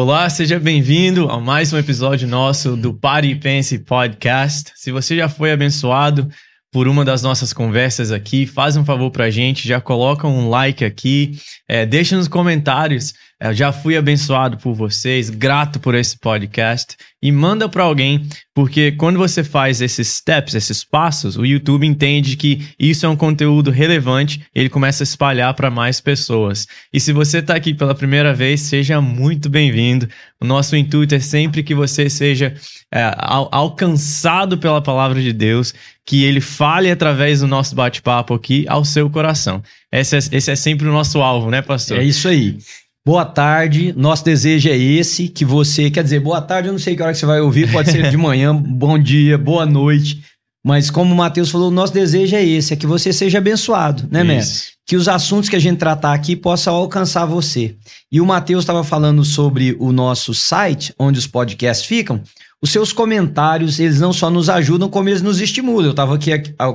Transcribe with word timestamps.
Olá, 0.00 0.30
seja 0.30 0.60
bem-vindo 0.60 1.28
a 1.28 1.40
mais 1.40 1.72
um 1.72 1.76
episódio 1.76 2.28
nosso 2.28 2.76
do 2.76 2.94
Pare 2.94 3.30
e 3.30 3.34
Pense 3.34 3.80
Podcast. 3.80 4.70
Se 4.76 4.92
você 4.92 5.16
já 5.16 5.28
foi 5.28 5.50
abençoado 5.50 6.28
por 6.70 6.86
uma 6.86 7.04
das 7.04 7.22
nossas 7.22 7.52
conversas 7.52 8.12
aqui, 8.12 8.46
faz 8.46 8.76
um 8.76 8.84
favor 8.84 9.10
pra 9.10 9.30
gente, 9.30 9.66
já 9.66 9.80
coloca 9.80 10.26
um 10.26 10.48
like 10.48 10.84
aqui, 10.84 11.38
é, 11.68 11.86
deixa 11.86 12.16
nos 12.16 12.28
comentários 12.28 13.14
eu 13.40 13.54
já 13.54 13.70
fui 13.70 13.96
abençoado 13.96 14.58
por 14.58 14.74
vocês, 14.74 15.30
grato 15.30 15.78
por 15.78 15.94
esse 15.94 16.18
podcast 16.18 16.96
e 17.22 17.30
manda 17.30 17.68
para 17.68 17.84
alguém, 17.84 18.26
porque 18.52 18.90
quando 18.90 19.16
você 19.16 19.44
faz 19.44 19.80
esses 19.80 20.08
steps, 20.08 20.54
esses 20.54 20.82
passos, 20.84 21.36
o 21.36 21.46
YouTube 21.46 21.86
entende 21.86 22.36
que 22.36 22.66
isso 22.76 23.06
é 23.06 23.08
um 23.08 23.14
conteúdo 23.14 23.70
relevante, 23.70 24.44
ele 24.52 24.68
começa 24.68 25.04
a 25.04 25.06
espalhar 25.06 25.54
para 25.54 25.70
mais 25.70 26.00
pessoas. 26.00 26.66
E 26.92 26.98
se 26.98 27.12
você 27.12 27.38
está 27.38 27.54
aqui 27.54 27.72
pela 27.72 27.94
primeira 27.94 28.34
vez, 28.34 28.62
seja 28.62 29.00
muito 29.00 29.48
bem-vindo. 29.48 30.08
O 30.40 30.44
nosso 30.44 30.74
intuito 30.74 31.14
é 31.14 31.20
sempre 31.20 31.62
que 31.62 31.76
você 31.76 32.10
seja 32.10 32.56
é, 32.92 33.02
al 33.16 33.48
alcançado 33.52 34.58
pela 34.58 34.82
palavra 34.82 35.22
de 35.22 35.32
Deus, 35.32 35.72
que 36.08 36.24
ele 36.24 36.40
fale 36.40 36.90
através 36.90 37.40
do 37.40 37.46
nosso 37.46 37.74
bate-papo 37.74 38.32
aqui 38.32 38.64
ao 38.66 38.82
seu 38.82 39.10
coração. 39.10 39.62
Esse 39.92 40.16
é, 40.16 40.18
esse 40.32 40.50
é 40.50 40.56
sempre 40.56 40.88
o 40.88 40.92
nosso 40.92 41.20
alvo, 41.20 41.50
né, 41.50 41.60
pastor? 41.60 41.98
É 41.98 42.02
isso 42.02 42.26
aí. 42.26 42.56
Boa 43.04 43.26
tarde, 43.26 43.92
nosso 43.94 44.24
desejo 44.24 44.70
é 44.70 44.76
esse, 44.76 45.28
que 45.28 45.44
você, 45.44 45.90
quer 45.90 46.02
dizer, 46.02 46.20
boa 46.20 46.40
tarde, 46.40 46.68
eu 46.68 46.72
não 46.72 46.78
sei 46.78 46.96
que 46.96 47.02
hora 47.02 47.12
que 47.12 47.18
você 47.18 47.26
vai 47.26 47.42
ouvir, 47.42 47.70
pode 47.70 47.90
ser 47.90 48.08
de 48.08 48.16
manhã, 48.16 48.56
bom 48.56 48.98
dia, 48.98 49.36
boa 49.36 49.66
noite, 49.66 50.22
mas 50.64 50.90
como 50.90 51.12
o 51.12 51.16
Matheus 51.16 51.50
falou, 51.50 51.68
o 51.68 51.70
nosso 51.70 51.92
desejo 51.92 52.34
é 52.34 52.42
esse, 52.42 52.72
é 52.72 52.76
que 52.76 52.86
você 52.86 53.12
seja 53.12 53.36
abençoado, 53.36 54.08
né, 54.10 54.24
Mestre? 54.24 54.72
Que 54.86 54.96
os 54.96 55.08
assuntos 55.08 55.50
que 55.50 55.56
a 55.56 55.60
gente 55.60 55.76
tratar 55.76 56.14
aqui 56.14 56.34
possam 56.34 56.74
alcançar 56.74 57.26
você. 57.26 57.76
E 58.10 58.18
o 58.18 58.26
Matheus 58.26 58.62
estava 58.62 58.82
falando 58.82 59.22
sobre 59.26 59.76
o 59.78 59.92
nosso 59.92 60.32
site, 60.32 60.94
onde 60.98 61.18
os 61.18 61.26
podcasts 61.26 61.86
ficam, 61.86 62.22
os 62.62 62.70
seus 62.70 62.92
comentários, 62.92 63.78
eles 63.78 64.00
não 64.00 64.12
só 64.12 64.30
nos 64.30 64.48
ajudam, 64.50 64.88
como 64.88 65.08
eles 65.08 65.22
nos 65.22 65.40
estimulam. 65.40 65.86
Eu 65.86 65.90
estava 65.92 66.14
aqui, 66.14 66.30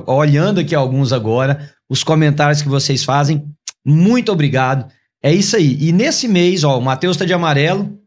olhando 0.06 0.60
aqui 0.60 0.74
alguns 0.74 1.12
agora, 1.12 1.70
os 1.88 2.02
comentários 2.02 2.62
que 2.62 2.68
vocês 2.68 3.04
fazem, 3.04 3.44
muito 3.84 4.32
obrigado. 4.32 4.90
É 5.22 5.32
isso 5.32 5.56
aí. 5.56 5.76
E 5.80 5.92
nesse 5.92 6.26
mês, 6.26 6.64
ó, 6.64 6.78
o 6.78 6.82
Matheus 6.82 7.16
tá 7.16 7.24
de 7.24 7.32
amarelo. 7.32 7.98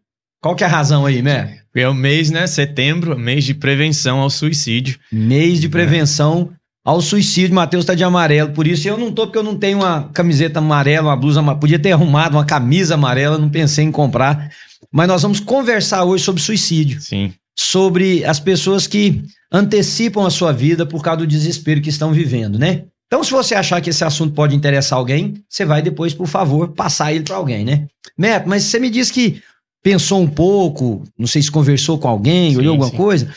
Qual 0.41 0.55
que 0.55 0.63
é 0.63 0.67
a 0.67 0.69
razão 0.69 1.05
aí, 1.05 1.21
né? 1.21 1.59
É 1.75 1.87
o 1.87 1.93
mês, 1.93 2.31
né? 2.31 2.47
Setembro, 2.47 3.17
mês 3.17 3.43
de 3.43 3.53
prevenção 3.53 4.19
ao 4.19 4.29
suicídio. 4.29 4.99
Mês 5.11 5.59
de 5.59 5.69
prevenção 5.69 6.49
é. 6.51 6.55
ao 6.83 7.01
suicídio. 7.01 7.55
Matheus 7.55 7.85
tá 7.85 7.93
de 7.93 8.03
amarelo. 8.03 8.51
Por 8.51 8.65
isso 8.65 8.87
eu 8.87 8.97
não 8.97 9.11
tô, 9.11 9.27
porque 9.27 9.37
eu 9.37 9.43
não 9.43 9.57
tenho 9.57 9.79
uma 9.79 10.09
camiseta 10.13 10.59
amarela, 10.59 11.09
uma 11.09 11.17
blusa 11.17 11.39
amarela. 11.39 11.59
Podia 11.59 11.79
ter 11.79 11.91
arrumado 11.91 12.35
uma 12.35 12.45
camisa 12.45 12.95
amarela, 12.95 13.37
não 13.37 13.49
pensei 13.49 13.85
em 13.85 13.91
comprar. 13.91 14.51
Mas 14.91 15.07
nós 15.07 15.21
vamos 15.21 15.39
conversar 15.39 16.03
hoje 16.03 16.23
sobre 16.23 16.41
suicídio. 16.41 16.99
Sim. 17.01 17.33
Sobre 17.59 18.23
as 18.23 18.39
pessoas 18.39 18.85
que 18.85 19.23
antecipam 19.51 20.25
a 20.25 20.29
sua 20.29 20.51
vida 20.51 20.85
por 20.85 21.01
causa 21.01 21.19
do 21.19 21.27
desespero 21.27 21.81
que 21.81 21.89
estão 21.89 22.11
vivendo, 22.13 22.59
né? 22.59 22.85
Então, 23.07 23.23
se 23.23 23.31
você 23.31 23.55
achar 23.55 23.81
que 23.81 23.89
esse 23.89 24.03
assunto 24.03 24.33
pode 24.33 24.55
interessar 24.55 24.99
alguém, 24.99 25.41
você 25.49 25.65
vai 25.65 25.81
depois, 25.81 26.13
por 26.13 26.27
favor, 26.27 26.69
passar 26.73 27.13
ele 27.13 27.23
para 27.23 27.37
alguém, 27.37 27.63
né? 27.63 27.87
Neto, 28.17 28.49
mas 28.49 28.63
você 28.63 28.79
me 28.79 28.89
disse 28.89 29.13
que 29.13 29.41
pensou 29.81 30.21
um 30.21 30.27
pouco, 30.27 31.03
não 31.17 31.25
sei 31.25 31.41
se 31.41 31.49
conversou 31.49 31.97
com 31.97 32.09
alguém, 32.09 32.51
sim, 32.51 32.57
olhou 32.57 32.73
alguma 32.73 32.89
sim. 32.89 32.97
coisa. 32.97 33.33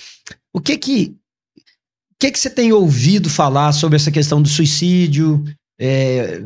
O 0.53 0.61
que 0.61 0.77
que, 0.77 1.15
o 1.57 2.19
que 2.19 2.33
que 2.33 2.39
você 2.39 2.51
tem 2.51 2.73
ouvido 2.73 3.31
falar 3.31 3.73
sobre 3.73 3.95
essa 3.95 4.11
questão 4.11 4.43
do 4.43 4.49
suicídio? 4.49 5.45
É, 5.79 6.43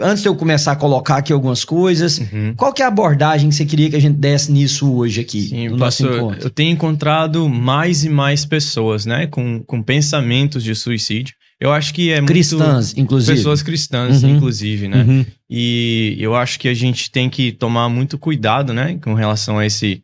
antes 0.00 0.22
de 0.22 0.28
eu 0.28 0.34
começar 0.34 0.72
a 0.72 0.76
colocar 0.76 1.16
aqui 1.16 1.32
algumas 1.32 1.64
coisas, 1.64 2.18
uhum. 2.18 2.54
qual 2.56 2.72
que 2.72 2.82
é 2.82 2.84
a 2.84 2.88
abordagem 2.88 3.48
que 3.48 3.54
você 3.54 3.64
queria 3.64 3.90
que 3.90 3.96
a 3.96 4.00
gente 4.00 4.16
desse 4.16 4.52
nisso 4.52 4.92
hoje 4.92 5.20
aqui? 5.20 5.42
Sim, 5.48 5.68
no 5.68 5.76
nosso 5.76 6.06
encontro? 6.06 6.42
eu 6.42 6.50
tenho 6.50 6.72
encontrado 6.72 7.48
mais 7.48 8.04
e 8.04 8.08
mais 8.08 8.44
pessoas, 8.44 9.06
né, 9.06 9.26
com, 9.26 9.62
com 9.62 9.82
pensamentos 9.82 10.62
de 10.62 10.74
suicídio. 10.74 11.34
Eu 11.58 11.72
acho 11.72 11.94
que 11.94 12.12
é 12.12 12.20
cristãs, 12.22 12.88
muito... 12.88 13.00
inclusive. 13.00 13.38
Pessoas 13.38 13.62
cristãs, 13.62 14.22
uhum. 14.22 14.36
inclusive, 14.36 14.88
né? 14.88 15.02
Uhum. 15.02 15.26
E 15.48 16.14
eu 16.18 16.34
acho 16.34 16.58
que 16.60 16.68
a 16.68 16.74
gente 16.74 17.10
tem 17.10 17.30
que 17.30 17.50
tomar 17.50 17.88
muito 17.88 18.18
cuidado, 18.18 18.74
né? 18.74 18.98
Com 19.02 19.14
relação 19.14 19.58
a 19.58 19.64
esse... 19.64 20.02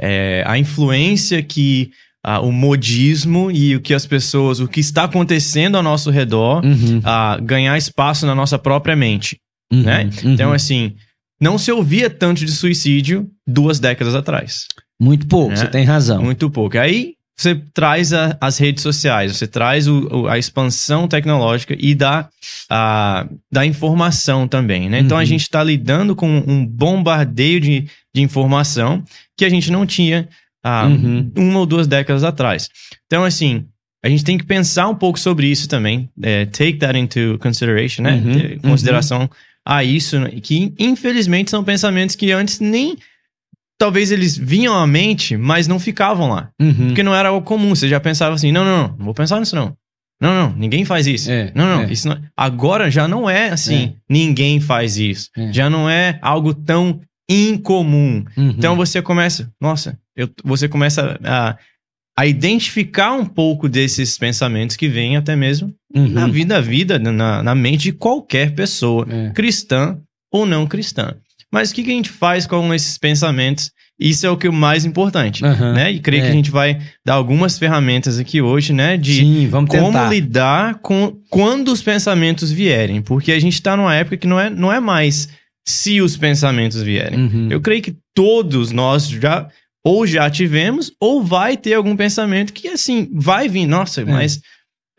É, 0.00 0.42
a 0.46 0.58
influência 0.58 1.42
que 1.42 1.90
o 2.42 2.50
modismo 2.50 3.50
e 3.50 3.76
o 3.76 3.80
que 3.80 3.94
as 3.94 4.06
pessoas... 4.06 4.60
O 4.60 4.68
que 4.68 4.80
está 4.80 5.04
acontecendo 5.04 5.76
ao 5.76 5.82
nosso 5.82 6.10
redor 6.10 6.64
uhum. 6.64 7.00
ganhar 7.42 7.76
espaço 7.76 8.26
na 8.26 8.34
nossa 8.34 8.58
própria 8.58 8.96
mente, 8.96 9.38
uhum. 9.72 9.82
né? 9.82 10.10
Uhum. 10.22 10.32
Então, 10.32 10.52
assim... 10.52 10.94
Não 11.40 11.58
se 11.58 11.70
ouvia 11.70 12.08
tanto 12.08 12.44
de 12.44 12.50
suicídio 12.50 13.28
duas 13.46 13.78
décadas 13.78 14.14
atrás. 14.14 14.66
Muito 15.00 15.26
pouco, 15.26 15.50
né? 15.50 15.56
você 15.56 15.66
tem 15.66 15.84
razão. 15.84 16.22
Muito 16.22 16.48
pouco. 16.48 16.78
Aí 16.78 17.14
você 17.36 17.60
traz 17.74 18.12
a, 18.12 18.36
as 18.40 18.58
redes 18.58 18.82
sociais, 18.82 19.36
você 19.36 19.46
traz 19.46 19.88
o, 19.88 20.06
o, 20.06 20.28
a 20.28 20.38
expansão 20.38 21.08
tecnológica 21.08 21.76
e 21.78 21.94
da, 21.94 22.28
a, 22.70 23.26
da 23.52 23.66
informação 23.66 24.46
também, 24.46 24.88
né? 24.88 24.98
Uhum. 24.98 25.04
Então 25.04 25.18
a 25.18 25.20
uhum. 25.20 25.26
gente 25.26 25.42
está 25.42 25.62
lidando 25.62 26.14
com 26.14 26.28
um 26.46 26.64
bombardeio 26.64 27.60
de, 27.60 27.88
de 28.14 28.22
informação 28.22 29.02
que 29.36 29.44
a 29.44 29.48
gente 29.48 29.70
não 29.70 29.84
tinha 29.84 30.28
há 30.64 30.86
uhum. 30.86 31.30
uma 31.36 31.60
ou 31.60 31.66
duas 31.66 31.86
décadas 31.86 32.24
atrás. 32.24 32.68
Então, 33.06 33.22
assim, 33.22 33.66
a 34.02 34.08
gente 34.08 34.24
tem 34.24 34.38
que 34.38 34.44
pensar 34.44 34.88
um 34.88 34.94
pouco 34.94 35.18
sobre 35.20 35.46
isso 35.46 35.68
também, 35.68 36.08
é, 36.22 36.46
take 36.46 36.78
that 36.78 36.98
into 36.98 37.38
consideration, 37.40 38.02
né? 38.02 38.14
Uhum. 38.14 38.32
Ter 38.32 38.60
consideração 38.60 39.22
uhum. 39.22 39.28
a 39.66 39.84
isso, 39.84 40.18
né? 40.18 40.30
que 40.42 40.74
infelizmente 40.78 41.50
são 41.50 41.62
pensamentos 41.62 42.16
que 42.16 42.32
antes 42.32 42.60
nem 42.60 42.96
talvez 43.78 44.10
eles 44.10 44.36
vinham 44.36 44.74
à 44.74 44.86
mente, 44.86 45.36
mas 45.36 45.68
não 45.68 45.78
ficavam 45.78 46.30
lá. 46.30 46.50
Uhum. 46.60 46.86
Porque 46.86 47.02
não 47.02 47.14
era 47.14 47.28
algo 47.28 47.44
comum. 47.44 47.74
Você 47.74 47.88
já 47.88 48.00
pensava 48.00 48.34
assim: 48.34 48.52
não, 48.52 48.64
não, 48.64 48.76
não, 48.76 48.96
não 48.96 49.04
vou 49.04 49.14
pensar 49.14 49.40
nisso 49.40 49.56
não. 49.56 49.76
Não, 50.20 50.32
não, 50.32 50.56
ninguém 50.56 50.84
faz 50.84 51.06
isso. 51.06 51.30
É, 51.30 51.50
não, 51.54 51.66
não, 51.66 51.82
é. 51.82 51.92
isso 51.92 52.08
não... 52.08 52.18
Agora 52.36 52.90
já 52.90 53.06
não 53.08 53.28
é 53.28 53.50
assim, 53.50 53.84
é. 53.84 53.92
ninguém 54.08 54.60
faz 54.60 54.96
isso. 54.96 55.28
É. 55.36 55.52
Já 55.52 55.68
não 55.68 55.90
é 55.90 56.18
algo 56.22 56.54
tão 56.54 57.00
incomum. 57.28 58.24
Uhum. 58.36 58.50
Então 58.50 58.76
você 58.76 59.00
começa, 59.00 59.50
nossa, 59.60 59.98
eu, 60.16 60.28
você 60.44 60.68
começa 60.68 61.18
a, 61.24 61.56
a 62.16 62.26
identificar 62.26 63.12
um 63.12 63.24
pouco 63.24 63.68
desses 63.68 64.16
pensamentos 64.18 64.76
que 64.76 64.88
vêm 64.88 65.16
até 65.16 65.34
mesmo 65.34 65.74
uhum. 65.94 66.08
na 66.08 66.26
vida, 66.26 66.60
vida, 66.60 66.98
na, 66.98 67.42
na 67.42 67.54
mente 67.54 67.84
de 67.84 67.92
qualquer 67.92 68.54
pessoa, 68.54 69.06
é. 69.08 69.30
cristã 69.30 69.98
ou 70.32 70.46
não 70.46 70.66
cristã. 70.66 71.14
Mas 71.52 71.70
o 71.70 71.74
que, 71.74 71.84
que 71.84 71.90
a 71.90 71.94
gente 71.94 72.10
faz 72.10 72.46
com 72.46 72.74
esses 72.74 72.98
pensamentos? 72.98 73.70
Isso 73.98 74.26
é 74.26 74.30
o 74.30 74.36
que 74.36 74.48
é 74.48 74.50
o 74.50 74.52
mais 74.52 74.84
importante, 74.84 75.44
uhum, 75.44 75.72
né? 75.72 75.92
E 75.92 76.00
creio 76.00 76.22
é. 76.22 76.26
que 76.26 76.32
a 76.32 76.34
gente 76.34 76.50
vai 76.50 76.80
dar 77.06 77.14
algumas 77.14 77.56
ferramentas 77.56 78.18
aqui 78.18 78.42
hoje, 78.42 78.72
né? 78.72 78.96
De 78.96 79.20
Sim, 79.20 79.48
como 79.50 79.68
tentar. 79.68 80.10
lidar 80.10 80.74
com 80.80 81.16
quando 81.30 81.68
os 81.68 81.80
pensamentos 81.80 82.50
vierem. 82.50 83.00
Porque 83.00 83.30
a 83.30 83.38
gente 83.38 83.52
está 83.52 83.76
numa 83.76 83.94
época 83.94 84.16
que 84.16 84.26
não 84.26 84.40
é, 84.40 84.50
não 84.50 84.72
é 84.72 84.80
mais 84.80 85.28
se 85.66 86.00
os 86.00 86.16
pensamentos 86.16 86.82
vierem. 86.82 87.18
Uhum. 87.18 87.48
Eu 87.50 87.60
creio 87.60 87.82
que 87.82 87.96
todos 88.14 88.70
nós 88.70 89.08
já 89.08 89.48
ou 89.84 90.06
já 90.06 90.30
tivemos 90.30 90.92
ou 90.98 91.22
vai 91.22 91.56
ter 91.56 91.74
algum 91.74 91.96
pensamento 91.96 92.52
que 92.52 92.68
assim 92.68 93.10
vai 93.12 93.48
vir. 93.48 93.66
Nossa, 93.66 94.02
é. 94.02 94.04
mas 94.04 94.40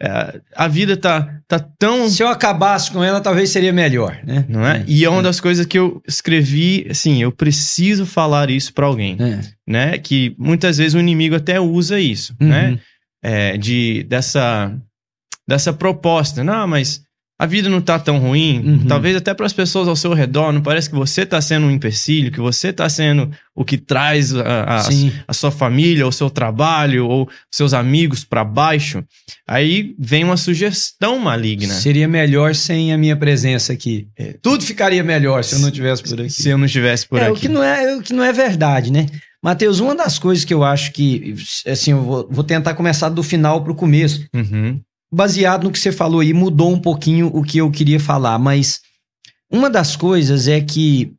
é, 0.01 0.41
a 0.55 0.67
vida 0.67 0.97
tá, 0.97 1.39
tá 1.47 1.59
tão. 1.59 2.09
Se 2.09 2.21
eu 2.21 2.27
acabasse 2.27 2.91
com 2.91 3.03
ela, 3.03 3.21
talvez 3.21 3.49
seria 3.49 3.71
melhor, 3.71 4.19
né? 4.25 4.45
Não 4.47 4.65
é? 4.65 4.79
é 4.79 4.83
e 4.87 5.05
é 5.05 5.09
uma 5.09 5.19
é. 5.19 5.23
das 5.23 5.39
coisas 5.39 5.65
que 5.65 5.79
eu 5.79 6.01
escrevi, 6.07 6.85
assim, 6.89 7.21
eu 7.21 7.31
preciso 7.31 8.05
falar 8.05 8.49
isso 8.49 8.73
para 8.73 8.85
alguém, 8.85 9.17
é. 9.19 9.39
né? 9.67 9.97
Que 9.97 10.35
muitas 10.37 10.77
vezes 10.77 10.93
o 10.93 10.99
inimigo 10.99 11.35
até 11.35 11.59
usa 11.59 11.99
isso, 11.99 12.35
uhum. 12.39 12.47
né? 12.47 12.79
De, 13.59 14.03
dessa, 14.03 14.71
dessa 15.47 15.73
proposta. 15.73 16.43
Não, 16.43 16.67
mas 16.67 17.01
a 17.37 17.45
vida 17.45 17.69
não 17.69 17.81
tá 17.81 17.99
tão 17.99 18.17
ruim. 18.17 18.59
Uhum. 18.59 18.87
Talvez 18.87 19.15
até 19.15 19.33
para 19.33 19.45
as 19.45 19.51
pessoas 19.51 19.89
ao 19.89 19.95
seu 19.95 20.13
redor, 20.13 20.53
não 20.53 20.61
parece 20.61 20.89
que 20.89 20.95
você 20.95 21.25
tá 21.25 21.41
sendo 21.41 21.67
um 21.67 21.71
empecilho, 21.71 22.31
que 22.31 22.39
você 22.39 22.71
tá 22.71 22.87
sendo 22.87 23.29
o 23.53 23.65
que 23.65 23.77
traz 23.77 24.33
a, 24.33 24.63
a, 24.63 24.89
a 25.27 25.33
sua 25.33 25.51
família, 25.51 26.07
o 26.07 26.11
seu 26.13 26.29
trabalho, 26.29 27.07
ou 27.07 27.29
seus 27.51 27.73
amigos 27.73 28.23
para 28.23 28.43
baixo. 28.45 29.03
Aí 29.45 29.93
vem 29.99 30.23
uma 30.23 30.37
sugestão 30.37 31.19
maligna. 31.19 31.73
Seria 31.73 32.07
melhor 32.07 32.55
sem 32.55 32.93
a 32.93 32.97
minha 32.97 33.17
presença 33.17 33.73
aqui. 33.73 34.07
É. 34.17 34.37
Tudo 34.41 34.63
ficaria 34.63 35.03
melhor 35.03 35.43
se 35.43 35.55
eu 35.55 35.59
não 35.59 35.67
estivesse 35.67 36.03
por 36.03 36.21
aqui. 36.21 36.29
Se 36.29 36.49
eu 36.49 36.57
não 36.57 36.65
estivesse 36.65 37.05
por 37.05 37.19
é, 37.19 37.25
aqui. 37.25 37.31
O 37.31 37.35
que, 37.35 37.49
não 37.49 37.61
é, 37.61 37.95
o 37.97 38.01
que 38.01 38.13
não 38.13 38.23
é 38.23 38.31
verdade, 38.31 38.91
né? 38.93 39.07
Mateus, 39.43 39.81
uma 39.81 39.93
das 39.93 40.17
coisas 40.17 40.45
que 40.45 40.53
eu 40.53 40.63
acho 40.63 40.91
que, 40.93 41.35
assim, 41.67 41.91
eu 41.91 42.01
vou, 42.01 42.27
vou 42.31 42.43
tentar 42.43 42.73
começar 42.75 43.09
do 43.09 43.21
final 43.21 43.61
para 43.61 43.73
o 43.73 43.75
começo. 43.75 44.25
Uhum 44.33 44.79
baseado 45.15 45.63
no 45.63 45.71
que 45.71 45.79
você 45.79 45.91
falou 45.91 46.19
aí, 46.19 46.33
mudou 46.33 46.71
um 46.73 46.79
pouquinho 46.79 47.27
o 47.33 47.41
que 47.43 47.57
eu 47.57 47.71
queria 47.71 47.99
falar, 47.99 48.37
mas 48.37 48.81
uma 49.51 49.69
das 49.69 49.95
coisas 49.95 50.47
é 50.47 50.59
que 50.61 51.13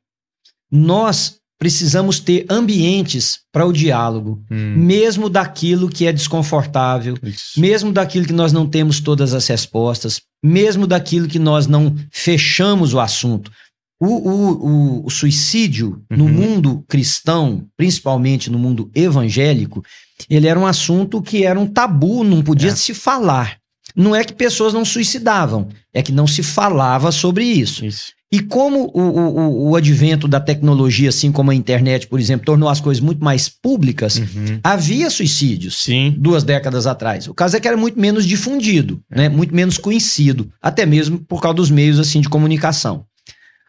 nós 0.70 1.36
precisamos 1.58 2.20
ter 2.20 2.44
ambientes 2.50 3.38
para 3.50 3.64
o 3.64 3.72
diálogo, 3.72 4.42
hum. 4.50 4.74
mesmo 4.76 5.30
daquilo 5.30 5.88
que 5.88 6.06
é 6.06 6.12
desconfortável, 6.12 7.16
Isso. 7.22 7.58
mesmo 7.58 7.90
daquilo 7.92 8.26
que 8.26 8.32
nós 8.32 8.52
não 8.52 8.66
temos 8.68 9.00
todas 9.00 9.32
as 9.32 9.46
respostas, 9.46 10.20
mesmo 10.44 10.86
daquilo 10.86 11.26
que 11.26 11.38
nós 11.38 11.66
não 11.66 11.96
fechamos 12.12 12.92
o 12.92 13.00
assunto. 13.00 13.50
O, 13.98 14.06
o, 14.06 14.50
o, 14.50 15.06
o 15.06 15.10
suicídio 15.10 16.02
no 16.10 16.24
Uhum. 16.26 16.32
mundo 16.32 16.84
cristão, 16.86 17.64
principalmente 17.78 18.50
no 18.50 18.58
mundo 18.58 18.90
evangélico, 18.94 19.82
ele 20.28 20.46
era 20.46 20.60
um 20.60 20.66
assunto 20.66 21.22
que 21.22 21.44
era 21.44 21.58
um 21.58 21.66
tabu, 21.66 22.22
não 22.22 22.42
podia 22.42 22.72
É. 22.72 22.76
se 22.76 22.92
falar. 22.92 23.56
Não 23.96 24.14
é 24.14 24.22
que 24.22 24.32
pessoas 24.34 24.74
não 24.74 24.84
suicidavam, 24.84 25.68
é 25.94 26.02
que 26.02 26.12
não 26.12 26.26
se 26.26 26.42
falava 26.42 27.10
sobre 27.10 27.44
isso. 27.44 27.84
Isso. 27.84 28.14
E 28.30 28.40
como 28.40 28.90
o, 28.92 29.00
o, 29.00 29.70
o- 29.70 29.76
advento 29.76 30.26
da 30.26 30.40
tecnologia, 30.40 31.08
assim 31.10 31.30
como 31.30 31.52
a 31.52 31.54
internet, 31.54 32.08
por 32.08 32.18
exemplo, 32.18 32.44
tornou 32.44 32.68
as 32.68 32.80
coisas 32.80 33.00
muito 33.00 33.24
mais 33.24 33.48
públicas, 33.48 34.16
Uhum. 34.18 34.58
havia 34.64 35.08
suicídios 35.08 35.82
Sim. 35.84 36.12
duas 36.18 36.42
décadas 36.42 36.86
atrás. 36.88 37.28
O 37.28 37.34
caso 37.34 37.56
é 37.56 37.60
que 37.60 37.68
era 37.68 37.76
muito 37.76 37.98
menos 37.98 38.26
difundido, 38.26 39.00
né? 39.08 39.28
muito 39.28 39.54
menos 39.54 39.78
conhecido, 39.78 40.50
até 40.60 40.84
mesmo 40.84 41.18
por 41.20 41.40
causa 41.40 41.54
dos 41.56 41.70
meios 41.70 42.00
assim 42.00 42.20
de 42.20 42.28
comunicação. 42.28 43.04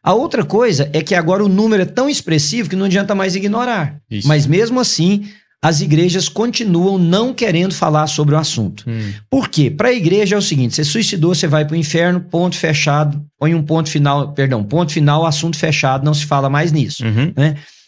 A 0.03 0.13
outra 0.13 0.43
coisa 0.43 0.89
é 0.91 1.01
que 1.03 1.13
agora 1.13 1.45
o 1.45 1.49
número 1.49 1.83
é 1.83 1.85
tão 1.85 2.09
expressivo 2.09 2.67
que 2.69 2.75
não 2.75 2.85
adianta 2.85 3.13
mais 3.13 3.35
ignorar. 3.35 3.97
Isso. 4.09 4.27
Mas 4.27 4.47
mesmo 4.47 4.79
assim, 4.79 5.25
as 5.63 5.81
igrejas 5.81 6.29
continuam 6.29 6.97
não 6.99 7.33
querendo 7.33 7.73
falar 7.73 8.07
sobre 8.07 8.35
o 8.35 8.37
assunto. 8.37 8.83
Hum. 8.87 9.11
Por 9.29 9.49
quê? 9.49 9.71
Para 9.71 9.89
a 9.89 9.93
igreja 9.93 10.35
é 10.35 10.37
o 10.37 10.41
seguinte: 10.41 10.75
você 10.75 10.83
suicidou, 10.83 11.33
você 11.33 11.47
vai 11.47 11.65
para 11.65 11.73
o 11.73 11.77
inferno, 11.77 12.21
ponto 12.21 12.55
fechado, 12.55 13.23
põe 13.39 13.55
um 13.55 13.63
ponto 13.63 13.89
final, 13.89 14.33
perdão, 14.33 14.63
ponto 14.63 14.91
final, 14.91 15.25
assunto 15.25 15.57
fechado, 15.57 16.05
não 16.05 16.13
se 16.13 16.25
fala 16.25 16.49
mais 16.49 16.71
nisso. 16.71 17.03
Uhum. 17.03 17.33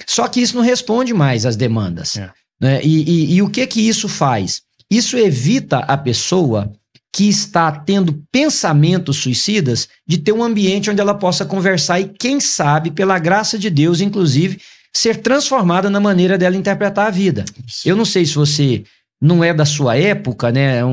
Só 0.07 0.27
que 0.27 0.41
isso 0.41 0.55
não 0.55 0.63
responde 0.63 1.13
mais 1.13 1.45
às 1.45 1.55
demandas. 1.55 2.15
É. 2.17 2.31
né? 2.59 2.79
E, 2.83 3.03
e- 3.03 3.33
e 3.35 3.41
o 3.41 3.49
que 3.49 3.65
que 3.67 3.87
isso 3.87 4.09
faz? 4.09 4.61
Isso 4.89 5.15
evita 5.17 5.77
a 5.79 5.95
pessoa 5.95 6.71
que 7.15 7.27
está 7.29 7.71
tendo 7.71 8.23
pensamentos 8.31 9.17
suicidas 9.17 9.87
de 10.07 10.17
ter 10.17 10.31
um 10.31 10.43
ambiente 10.43 10.89
onde 10.89 11.01
ela 11.01 11.13
possa 11.13 11.45
conversar 11.45 11.99
e, 11.99 12.05
quem 12.07 12.39
sabe, 12.39 12.91
pela 12.91 13.17
graça 13.19 13.57
de 13.57 13.69
Deus, 13.69 13.99
inclusive, 14.01 14.59
ser 14.95 15.17
transformada 15.17 15.89
na 15.89 15.99
maneira 15.99 16.37
dela 16.37 16.55
interpretar 16.55 17.07
a 17.07 17.11
vida. 17.11 17.45
Isso. 17.67 17.87
Eu 17.87 17.95
não 17.95 18.05
sei 18.05 18.25
se 18.25 18.35
você 18.35 18.83
não 19.21 19.43
é 19.43 19.53
da 19.53 19.65
sua 19.65 19.97
época, 19.97 20.51
né? 20.51 20.83
Um, 20.83 20.91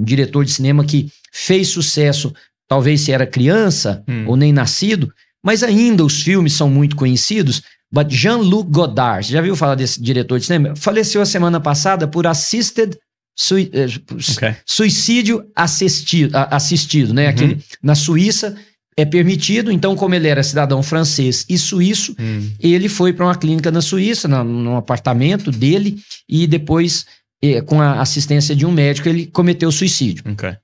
um 0.00 0.04
diretor 0.04 0.44
de 0.44 0.50
cinema 0.52 0.84
que 0.84 1.10
fez 1.32 1.68
sucesso, 1.68 2.32
talvez 2.68 3.00
se 3.02 3.12
era 3.12 3.26
criança 3.26 4.02
Hum. 4.08 4.24
ou 4.26 4.36
nem 4.36 4.52
nascido, 4.52 5.12
mas 5.44 5.62
ainda 5.62 6.04
os 6.04 6.22
filmes 6.22 6.52
são 6.54 6.68
muito 6.68 6.96
conhecidos. 6.96 7.62
But 7.92 8.10
Jean-Luc 8.10 8.68
Godard, 8.70 9.24
você 9.26 9.32
já 9.32 9.40
viu 9.40 9.54
falar 9.54 9.76
desse 9.76 10.02
diretor 10.02 10.40
de 10.40 10.46
cinema? 10.46 10.74
Faleceu 10.76 11.22
a 11.22 11.26
semana 11.26 11.60
passada 11.60 12.08
por 12.08 12.26
assisted 12.26 12.96
sui- 13.38 13.70
eh, 13.72 13.86
Ok. 14.12 14.54
suicídio 14.66 15.46
assistido, 15.54 16.34
assistido 16.34 17.14
né? 17.14 17.24
Uhum. 17.24 17.30
Aquele, 17.30 17.64
na 17.82 17.94
Suíça 17.94 18.56
é 18.96 19.04
permitido, 19.04 19.70
então 19.70 19.94
como 19.94 20.14
ele 20.14 20.26
era 20.26 20.42
cidadão 20.42 20.82
francês 20.82 21.44
e 21.48 21.58
suíço, 21.58 22.14
Hum. 22.18 22.50
ele 22.58 22.88
foi 22.88 23.12
para 23.12 23.26
uma 23.26 23.36
clínica 23.36 23.70
na 23.70 23.82
Suíça, 23.82 24.26
na, 24.26 24.42
num 24.42 24.76
apartamento 24.76 25.50
dele, 25.50 25.98
e 26.28 26.46
depois, 26.46 27.04
eh, 27.42 27.60
com 27.60 27.80
a 27.80 28.00
assistência 28.00 28.56
de 28.56 28.64
um 28.64 28.72
médico, 28.72 29.08
ele 29.08 29.26
cometeu 29.26 29.70
suicídio. 29.70 30.24
Ok. 30.32 30.56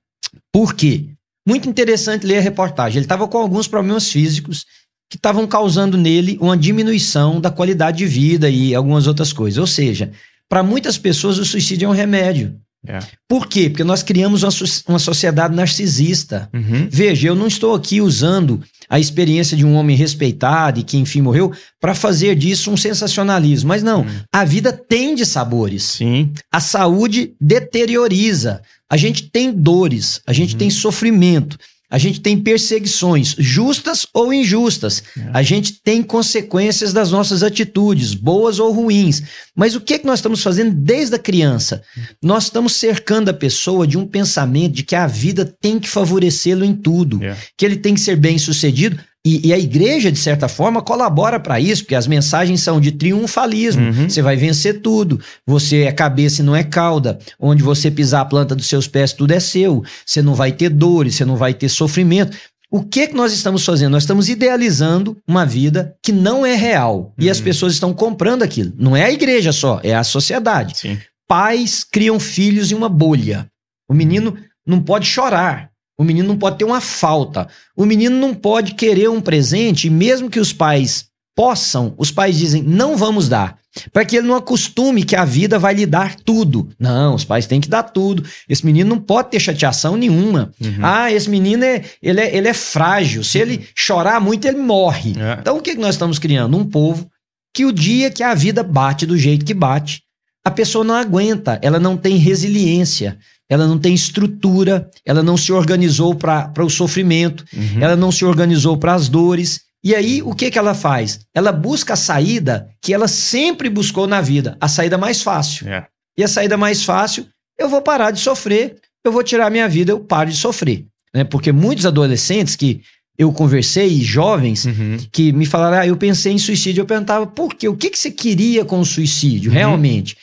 Por 0.51 0.73
quê? 0.73 1.05
Muito 1.47 1.69
interessante 1.69 2.25
ler 2.25 2.37
a 2.37 2.41
reportagem. 2.41 2.97
Ele 2.97 3.05
estava 3.05 3.27
com 3.27 3.37
alguns 3.37 3.67
problemas 3.67 4.09
físicos 4.09 4.65
que 5.09 5.17
estavam 5.17 5.45
causando 5.45 5.97
nele 5.97 6.37
uma 6.41 6.57
diminuição 6.57 7.39
da 7.39 7.51
qualidade 7.51 7.99
de 7.99 8.05
vida 8.07 8.49
e 8.49 8.73
algumas 8.73 9.05
outras 9.05 9.31
coisas. 9.31 9.59
Ou 9.59 9.67
seja, 9.67 10.11
para 10.49 10.63
muitas 10.63 10.97
pessoas 10.97 11.37
o 11.37 11.45
suicídio 11.45 11.85
é 11.85 11.89
um 11.89 11.93
remédio. 11.93 12.55
É. 12.85 12.99
Por 13.29 13.47
quê? 13.47 13.69
Porque 13.69 13.83
nós 13.83 14.03
criamos 14.03 14.43
uma, 14.43 14.51
uma 14.89 14.99
sociedade 14.99 15.55
narcisista. 15.55 16.49
Uhum. 16.53 16.87
Veja, 16.91 17.29
eu 17.29 17.35
não 17.35 17.47
estou 17.47 17.73
aqui 17.73 18.01
usando 18.01 18.61
a 18.89 18.99
experiência 18.99 19.55
de 19.55 19.65
um 19.65 19.75
homem 19.75 19.95
respeitado 19.95 20.79
e 20.79 20.83
que 20.83 20.97
enfim 20.97 21.21
morreu 21.21 21.51
para 21.79 21.95
fazer 21.95 22.35
disso 22.35 22.69
um 22.69 22.77
sensacionalismo, 22.77 23.69
mas 23.69 23.81
não. 23.81 24.01
Hum. 24.01 24.07
A 24.31 24.43
vida 24.43 24.73
tem 24.73 25.15
de 25.15 25.25
sabores. 25.25 25.83
Sim. 25.83 26.33
A 26.51 26.59
saúde 26.59 27.33
deterioriza. 27.39 28.61
A 28.89 28.97
gente 28.97 29.29
tem 29.31 29.51
dores, 29.51 30.21
a 30.27 30.33
gente 30.33 30.53
Uhum. 30.53 30.59
tem 30.59 30.69
sofrimento, 30.69 31.57
a 31.93 31.99
gente 31.99 32.21
tem 32.21 32.39
perseguições, 32.39 33.35
justas 33.37 34.03
ou 34.11 34.33
injustas. 34.33 35.03
É. 35.15 35.29
A 35.31 35.43
gente 35.43 35.73
tem 35.73 36.01
consequências 36.01 36.91
das 36.91 37.11
nossas 37.11 37.43
atitudes, 37.43 38.15
boas 38.15 38.57
ou 38.57 38.71
ruins. 38.71 39.21
Mas 39.55 39.75
o 39.75 39.79
que, 39.79 39.99
que 39.99 40.05
nós 40.07 40.17
estamos 40.17 40.41
fazendo 40.41 40.73
desde 40.73 41.15
a 41.15 41.19
criança? 41.19 41.83
Nós 42.19 42.45
estamos 42.45 42.77
cercando 42.77 43.29
a 43.29 43.33
pessoa 43.33 43.85
de 43.85 43.95
um 43.95 44.07
pensamento 44.07 44.73
de 44.73 44.81
que 44.81 44.95
a 44.95 45.05
vida 45.05 45.45
tem 45.61 45.77
que 45.77 45.87
favorecê-lo 45.87 46.65
em 46.65 46.73
tudo, 46.73 47.23
É. 47.23 47.37
que 47.55 47.63
ele 47.63 47.75
tem 47.77 47.93
que 47.93 48.01
ser 48.01 48.15
bem 48.15 48.39
sucedido. 48.39 48.97
E, 49.25 49.47
e 49.47 49.53
a 49.53 49.57
igreja, 49.57 50.11
de 50.11 50.19
certa 50.19 50.49
forma, 50.49 50.81
colabora 50.81 51.39
para 51.39 51.57
isso, 51.59 51.83
porque 51.83 51.95
as 51.95 52.07
mensagens 52.07 52.61
são 52.61 52.81
de 52.81 52.91
triunfalismo. 52.91 53.81
Uhum. 53.81 54.09
Você 54.09 54.21
vai 54.21 54.35
vencer 54.35 54.81
tudo. 54.81 55.19
Você 55.47 55.83
é 55.83 55.91
cabeça 55.93 56.41
e 56.41 56.45
não 56.45 56.53
é 56.55 56.63
cauda. 56.63 57.17
Onde 57.39 57.63
você 57.63 57.89
pisar 57.89 58.21
a 58.21 58.25
planta 58.25 58.53
dos 58.53 58.67
seus 58.67 58.85
pés, 58.87 59.13
tudo 59.13 59.31
é 59.31 59.39
seu. 59.39 59.81
Você 60.05 60.21
não 60.21 60.35
vai 60.35 60.51
ter 60.51 60.69
dores, 60.69 61.15
você 61.15 61.23
não 61.23 61.37
vai 61.37 61.53
ter 61.53 61.69
sofrimento. 61.69 62.35
O 62.69 62.83
que 62.83 63.07
que 63.07 63.15
nós 63.15 63.31
estamos 63.31 63.63
fazendo? 63.63 63.91
Nós 63.91 64.03
estamos 64.03 64.27
idealizando 64.29 65.15
uma 65.27 65.45
vida 65.45 65.95
que 66.03 66.11
não 66.11 66.45
é 66.45 66.55
real. 66.55 67.13
E 67.17 67.29
as 67.29 67.37
Uhum. 67.37 67.43
pessoas 67.45 67.73
estão 67.73 67.93
comprando 67.93 68.43
aquilo. 68.43 68.73
Não 68.77 68.93
é 68.97 69.05
a 69.05 69.11
igreja 69.11 69.53
só, 69.53 69.79
é 69.83 69.93
a 69.95 70.03
sociedade. 70.03 70.77
Sim. 70.77 70.97
Pais 71.27 71.83
criam 71.83 72.19
filhos 72.19 72.71
em 72.71 72.75
uma 72.75 72.89
bolha. 72.89 73.47
O 73.89 73.93
menino 73.93 74.35
não 74.67 74.81
pode 74.81 75.05
chorar. 75.05 75.69
O 75.97 76.03
menino 76.03 76.27
não 76.27 76.37
pode 76.37 76.57
ter 76.57 76.65
uma 76.65 76.81
falta. 76.81 77.47
O 77.75 77.85
menino 77.85 78.15
não 78.17 78.33
pode 78.33 78.73
querer 78.73 79.09
um 79.09 79.21
presente, 79.21 79.87
e 79.87 79.89
mesmo 79.89 80.29
que 80.29 80.39
os 80.39 80.51
pais 80.51 81.05
possam, 81.35 81.93
os 81.97 82.11
pais 82.11 82.37
dizem: 82.37 82.63
não 82.63 82.97
vamos 82.97 83.27
dar. 83.29 83.57
Para 83.91 84.05
que 84.05 84.15
ele 84.15 84.27
não 84.27 84.35
acostume 84.35 85.03
que 85.03 85.15
a 85.15 85.25
vida 85.25 85.57
vai 85.57 85.73
lhe 85.73 85.85
dar 85.87 86.15
tudo. 86.15 86.69
Não, 86.79 87.15
os 87.15 87.25
pais 87.25 87.47
têm 87.47 87.59
que 87.59 87.67
dar 87.67 87.81
tudo. 87.81 88.23
Esse 88.47 88.63
menino 88.63 88.87
não 88.87 89.01
pode 89.01 89.31
ter 89.31 89.39
chateação 89.39 89.97
nenhuma. 89.97 90.51
Uhum. 90.61 90.77
Ah, 90.79 91.11
esse 91.11 91.27
menino 91.27 91.63
é, 91.63 91.83
ele 91.99 92.21
é, 92.21 92.35
ele 92.35 92.47
é 92.47 92.53
frágil. 92.53 93.23
Se 93.23 93.39
ele 93.39 93.67
chorar 93.75 94.21
muito, 94.21 94.47
ele 94.47 94.59
morre. 94.59 95.15
É. 95.17 95.39
Então, 95.39 95.57
o 95.57 95.61
que 95.61 95.73
que 95.73 95.81
nós 95.81 95.95
estamos 95.95 96.19
criando? 96.19 96.55
Um 96.55 96.65
povo 96.65 97.09
que 97.51 97.65
o 97.65 97.71
dia 97.71 98.11
que 98.11 98.21
a 98.21 98.35
vida 98.35 98.61
bate 98.61 99.07
do 99.07 99.17
jeito 99.17 99.43
que 99.43 99.55
bate, 99.55 100.03
a 100.45 100.51
pessoa 100.51 100.83
não 100.83 100.95
aguenta, 100.95 101.57
ela 101.61 101.79
não 101.79 101.95
tem 101.95 102.17
resiliência, 102.17 103.17
ela 103.49 103.67
não 103.67 103.77
tem 103.77 103.93
estrutura, 103.93 104.89
ela 105.05 105.21
não 105.21 105.37
se 105.37 105.51
organizou 105.51 106.15
para 106.15 106.51
o 106.63 106.69
sofrimento, 106.69 107.43
Uhum. 107.53 107.81
ela 107.81 107.95
não 107.95 108.11
se 108.11 108.23
organizou 108.25 108.77
para 108.77 108.93
as 108.93 109.07
dores. 109.09 109.61
E 109.83 109.93
aí, 109.93 110.21
o 110.21 110.33
que, 110.33 110.49
que 110.49 110.57
ela 110.57 110.73
faz? 110.73 111.19
Ela 111.35 111.51
busca 111.51 111.93
a 111.93 111.97
saída 111.97 112.69
que 112.81 112.93
ela 112.93 113.07
sempre 113.07 113.69
buscou 113.69 114.07
na 114.07 114.21
vida, 114.21 114.57
a 114.61 114.67
saída 114.67 114.97
mais 114.97 115.21
fácil. 115.21 115.67
É. 115.67 115.85
E 116.17 116.23
a 116.23 116.27
saída 116.27 116.55
mais 116.57 116.83
fácil, 116.83 117.25
eu 117.59 117.67
vou 117.67 117.81
parar 117.81 118.11
de 118.11 118.19
sofrer, 118.19 118.75
eu 119.03 119.11
vou 119.11 119.23
tirar 119.23 119.49
minha 119.51 119.67
vida, 119.67 119.91
eu 119.91 119.99
paro 119.99 120.29
de 120.29 120.37
sofrer. 120.37 120.85
Né? 121.13 121.23
Porque 121.25 121.51
muitos 121.51 121.85
adolescentes 121.85 122.55
que 122.55 122.81
eu 123.17 123.31
conversei, 123.33 123.99
jovens, 124.01 124.65
Uhum. 124.65 124.97
que 125.11 125.31
me 125.33 125.45
falaram, 125.45 125.77
ah, 125.77 125.85
eu 125.85 125.97
pensei 125.97 126.31
em 126.33 126.37
suicídio, 126.39 126.81
eu 126.81 126.85
perguntava, 126.85 127.27
por 127.27 127.53
quê? 127.53 127.67
O 127.67 127.75
que, 127.75 127.89
que 127.89 127.99
você 127.99 128.09
queria 128.09 128.63
com 128.65 128.79
o 128.79 128.85
suicídio, 128.85 129.51
Uhum. 129.51 129.57
realmente? 129.57 130.15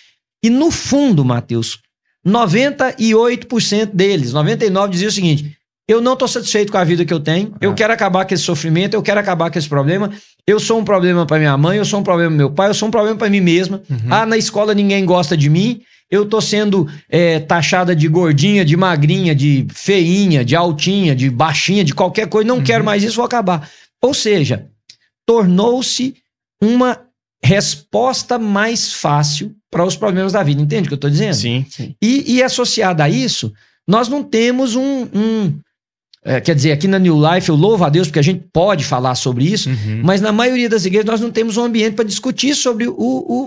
E 0.43 0.49
no 0.51 0.71
fundo, 0.71 1.25
Matheus, 1.25 1.79
98% 2.27 3.91
deles, 3.95 4.33
99% 4.33 4.89
diziam 4.91 5.09
o 5.09 5.13
seguinte, 5.13 5.57
eu 5.89 6.01
não 6.01 6.13
estou 6.13 6.29
satisfeito 6.29 6.71
com 6.71 6.79
a 6.79 6.85
vida 6.85 7.05
que 7.05 7.13
eu 7.13 7.19
tenho, 7.21 7.53
eu 7.61 7.71
Ah. 7.71 7.75
quero 7.75 7.93
acabar 7.93 8.25
com 8.25 8.33
esse 8.35 8.43
sofrimento, 8.45 8.95
eu 8.95 9.03
quero 9.03 9.19
acabar 9.19 9.51
com 9.51 9.59
esse 9.59 9.69
problema, 9.69 10.11
eu 10.47 10.61
sou 10.61 10.79
um 10.79 10.85
problema 10.85 11.27
para 11.27 11.39
minha 11.39 11.57
mãe, 11.57 11.79
eu 11.79 11.85
sou 11.85 11.99
um 12.01 12.03
problema 12.03 12.31
para 12.31 12.37
meu 12.39 12.51
pai, 12.51 12.69
eu 12.71 12.75
sou 12.75 12.89
um 12.89 12.91
problema 12.91 13.17
para 13.17 13.29
mim 13.31 13.41
mesma, 13.41 13.83
Uhum. 13.91 13.99
ah, 14.09 14.25
na 14.27 14.37
escola 14.37 14.73
ninguém 14.75 15.05
gosta 15.05 15.37
de 15.37 15.51
mim, 15.51 15.81
eu 16.11 16.27
tô 16.27 16.41
sendo 16.41 16.89
é, 17.09 17.39
taxada 17.41 17.95
de 17.95 18.07
gordinha, 18.09 18.65
de 18.65 18.77
magrinha, 18.77 19.35
de 19.35 19.67
feinha, 19.73 20.45
de 20.45 20.55
altinha, 20.57 21.15
de 21.15 21.31
baixinha, 21.31 21.85
de 21.85 21.95
qualquer 21.95 22.29
coisa, 22.29 22.47
não 22.49 22.57
Uhum. 22.59 22.65
quero 22.65 22.85
mais 22.85 23.03
isso, 23.03 23.17
vou 23.17 23.25
acabar. 23.25 23.69
Ou 24.03 24.13
seja, 24.15 24.67
tornou-se 25.27 26.15
uma 26.63 26.99
resposta 27.43 28.39
mais 28.39 28.93
fácil 28.93 29.53
para 29.71 29.85
os 29.85 29.97
problemas 29.97 30.33
da 30.33 30.43
vida. 30.43 30.61
Entende 30.61 30.85
o 30.85 30.89
que 30.89 30.95
eu 30.95 30.97
estou 30.97 31.11
dizendo? 31.11 31.35
Sim, 31.35 31.65
sim. 31.69 31.95
E, 32.03 32.37
e 32.37 32.43
associado 32.43 33.03
a 33.03 33.09
isso, 33.09 33.53
nós 33.89 34.09
não 34.09 34.23
temos 34.23 34.77
um. 34.77 35.03
um, 35.15 35.55
é, 36.25 36.41
quer 36.41 36.55
dizer, 36.55 36.73
aqui 36.73 36.87
na 36.87 36.99
New 36.99 37.17
Life, 37.17 37.49
eu 37.49 37.55
louvo 37.57 37.83
a 37.85 37.89
Deus 37.89 38.09
porque 38.09 38.19
a 38.19 38.23
gente 38.23 38.45
pode 38.53 38.85
falar 38.85 39.15
sobre 39.15 39.45
isso, 39.45 39.71
Uhum. 39.71 40.03
mas 40.05 40.21
na 40.21 40.31
maioria 40.33 40.69
das 40.69 40.85
igrejas 40.85 41.07
nós 41.07 41.21
não 41.21 41.31
temos 41.31 41.57
um 41.57 41.65
ambiente 41.65 41.95
para 41.95 42.05
discutir 42.05 42.55
sobre 42.55 42.87
o, 42.87 42.95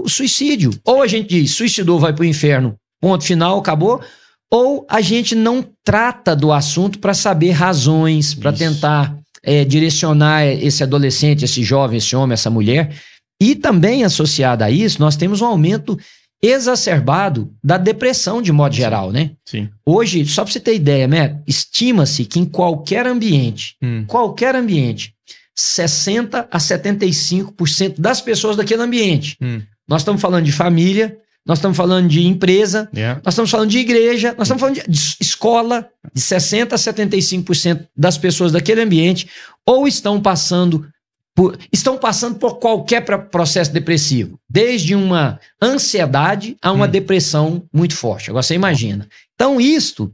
o 0.03 0.09
suicídio. 0.09 0.71
Ou 0.83 1.03
a 1.03 1.07
gente 1.07 1.29
diz, 1.29 1.51
suicidou, 1.51 1.99
vai 1.99 2.13
para 2.13 2.23
o 2.23 2.25
inferno, 2.25 2.75
ponto 2.99 3.23
final, 3.23 3.59
acabou. 3.59 4.01
Ou 4.49 4.85
a 4.89 5.01
gente 5.01 5.35
não 5.35 5.63
trata 5.83 6.35
do 6.35 6.51
assunto 6.51 6.97
para 6.99 7.13
saber 7.13 7.51
razões, 7.51 8.33
para 8.33 8.51
tentar 8.53 9.15
é, 9.43 9.63
direcionar 9.65 10.45
esse 10.45 10.81
adolescente, 10.83 11.45
esse 11.45 11.63
jovem, 11.63 11.97
esse 11.97 12.15
homem, 12.15 12.33
essa 12.33 12.49
mulher. 12.49 12.95
E 13.43 13.55
também 13.55 14.05
associado 14.05 14.63
a 14.63 14.71
isso, 14.71 15.01
nós 15.01 15.17
temos 15.17 15.41
um 15.41 15.45
aumento 15.45 15.99
exacerbado 16.41 17.53
da 17.61 17.77
depressão 17.77 18.41
de 18.41 18.53
modo 18.53 18.73
geral, 18.73 19.11
né? 19.11 19.31
Sim. 19.45 19.69
Hoje, 19.85 20.25
só 20.25 20.43
para 20.43 20.53
você 20.53 20.61
ter 20.61 20.75
ideia, 20.75 21.07
né? 21.09 21.41
Estima-se 21.45 22.23
que 22.23 22.39
em 22.39 22.45
qualquer 22.45 23.05
ambiente, 23.05 23.75
Hum. 23.81 24.05
qualquer 24.07 24.55
ambiente, 24.55 25.13
60 25.53 26.47
a 26.49 26.57
75% 26.57 27.95
das 27.99 28.21
pessoas 28.21 28.55
daquele 28.55 28.81
ambiente. 28.81 29.35
Hum. 29.41 29.61
Nós 29.87 30.01
estamos 30.01 30.21
falando 30.21 30.45
de 30.45 30.51
família, 30.53 31.17
nós 31.45 31.57
estamos 31.57 31.75
falando 31.75 32.07
de 32.07 32.25
empresa, 32.25 32.89
Yeah. 32.95 33.21
nós 33.25 33.33
estamos 33.33 33.51
falando 33.51 33.69
de 33.69 33.79
igreja, 33.79 34.33
nós 34.37 34.47
estamos 34.47 34.61
falando 34.61 34.75
de, 34.75 34.89
de 34.89 35.15
escola, 35.19 35.89
de 36.13 36.21
60 36.21 36.75
a 36.75 36.77
75% 36.77 37.87
das 37.95 38.17
pessoas 38.17 38.53
daquele 38.53 38.81
ambiente 38.81 39.27
ou 39.65 39.85
estão 39.85 40.21
passando 40.21 40.87
por, 41.35 41.57
estão 41.71 41.97
passando 41.97 42.37
por 42.37 42.59
qualquer 42.59 43.01
pro- 43.01 43.23
processo 43.25 43.71
depressivo, 43.71 44.39
desde 44.49 44.93
uma 44.95 45.39
ansiedade 45.61 46.55
a 46.61 46.71
uma 46.71 46.85
Hum. 46.85 46.89
depressão 46.91 47.63
muito 47.73 47.95
forte. 47.95 48.29
Agora 48.29 48.43
você 48.43 48.53
imagina. 48.55 49.07
Então 49.33 49.59
isto 49.59 50.13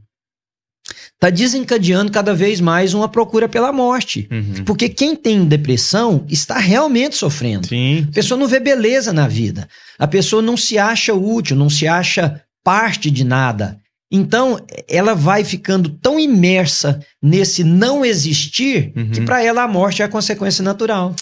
está 1.14 1.28
desencadeando 1.30 2.10
cada 2.10 2.34
vez 2.34 2.60
mais 2.60 2.94
uma 2.94 3.08
procura 3.08 3.48
pela 3.48 3.70
morte. 3.72 4.26
Uhum. 4.30 4.64
Porque 4.64 4.88
quem 4.88 5.14
tem 5.14 5.44
depressão 5.44 6.24
está 6.28 6.58
realmente 6.58 7.14
sofrendo. 7.16 7.68
Sim. 7.68 8.06
A 8.10 8.14
pessoa 8.14 8.38
não 8.40 8.48
vê 8.48 8.58
beleza 8.58 9.12
na 9.12 9.28
vida. 9.28 9.68
A 9.98 10.06
pessoa 10.08 10.40
não 10.40 10.56
se 10.56 10.78
acha 10.78 11.12
útil, 11.14 11.54
não 11.56 11.68
se 11.68 11.86
acha 11.86 12.42
parte 12.64 13.10
de 13.10 13.22
nada. 13.24 13.78
Então, 14.12 14.58
ela 14.88 15.14
vai 15.14 15.44
ficando 15.44 15.88
tão 15.88 16.18
imersa 16.18 16.98
nesse 17.22 17.62
não 17.62 18.04
existir 18.04 18.92
Uhum. 18.96 19.10
que 19.10 19.20
para 19.20 19.42
ela 19.42 19.62
a 19.62 19.68
morte 19.68 20.02
é 20.02 20.04
a 20.04 20.08
consequência 20.08 20.62
natural. 20.64 21.14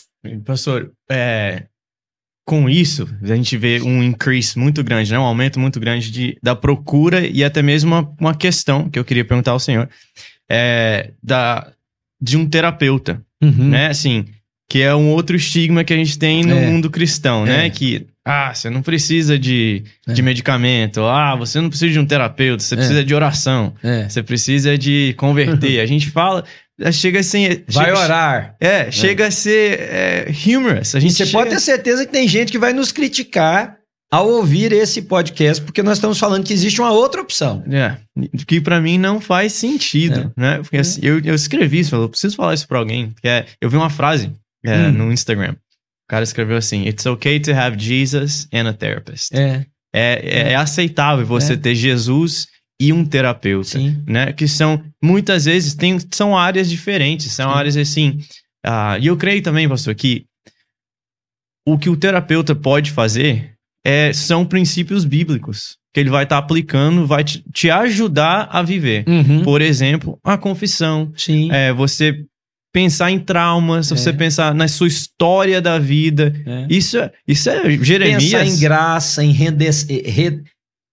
Pastor, 0.44 0.90
é, 1.10 1.64
com 2.46 2.68
isso, 2.68 3.06
a 3.22 3.26
gente 3.36 3.56
vê 3.58 3.80
um 3.82 4.02
increase 4.02 4.58
muito 4.58 4.82
grande, 4.82 5.12
né? 5.12 5.18
um 5.18 5.22
aumento 5.24 5.60
muito 5.60 5.78
grande 5.78 6.10
de, 6.10 6.38
da 6.42 6.56
procura 6.56 7.26
e 7.26 7.44
até 7.44 7.60
mesmo 7.62 7.94
uma, 7.94 8.14
uma 8.18 8.34
questão 8.34 8.88
que 8.88 8.98
eu 8.98 9.04
queria 9.04 9.24
perguntar 9.24 9.50
ao 9.52 9.60
senhor, 9.60 9.88
é, 10.50 11.12
da, 11.22 11.70
de 12.20 12.36
um 12.36 12.46
terapeuta, 12.48 13.22
Uhum. 13.42 13.68
né? 13.68 13.86
Assim, 13.88 14.24
que 14.68 14.80
é 14.82 14.92
um 14.94 15.10
outro 15.10 15.36
estigma 15.36 15.84
que 15.84 15.92
a 15.92 15.96
gente 15.96 16.18
tem 16.18 16.42
no 16.42 16.56
É. 16.56 16.66
mundo 16.66 16.90
cristão, 16.90 17.44
né? 17.44 17.66
É. 17.66 17.70
Que, 17.70 18.06
ah, 18.28 18.54
você 18.54 18.68
não 18.70 18.82
precisa 18.82 19.38
de, 19.38 19.82
É. 20.06 20.12
de 20.12 20.22
medicamento, 20.22 21.00
ah, 21.02 21.34
você 21.36 21.60
não 21.60 21.68
precisa 21.68 21.90
de 21.92 21.98
um 21.98 22.06
terapeuta, 22.06 22.62
você 22.62 22.74
É. 22.74 22.76
precisa 22.76 23.04
de 23.04 23.14
oração, 23.14 23.74
É. 23.82 24.08
você 24.08 24.22
precisa 24.22 24.76
de 24.76 25.14
converter. 25.16 25.80
a 25.80 25.86
gente 25.86 26.10
fala, 26.10 26.44
chega 26.92 27.20
assim... 27.20 27.48
Vai 27.68 27.86
chega, 27.86 27.98
orar. 27.98 28.54
é, 28.60 28.90
chega 28.90 29.26
a 29.26 29.30
ser 29.30 29.80
é, 29.80 30.32
humorous. 30.46 30.94
A 30.94 31.00
gente 31.00 31.14
você 31.14 31.26
chega- 31.26 31.38
pode 31.38 31.50
ter 31.50 31.60
certeza 31.60 32.04
que 32.06 32.12
tem 32.12 32.28
gente 32.28 32.52
que 32.52 32.58
vai 32.58 32.72
nos 32.72 32.92
criticar 32.92 33.76
ao 34.10 34.26
ouvir 34.26 34.72
esse 34.72 35.02
podcast, 35.02 35.62
porque 35.62 35.82
nós 35.82 35.98
estamos 35.98 36.18
falando 36.18 36.42
que 36.44 36.52
existe 36.54 36.80
uma 36.80 36.90
outra 36.92 37.20
opção. 37.20 37.62
É, 37.70 37.96
que 38.46 38.58
pra 38.60 38.80
mim 38.80 38.96
não 38.96 39.20
faz 39.20 39.52
sentido, 39.52 40.32
né? 40.34 40.58
Porque 40.62 40.78
assim, 40.78 41.00
eu, 41.02 41.20
eu 41.22 41.34
escrevi 41.34 41.80
isso, 41.80 41.94
eu 41.94 42.08
preciso 42.08 42.34
falar 42.34 42.54
isso 42.54 42.66
pra 42.66 42.78
alguém. 42.78 43.12
Que 43.20 43.28
é, 43.28 43.44
eu 43.60 43.68
vi 43.68 43.76
uma 43.76 43.90
frase 43.90 44.30
é, 44.64 44.86
Hum. 44.86 44.92
no 44.92 45.12
Instagram. 45.12 45.54
O 46.08 46.10
cara 46.10 46.24
escreveu 46.24 46.56
assim: 46.56 46.86
It's 46.88 47.04
okay 47.04 47.38
to 47.40 47.52
have 47.52 47.78
Jesus 47.78 48.48
and 48.52 48.66
a 48.68 48.72
therapist. 48.72 49.32
É, 49.34 49.66
É, 49.94 50.48
é, 50.48 50.52
é 50.52 50.54
aceitável 50.56 51.24
você 51.26 51.52
É. 51.52 51.56
ter 51.56 51.74
Jesus 51.74 52.46
e 52.80 52.92
um 52.92 53.04
terapeuta, 53.04 53.70
sim. 53.78 54.02
né? 54.06 54.32
Que 54.32 54.46
são, 54.48 54.82
muitas 55.02 55.44
vezes, 55.46 55.74
tem, 55.74 55.98
são 56.12 56.36
áreas 56.36 56.70
diferentes, 56.70 57.32
são 57.32 57.50
Sim. 57.50 57.56
áreas 57.58 57.76
assim. 57.76 58.18
ah, 58.64 58.96
e 59.00 59.06
eu 59.06 59.16
creio 59.16 59.42
também, 59.42 59.68
pastor, 59.68 59.94
que 59.94 60.24
o 61.66 61.76
que 61.78 61.90
o 61.90 61.96
terapeuta 61.96 62.54
pode 62.54 62.90
fazer 62.90 63.54
é, 63.84 64.12
são 64.12 64.44
princípios 64.46 65.04
bíblicos 65.04 65.76
que 65.92 66.00
ele 66.00 66.10
vai 66.10 66.24
estar 66.24 66.38
aplicando, 66.38 67.06
vai 67.06 67.24
te, 67.24 67.42
te 67.52 67.70
ajudar 67.70 68.48
a 68.50 68.62
viver. 68.62 69.04
Uhum. 69.08 69.42
Por 69.42 69.60
exemplo, 69.60 70.18
a 70.24 70.36
confissão. 70.38 71.12
Sim. 71.16 71.50
É, 71.50 71.72
você 71.72 72.24
pensar 72.78 73.10
em 73.10 73.18
traumas, 73.18 73.90
É. 73.90 73.96
você 73.96 74.12
pensar 74.12 74.54
na 74.54 74.68
sua 74.68 74.86
história 74.86 75.60
da 75.60 75.78
vida. 75.80 76.32
É. 76.46 76.66
Isso, 76.70 76.96
é- 76.96 77.10
isso 77.26 77.50
é 77.50 77.68
Jeremias. 77.82 78.22
Pensar 78.24 78.44
em 78.46 78.58
graça, 78.60 79.24
em 79.24 79.32
rede- 79.32 80.02
re- 80.06 80.40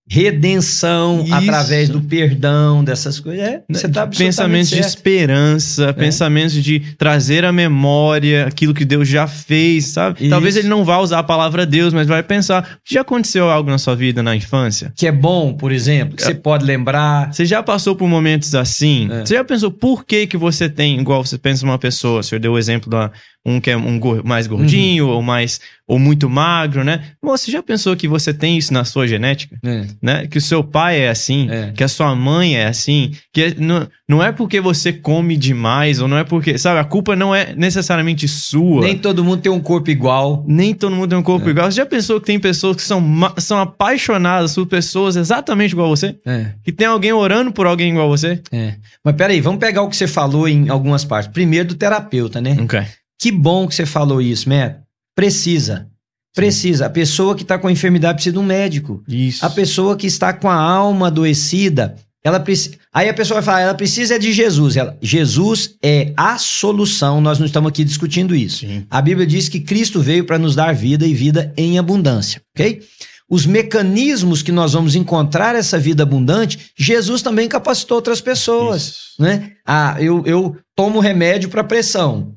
redenção 0.08 1.24
Isso. 1.24 1.34
através 1.34 1.90
do 1.90 2.00
perdão, 2.02 2.84
dessas 2.84 3.20
coisas. 3.20 3.44
É, 3.46 3.64
você 3.70 3.88
tá 3.90 4.06
pensamentos 4.08 4.70
de 4.70 4.76
certo. 4.76 4.86
É. 4.86 4.90
esperança, 4.90 5.94
pensamentos 5.94 6.54
de 6.64 6.80
trazer 6.98 7.44
à 7.46 7.52
memória 7.52 8.46
aquilo 8.46 8.74
que 8.74 8.86
Deus 8.86 9.08
já 9.08 9.28
fez, 9.28 9.88
sabe? 9.88 10.22
Isso. 10.22 10.30
Talvez 10.30 10.56
ele 10.56 10.68
não 10.68 10.84
vá 10.86 11.00
usar 11.00 11.20
a 11.20 11.24
palavra 11.24 11.66
Deus, 11.66 11.94
mas 11.94 12.08
vai 12.08 12.22
pensar: 12.24 12.78
já 12.88 13.02
aconteceu 13.02 13.50
algo 13.50 13.70
na 13.70 13.78
sua 13.78 13.96
vida 13.96 14.22
na 14.22 14.36
infância? 14.36 14.92
Que 14.96 15.08
é 15.08 15.12
bom, 15.12 15.54
por 15.54 15.72
exemplo, 15.72 16.16
que 16.16 16.24
É. 16.24 16.28
você 16.28 16.36
pode 16.36 16.66
lembrar. 16.66 17.34
Você 17.34 17.46
já 17.46 17.62
passou 17.64 17.96
por 17.96 18.08
momentos 18.08 18.54
assim? 18.56 19.10
É. 19.12 19.26
Você 19.26 19.36
já 19.36 19.44
pensou 19.44 19.72
por 19.72 20.06
que 20.06 20.28
que 20.28 20.38
você 20.38 20.70
tem, 20.70 21.00
igual 21.00 21.24
você 21.26 21.38
pensa 21.38 21.66
numa 21.66 21.80
pessoa, 21.80 22.20
o 22.20 22.24
senhor 22.24 22.40
deu 22.40 22.54
o 22.54 22.58
exemplo 22.60 22.90
da 22.90 23.12
um 23.46 23.60
que 23.62 23.70
é 23.70 23.78
um 23.78 24.00
mais 24.24 24.48
gordinho 24.48 25.06
Uhum. 25.08 25.12
ou 25.16 25.22
mais 25.22 25.60
ou 25.88 26.00
muito 26.00 26.28
magro, 26.28 26.84
né? 26.84 27.12
Você 27.22 27.52
já 27.52 27.62
pensou 27.62 27.96
que 27.96 28.08
você 28.08 28.34
tem 28.34 28.58
isso 28.58 28.74
na 28.74 28.84
sua 28.84 29.08
genética, 29.08 29.56
É, 29.64 29.86
né? 30.02 30.26
Que 30.26 30.40
o 30.40 30.42
seu 30.42 30.64
pai 30.64 31.02
é 31.02 31.10
assim, 31.10 31.48
É. 31.52 31.72
que 31.74 31.84
a 31.84 31.88
sua 31.88 32.16
mãe 32.16 32.56
é 32.58 32.66
assim, 32.66 33.12
que 33.32 33.44
é- 33.44 33.54
não, 33.56 33.88
não 34.10 34.24
é 34.24 34.32
porque 34.32 34.60
você 34.60 34.92
come 34.92 35.38
demais 35.38 36.02
ou 36.02 36.08
não 36.08 36.18
é 36.18 36.24
porque, 36.24 36.58
sabe, 36.58 36.80
a 36.80 36.84
culpa 36.84 37.16
não 37.16 37.36
é 37.36 37.54
necessariamente 37.56 38.28
sua. 38.28 38.82
Nem 38.82 38.98
todo 38.98 39.24
mundo 39.24 39.42
tem 39.44 39.52
um 39.52 39.60
corpo 39.60 39.92
igual. 39.92 40.44
Nem 40.48 40.74
todo 40.74 40.96
mundo 40.96 41.10
tem 41.10 41.18
um 41.20 41.24
corpo 41.24 41.48
É. 41.48 41.52
igual. 41.52 41.70
Você 41.72 41.78
já 41.78 41.86
pensou 41.86 42.20
que 42.20 42.26
tem 42.26 42.40
pessoas 42.40 42.76
que 42.78 42.82
são, 42.82 43.04
são 43.38 43.60
apaixonadas 43.60 44.56
por 44.56 44.66
pessoas 44.66 45.16
exatamente 45.16 45.74
igual 45.74 45.86
a 45.86 45.90
você? 45.96 46.16
É, 46.26 46.48
Que 46.64 46.72
tem 46.72 46.88
alguém 46.88 47.14
orando 47.14 47.52
por 47.52 47.68
alguém 47.68 47.92
igual 47.92 48.08
a 48.08 48.10
você? 48.18 48.42
é. 48.52 48.74
Mas 49.04 49.16
peraí, 49.16 49.40
vamos 49.40 49.60
pegar 49.60 49.84
o 49.84 49.90
que 49.90 49.96
você 49.96 50.08
falou 50.08 50.48
em 50.48 50.68
algumas 50.68 51.06
partes. 51.06 51.32
Primeiro 51.32 51.68
do 51.68 51.76
terapeuta, 51.76 52.42
né? 52.42 52.58
Ok. 52.60 52.82
Que 53.20 53.32
bom 53.32 53.68
que 53.68 53.76
você 53.76 53.86
falou 53.86 54.22
isso, 54.22 54.48
Matt. 54.50 54.78
Precisa. 55.16 55.88
Precisa. 56.36 56.88
A 56.88 56.90
pessoa 56.90 57.36
que 57.36 57.44
está 57.44 57.58
com 57.58 57.68
a 57.68 57.72
enfermidade 57.72 58.16
precisa 58.16 58.34
de 58.34 58.40
um 58.40 58.44
médico. 58.44 59.02
Isso. 59.08 59.46
A 59.46 59.50
pessoa 59.50 59.96
que 59.96 60.06
está 60.06 60.34
com 60.34 60.50
a 60.50 60.56
alma 60.56 61.08
adoecida, 61.08 61.96
ela 62.22 62.40
precisa. 62.40 62.76
Aí 62.94 63.08
a 63.08 63.14
pessoa 63.14 63.40
vai 63.40 63.46
falar, 63.46 63.62
ela 63.62 63.74
precisa 63.74 64.16
é 64.16 64.20
de 64.20 64.34
Jesus. 64.34 64.76
Ela, 64.76 64.98
Jesus 65.02 65.76
é 65.82 66.12
a 66.18 66.38
solução. 66.38 67.22
Nós 67.22 67.40
não 67.40 67.46
estamos 67.46 67.70
aqui 67.70 67.86
discutindo 67.86 68.36
isso. 68.36 68.66
Sim. 68.66 68.86
A 68.90 69.02
Bíblia 69.02 69.26
diz 69.26 69.48
que 69.48 69.62
Cristo 69.62 70.02
veio 70.02 70.26
para 70.26 70.38
nos 70.38 70.56
dar 70.56 70.74
vida 70.74 71.08
e 71.08 71.14
vida 71.14 71.54
em 71.56 71.80
abundância, 71.80 72.42
ok? 72.54 72.82
Os 73.30 73.46
mecanismos 73.46 74.42
que 74.42 74.52
nós 74.52 74.74
vamos 74.74 74.96
encontrar 74.96 75.56
essa 75.56 75.80
vida 75.80 76.04
abundante, 76.04 76.72
Jesus 76.78 77.22
também 77.22 77.48
capacitou 77.48 77.96
outras 77.96 78.22
pessoas, 78.22 78.82
Isso. 78.88 79.22
né? 79.22 79.52
Ah, 79.66 79.96
eu, 80.00 80.24
eu 80.26 80.56
tomo 80.76 81.00
remédio 81.00 81.50
para 81.50 81.64
pressão. 81.64 82.36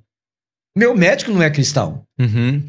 Meu 0.77 0.97
médico 0.97 1.31
não 1.33 1.43
é 1.43 1.51
cristão, 1.51 2.03
Uhum. 2.19 2.63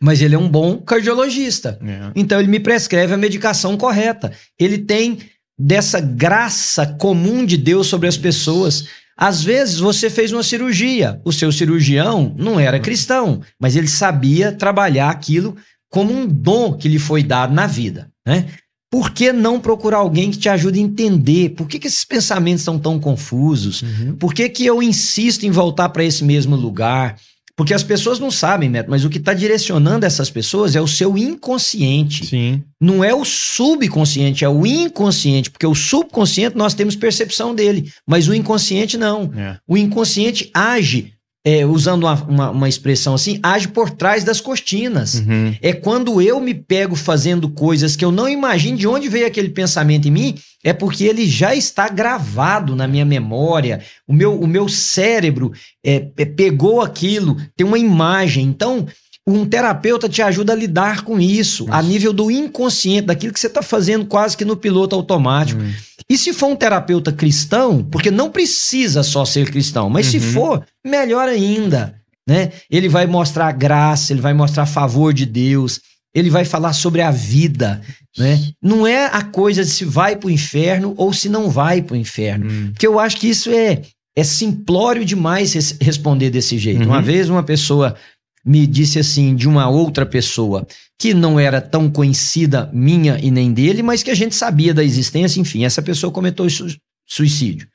mas 0.00 0.20
ele 0.20 0.34
é 0.34 0.38
um 0.38 0.48
bom 0.48 0.78
cardiologista. 0.78 1.78
É. 1.82 2.10
Então 2.16 2.38
ele 2.40 2.48
me 2.48 2.60
prescreve 2.60 3.14
a 3.14 3.16
medicação 3.18 3.76
correta. 3.76 4.32
Ele 4.58 4.78
tem 4.78 5.18
dessa 5.58 6.00
graça 6.00 6.86
comum 6.86 7.44
de 7.44 7.56
Deus 7.56 7.86
sobre 7.86 8.08
as 8.08 8.16
pessoas. 8.16 8.86
Às 9.16 9.42
vezes 9.44 9.78
você 9.78 10.08
fez 10.10 10.32
uma 10.32 10.42
cirurgia, 10.42 11.20
o 11.24 11.32
seu 11.32 11.52
cirurgião 11.52 12.34
não 12.36 12.58
era 12.58 12.80
cristão, 12.80 13.42
mas 13.60 13.76
ele 13.76 13.86
sabia 13.86 14.50
trabalhar 14.50 15.10
aquilo 15.10 15.54
como 15.90 16.12
um 16.12 16.26
dom 16.26 16.72
que 16.72 16.88
lhe 16.88 16.98
foi 16.98 17.22
dado 17.22 17.52
na 17.54 17.66
vida, 17.66 18.10
né? 18.26 18.46
Por 18.90 19.10
que 19.10 19.32
não 19.32 19.58
procurar 19.60 19.98
alguém 19.98 20.30
que 20.30 20.36
te 20.38 20.48
ajude 20.50 20.78
a 20.78 20.82
entender? 20.82 21.50
Por 21.50 21.66
que, 21.66 21.78
que 21.78 21.86
esses 21.86 22.04
pensamentos 22.04 22.62
são 22.62 22.78
tão 22.78 22.98
confusos? 23.00 23.80
Uhum. 23.82 24.16
Por 24.16 24.34
que, 24.34 24.48
que 24.50 24.66
eu 24.66 24.82
insisto 24.82 25.44
em 25.46 25.50
voltar 25.50 25.88
para 25.90 26.04
esse 26.04 26.22
mesmo 26.24 26.56
lugar? 26.56 27.16
Porque 27.56 27.74
as 27.74 27.82
pessoas 27.82 28.18
não 28.18 28.30
sabem, 28.30 28.68
Neto, 28.68 28.90
mas 28.90 29.04
o 29.04 29.10
que 29.10 29.18
está 29.18 29.34
direcionando 29.34 30.06
essas 30.06 30.30
pessoas 30.30 30.74
é 30.74 30.80
o 30.80 30.88
seu 30.88 31.18
inconsciente. 31.18 32.26
Sim. 32.26 32.62
Não 32.80 33.04
é 33.04 33.14
o 33.14 33.24
subconsciente, 33.24 34.44
é 34.44 34.48
o 34.48 34.66
inconsciente. 34.66 35.50
Porque 35.50 35.66
o 35.66 35.74
subconsciente 35.74 36.56
nós 36.56 36.72
temos 36.72 36.96
percepção 36.96 37.54
dele, 37.54 37.92
mas 38.06 38.26
o 38.26 38.34
inconsciente 38.34 38.96
não. 38.96 39.30
É. 39.36 39.58
O 39.68 39.76
inconsciente 39.76 40.50
age, 40.54 41.12
é, 41.44 41.66
usando 41.66 42.04
uma, 42.04 42.14
uma, 42.24 42.50
uma 42.50 42.68
expressão 42.68 43.14
assim, 43.14 43.40
age 43.42 43.68
por 43.68 43.90
trás 43.90 44.22
das 44.22 44.40
cortinas. 44.40 45.14
Uhum. 45.14 45.54
É 45.60 45.72
quando 45.72 46.22
eu 46.22 46.40
me 46.40 46.54
pego 46.54 46.94
fazendo 46.94 47.48
coisas 47.48 47.96
que 47.96 48.04
eu 48.04 48.12
não 48.12 48.28
imagino 48.28 48.76
de 48.78 48.86
onde 48.86 49.08
veio 49.08 49.26
aquele 49.26 49.48
pensamento 49.48 50.06
em 50.06 50.10
mim, 50.10 50.34
é 50.62 50.72
porque 50.72 51.04
ele 51.04 51.26
já 51.26 51.54
está 51.54 51.88
gravado 51.88 52.76
na 52.76 52.86
minha 52.86 53.04
memória. 53.04 53.82
O 54.06 54.12
meu, 54.12 54.38
o 54.38 54.46
meu 54.46 54.68
cérebro 54.68 55.52
é, 55.84 56.06
é, 56.16 56.24
pegou 56.24 56.80
aquilo, 56.80 57.36
tem 57.56 57.66
uma 57.66 57.78
imagem. 57.78 58.44
Então, 58.44 58.86
um 59.26 59.44
terapeuta 59.44 60.08
te 60.08 60.22
ajuda 60.22 60.52
a 60.52 60.56
lidar 60.56 61.02
com 61.02 61.20
isso, 61.20 61.66
a 61.70 61.82
nível 61.82 62.12
do 62.12 62.30
inconsciente, 62.30 63.06
daquilo 63.06 63.32
que 63.32 63.40
você 63.40 63.46
está 63.48 63.62
fazendo 63.62 64.04
quase 64.06 64.36
que 64.36 64.44
no 64.44 64.56
piloto 64.56 64.94
automático. 64.94 65.60
Uhum. 65.60 65.72
E 66.12 66.18
se 66.18 66.32
for 66.32 66.48
um 66.48 66.56
terapeuta 66.56 67.10
cristão, 67.10 67.82
porque 67.90 68.10
não 68.10 68.30
precisa 68.30 69.02
só 69.02 69.24
ser 69.24 69.50
cristão, 69.50 69.88
mas 69.88 70.06
se 70.06 70.18
Uhum. 70.18 70.32
for, 70.32 70.66
melhor 70.84 71.26
ainda, 71.28 71.94
né? 72.28 72.52
Ele 72.70 72.88
vai 72.88 73.06
mostrar 73.06 73.50
graça, 73.52 74.12
ele 74.12 74.20
vai 74.20 74.34
mostrar 74.34 74.66
favor 74.66 75.14
de 75.14 75.24
Deus, 75.24 75.80
ele 76.14 76.28
vai 76.28 76.44
falar 76.44 76.74
sobre 76.74 77.00
a 77.00 77.10
vida, 77.10 77.80
né? 78.18 78.38
Não 78.62 78.86
é 78.86 79.06
a 79.06 79.22
coisa 79.22 79.64
de 79.64 79.70
se 79.70 79.84
vai 79.86 80.14
para 80.14 80.26
o 80.26 80.30
inferno 80.30 80.92
ou 80.98 81.14
se 81.14 81.30
não 81.30 81.48
vai 81.48 81.80
para 81.80 81.94
o 81.94 81.96
inferno, 81.96 82.44
Hum. 82.50 82.70
porque 82.72 82.86
eu 82.86 83.00
acho 83.00 83.16
que 83.16 83.28
isso 83.28 83.48
é 83.50 83.80
é 84.14 84.22
simplório 84.22 85.06
demais 85.06 85.54
res- 85.54 85.78
responder 85.80 86.28
desse 86.28 86.58
jeito. 86.58 86.82
Uhum. 86.82 86.88
Uma 86.88 87.00
vez 87.00 87.30
uma 87.30 87.42
pessoa 87.42 87.96
me 88.44 88.66
disse 88.66 88.98
assim 88.98 89.34
de 89.36 89.48
uma 89.48 89.68
outra 89.68 90.04
pessoa 90.04 90.66
que 90.98 91.14
não 91.14 91.38
era 91.38 91.60
tão 91.60 91.90
conhecida 91.90 92.68
minha 92.72 93.18
e 93.22 93.30
nem 93.30 93.52
dele, 93.52 93.82
mas 93.82 94.02
que 94.02 94.10
a 94.10 94.14
gente 94.14 94.34
sabia 94.34 94.72
da 94.74 94.82
existência, 94.84 95.40
enfim, 95.40 95.64
essa 95.64 95.82
pessoa 95.82 96.12
cometeu 96.12 96.48
su- 96.50 96.76
suicídio. 97.06 97.68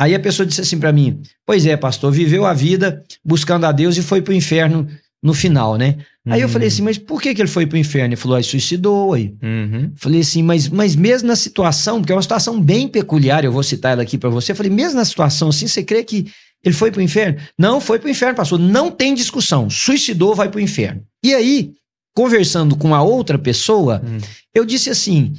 Aí 0.00 0.14
a 0.14 0.20
pessoa 0.20 0.46
disse 0.46 0.60
assim 0.60 0.78
pra 0.78 0.92
mim: 0.92 1.20
"Pois 1.46 1.66
é, 1.66 1.76
pastor, 1.76 2.12
viveu 2.12 2.46
a 2.46 2.54
vida 2.54 3.02
buscando 3.24 3.64
a 3.66 3.72
Deus 3.72 3.96
e 3.96 4.02
foi 4.02 4.22
pro 4.22 4.32
inferno 4.34 4.86
no 5.22 5.34
final, 5.34 5.76
né?" 5.76 5.96
Aí 6.28 6.40
eu 6.42 6.46
Uhum. 6.46 6.52
falei 6.52 6.68
assim: 6.68 6.82
"Mas 6.82 6.98
por 6.98 7.20
que 7.20 7.34
que 7.34 7.40
ele 7.42 7.48
foi 7.48 7.66
pro 7.66 7.76
inferno?" 7.78 8.08
Ele 8.10 8.16
falou: 8.20 8.36
"Aí 8.36 8.44
suicidou 8.44 9.14
aí". 9.14 9.34
Uhum. 9.42 9.92
Falei 9.96 10.20
assim, 10.20 10.42
mas, 10.42 10.68
mas 10.68 10.94
mesmo 10.94 11.26
na 11.26 11.34
situação, 11.36 11.98
porque 12.00 12.12
é 12.12 12.14
uma 12.14 12.22
situação 12.22 12.60
bem 12.60 12.86
peculiar, 12.86 13.44
eu 13.44 13.50
vou 13.52 13.62
citar 13.62 13.92
ela 13.92 14.02
aqui 14.02 14.16
pra 14.18 14.30
você. 14.30 14.54
Falei, 14.54 14.70
mesmo 14.70 14.98
na 14.98 15.04
situação 15.04 15.48
assim, 15.48 15.66
você 15.66 15.82
crê 15.82 16.04
que 16.04 16.26
ele 16.64 16.74
foi 16.74 16.90
pro 16.90 17.00
inferno? 17.02 17.38
Não, 17.58 17.80
foi 17.80 17.98
pro 17.98 18.08
inferno, 18.10 18.34
pastor. 18.36 18.58
Não 18.58 18.90
tem 18.90 19.14
discussão. 19.14 19.68
Suicidou, 19.70 20.34
vai 20.34 20.48
pro 20.50 20.60
inferno. 20.60 21.02
E 21.24 21.34
aí, 21.34 21.72
conversando 22.16 22.76
com 22.76 22.94
a 22.94 23.02
outra 23.02 23.38
pessoa, 23.38 24.02
Hum. 24.04 24.18
eu 24.54 24.64
disse 24.64 24.90
assim: 24.90 25.34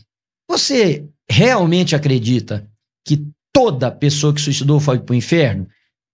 você 0.49 1.05
realmente 1.29 1.95
acredita 1.95 2.67
que 3.05 3.25
toda 3.53 3.91
pessoa 3.91 4.33
que 4.33 4.41
suicidou 4.41 4.79
foi 4.79 4.99
pro 4.99 5.15
inferno? 5.15 5.67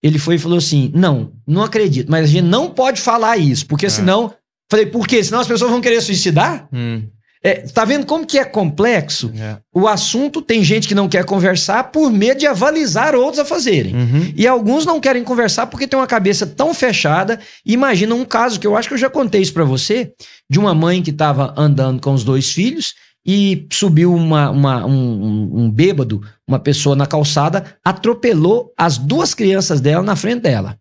Ele 0.03 0.19
foi 0.19 0.35
e 0.35 0.39
falou 0.39 0.57
assim: 0.57 0.91
não, 0.93 1.33
não 1.47 1.63
acredito, 1.63 2.09
mas 2.11 2.25
a 2.25 2.27
gente 2.27 2.43
não 2.45 2.69
pode 2.71 2.99
falar 3.01 3.37
isso, 3.37 3.65
porque 3.65 3.85
É. 3.85 3.89
senão. 3.89 4.33
Falei, 4.71 4.87
por 4.87 5.07
quê? 5.07 5.23
Senão 5.23 5.39
as 5.39 5.47
pessoas 5.47 5.69
vão 5.69 5.79
querer 5.79 6.01
suicidar? 6.01 6.67
Hum. 6.73 7.03
É, 7.45 7.53
tá 7.73 7.85
vendo 7.85 8.05
como 8.07 8.25
que 8.25 8.39
é 8.39 8.43
complexo? 8.43 9.31
É. 9.39 9.57
O 9.73 9.87
assunto 9.87 10.41
tem 10.41 10.63
gente 10.63 10.87
que 10.87 10.95
não 10.95 11.07
quer 11.07 11.23
conversar 11.25 11.91
por 11.91 12.11
medo 12.11 12.39
de 12.39 12.47
avalizar 12.47 13.13
outros 13.13 13.39
a 13.39 13.45
fazerem. 13.45 13.93
Uhum. 13.95 14.33
E 14.35 14.47
alguns 14.47 14.85
não 14.85 14.99
querem 14.99 15.23
conversar 15.23 15.67
porque 15.67 15.87
tem 15.87 15.99
uma 15.99 16.07
cabeça 16.07 16.47
tão 16.47 16.73
fechada. 16.73 17.39
Imagina 17.65 18.15
um 18.15 18.25
caso 18.25 18.59
que 18.59 18.65
eu 18.65 18.75
acho 18.75 18.87
que 18.87 18.95
eu 18.95 18.97
já 18.97 19.09
contei 19.11 19.41
isso 19.41 19.53
pra 19.53 19.63
você, 19.63 20.11
de 20.49 20.57
uma 20.57 20.73
mãe 20.73 21.03
que 21.03 21.11
estava 21.11 21.53
andando 21.55 22.01
com 22.01 22.13
os 22.13 22.23
dois 22.23 22.51
filhos 22.51 22.95
e 23.27 23.67
subiu 23.71 24.13
uma, 24.13 24.49
uma- 24.49 24.85
um, 24.85 24.91
um- 24.91 25.51
um 25.65 25.71
bêbado, 25.71 26.21
uma 26.47 26.59
pessoa 26.59 26.95
na 26.95 27.05
calçada, 27.05 27.63
atropelou 27.83 28.71
as 28.77 28.97
duas 28.97 29.33
crianças 29.33 29.81
dela 29.81 30.03
na 30.03 30.15
frente 30.15 30.41
dela. 30.41 30.77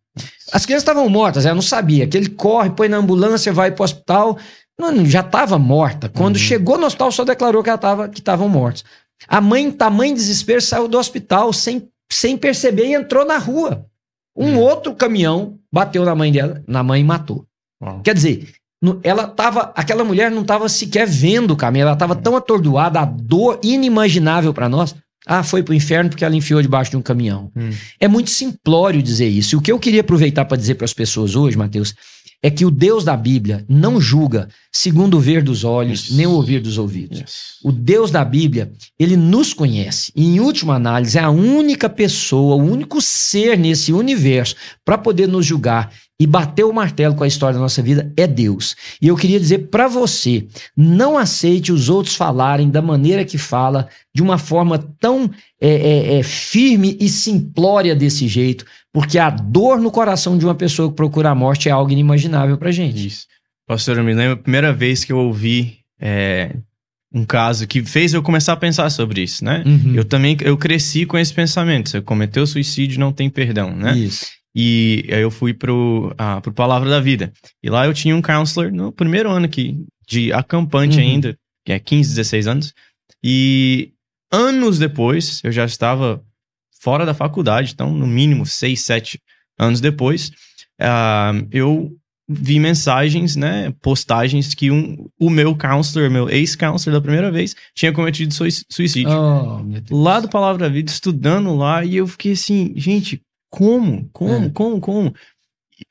As 0.53 0.65
crianças 0.65 0.83
estavam 0.83 1.09
mortas, 1.09 1.45
ela 1.45 1.55
não 1.55 1.63
sabia. 1.63 2.07
Que 2.07 2.17
ele 2.17 2.29
corre, 2.29 2.71
põe 2.71 2.87
na 2.89 2.99
ambulância, 2.99 3.53
vai 3.53 3.71
pro 3.73 3.83
hospital. 3.85 4.39
Não, 4.79 5.05
já 5.07 5.21
estava 5.21 5.59
morta. 5.59 6.09
Quando 6.09 6.37
Uhum. 6.37 6.43
chegou 6.43 6.79
no 6.79 6.87
hospital, 6.87 7.13
só 7.13 7.25
declarou 7.25 7.63
que 7.63 7.69
ela 7.71 7.79
tava, 7.79 8.09
que 8.09 8.19
estavam 8.21 8.49
mortos. 8.49 8.85
A 9.29 9.41
mãe, 9.41 9.65
em 9.65 9.71
tamanho 9.71 10.15
desespero, 10.15 10.61
saiu 10.61 10.89
do 10.89 10.99
hospital 10.99 11.53
sem, 11.53 11.89
sem 12.11 12.37
perceber 12.37 12.87
e 12.87 12.95
entrou 12.95 13.25
na 13.25 13.39
rua. 13.39 13.87
Um 14.37 14.55
Hum. 14.55 14.59
outro 14.59 14.95
caminhão 14.95 15.59
bateu 15.73 16.05
na 16.05 16.15
mãe 16.15 16.33
dela, 16.33 16.63
na 16.67 16.83
mãe 16.83 17.01
e 17.01 17.05
matou. 17.05 17.47
Uau. 17.81 18.01
Quer 18.03 18.15
dizer, 18.15 18.49
ela 19.05 19.29
tava, 19.29 19.73
aquela 19.77 20.03
mulher 20.03 20.31
não 20.31 20.43
estava 20.43 20.69
sequer 20.69 21.07
vendo 21.07 21.53
o 21.53 21.57
caminho, 21.57 21.83
ela 21.83 21.93
estava 21.93 22.17
tão 22.17 22.35
atordoada, 22.37 22.99
a 23.01 23.05
dor 23.05 23.61
inimaginável 23.63 24.53
para 24.53 24.69
nós. 24.69 24.95
Ah, 25.27 25.43
foi 25.43 25.63
pro 25.63 25.73
inferno 25.73 26.11
porque 26.11 26.25
ela 26.25 26.37
enfiou 26.37 26.61
debaixo 26.61 26.91
de 26.91 26.97
um 26.99 27.03
caminhão. 27.03 27.51
Hum. 27.57 27.71
É 27.99 28.07
muito 28.07 28.29
simplório 28.29 29.01
dizer 29.03 29.29
isso. 29.29 29.55
E 29.55 29.57
o 29.57 29.61
que 29.63 29.73
eu 29.73 29.79
queria 29.79 30.03
aproveitar 30.03 30.45
para 30.45 30.57
dizer 30.59 30.75
para 30.75 30.85
as 30.85 30.93
pessoas 30.93 31.35
hoje, 31.35 31.57
Mateus, 31.57 31.95
é 32.45 32.51
que 32.51 32.67
o 32.67 32.71
Deus 32.71 33.05
da 33.05 33.17
Bíblia 33.17 33.65
não 33.67 33.99
julga 33.99 34.51
segundo 34.71 35.17
o 35.17 35.21
ver 35.21 35.43
dos 35.43 35.65
olhos, 35.65 36.05
Isso. 36.05 36.17
nem 36.17 36.27
o 36.27 36.33
ouvir 36.33 36.61
dos 36.61 36.77
ouvidos. 36.77 37.21
Yes. 37.21 37.35
O 37.65 37.73
Deus 37.73 38.11
da 38.11 38.23
Bíblia, 38.23 38.71
ele 38.99 39.17
nos 39.17 39.55
conhece. 39.55 40.13
E, 40.15 40.27
em 40.27 40.41
última 40.41 40.75
análise, 40.75 41.17
é 41.17 41.23
a 41.23 41.31
única 41.31 41.89
pessoa, 41.89 42.57
o 42.57 42.71
único 42.71 43.01
ser 43.01 43.57
nesse 43.57 43.95
universo 43.95 44.57
para 44.85 44.99
poder 44.99 45.27
nos 45.27 45.47
julgar 45.47 45.91
e 46.21 46.27
bater 46.27 46.65
o 46.65 46.73
martelo 46.73 47.15
com 47.15 47.25
a 47.25 47.27
história 47.27 47.55
da 47.55 47.63
nossa 47.63 47.83
vida 47.83 48.13
é 48.15 48.27
Deus. 48.27 48.77
E 49.01 49.09
eu 49.09 49.17
queria 49.17 49.41
dizer 49.41 49.71
para 49.71 49.89
você, 49.89 50.47
não 50.77 51.17
aceite 51.17 51.73
os 51.73 51.89
outros 51.89 52.15
falarem 52.15 52.69
da 52.69 52.83
maneira 52.83 53.25
que 53.25 53.39
fala, 53.39 53.89
de 54.15 54.23
uma 54.23 54.37
forma 54.37 54.79
tão 55.01 55.31
é, 55.59 55.71
é, 55.71 56.19
é, 56.19 56.23
firme 56.23 56.95
e 57.01 57.09
simplória 57.09 57.97
desse 57.97 58.29
jeito, 58.29 58.67
porque 58.95 59.19
a 59.19 59.29
dor 59.29 59.81
no 59.81 59.91
coração 59.91 60.39
de 60.39 60.45
uma 60.45 60.55
pessoa 60.55 60.89
que 60.89 60.95
procura 60.95 61.29
a 61.31 61.35
morte 61.35 61.69
é 61.69 61.73
algo 61.73 61.91
inimaginável 61.91 62.57
pra 62.57 62.71
gente. 62.71 63.09
Isso. 63.09 63.27
Pastor, 63.67 63.99
eu 63.99 64.05
me 64.05 64.15
lembro 64.15 64.35
a 64.35 64.37
primeira 64.37 64.73
vez 64.73 65.05
que 65.05 65.13
eu 65.13 65.19
ouvi 65.19 65.79
é, 66.01 66.55
um 67.13 67.25
caso 67.25 67.67
que 67.67 67.85
fez 67.85 68.15
eu 68.15 68.23
começar 68.23 68.53
a 68.53 68.57
pensar 68.57 68.89
sobre 68.91 69.21
isso, 69.23 69.45
né? 69.45 69.65
Uhum. 69.67 69.97
Eu 69.97 70.05
também 70.05 70.37
eu 70.43 70.57
cresci 70.57 71.05
com 71.05 71.19
esse 71.19 71.35
pensamento. 71.35 71.91
Você 71.91 72.01
cometeu 72.01 72.47
suicídio, 72.47 73.01
não 73.01 73.13
tem 73.13 73.29
perdão, 73.29 73.75
né? 73.75 73.99
Isso. 73.99 74.27
E 74.55 75.05
aí 75.09 75.21
eu 75.23 75.31
fui 75.33 75.53
pro, 75.53 76.15
ah, 76.17 76.41
pro 76.41 76.53
Palavra 76.53 76.89
da 76.89 77.01
Vida. 77.01 77.33
E 77.61 77.69
lá 77.69 77.87
eu 77.87 77.93
tinha 77.93 78.15
um 78.15 78.23
counselor 78.23 78.71
no 78.71 78.93
primeiro 78.93 79.29
ano 79.29 79.47
aqui, 79.47 79.77
de 80.09 80.33
acampante 80.33 80.99
Uhum. 80.99 81.03
ainda, 81.03 81.37
que 81.67 81.73
é 81.73 81.81
15, 81.81 82.11
16 82.11 82.47
anos. 82.47 82.73
E 83.25 83.91
anos 84.31 84.79
depois, 84.79 85.41
eu 85.43 85.51
já 85.51 85.65
estava 85.65 86.23
fora 86.85 87.07
da 87.07 87.15
faculdade, 87.15 87.73
então 87.73 87.91
no 87.93 88.07
mínimo 88.07 88.45
6, 88.45 88.81
7 88.85 89.19
anos 89.59 89.81
depois, 89.81 90.31
ah, 90.81 91.33
eu 91.51 91.91
vi 92.29 92.59
mensagens, 92.59 93.37
né, 93.37 93.73
postagens 93.83 94.55
que 94.55 94.71
um, 94.71 95.07
o 95.21 95.29
meu 95.31 95.55
counselor, 95.57 96.11
meu 96.11 96.29
ex-counselor 96.29 96.99
da 96.99 97.03
primeira 97.03 97.31
vez, 97.31 97.55
tinha 97.75 97.93
cometido 97.93 98.33
sui- 98.33 98.49
suicídio 98.71 99.11
Oh, 99.13 99.63
lá 99.91 100.21
do 100.21 100.29
Palavra 100.29 100.67
da 100.67 100.73
Vida, 100.73 100.91
estudando 100.91 101.55
lá, 101.55 101.85
e 101.85 101.97
eu 101.97 102.07
fiquei 102.07 102.33
assim, 102.33 102.73
gente, 102.77 103.21
como? 103.51 104.09
Como? 104.13 104.47
É. 104.47 104.51
Como? 104.51 104.81
Como? 104.81 105.15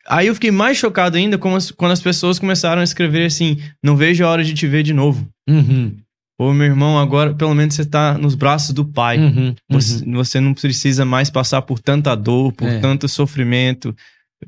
Aí 0.08 0.28
eu 0.28 0.34
fiquei 0.34 0.50
mais 0.52 0.78
chocado 0.78 1.18
ainda 1.18 1.40
as- 1.56 1.72
quando 1.72 1.92
as 1.92 2.02
pessoas 2.02 2.40
começaram 2.40 2.82
a 2.82 2.84
escrever 2.84 3.26
assim: 3.26 3.58
não 3.84 3.96
vejo 3.96 4.24
a 4.26 4.30
hora 4.30 4.44
de 4.44 4.54
te 4.54 4.66
ver 4.68 4.82
de 4.84 4.94
novo. 4.94 5.28
Uhum. 5.48 5.96
Ô, 6.40 6.52
meu 6.52 6.66
irmão, 6.66 6.98
agora 6.98 7.34
pelo 7.34 7.54
menos 7.54 7.76
você 7.76 7.86
tá 7.86 8.18
nos 8.18 8.36
braços 8.36 8.74
do 8.74 8.84
Pai. 8.86 9.20
Uhum. 9.20 9.56
Você, 9.70 10.04
você 10.06 10.40
não 10.40 10.54
precisa 10.54 11.06
mais 11.06 11.30
passar 11.30 11.62
por 11.62 11.80
tanta 11.80 12.16
dor, 12.16 12.52
por 12.54 12.68
É. 12.68 12.80
tanto 12.80 13.08
sofrimento, 13.08 13.96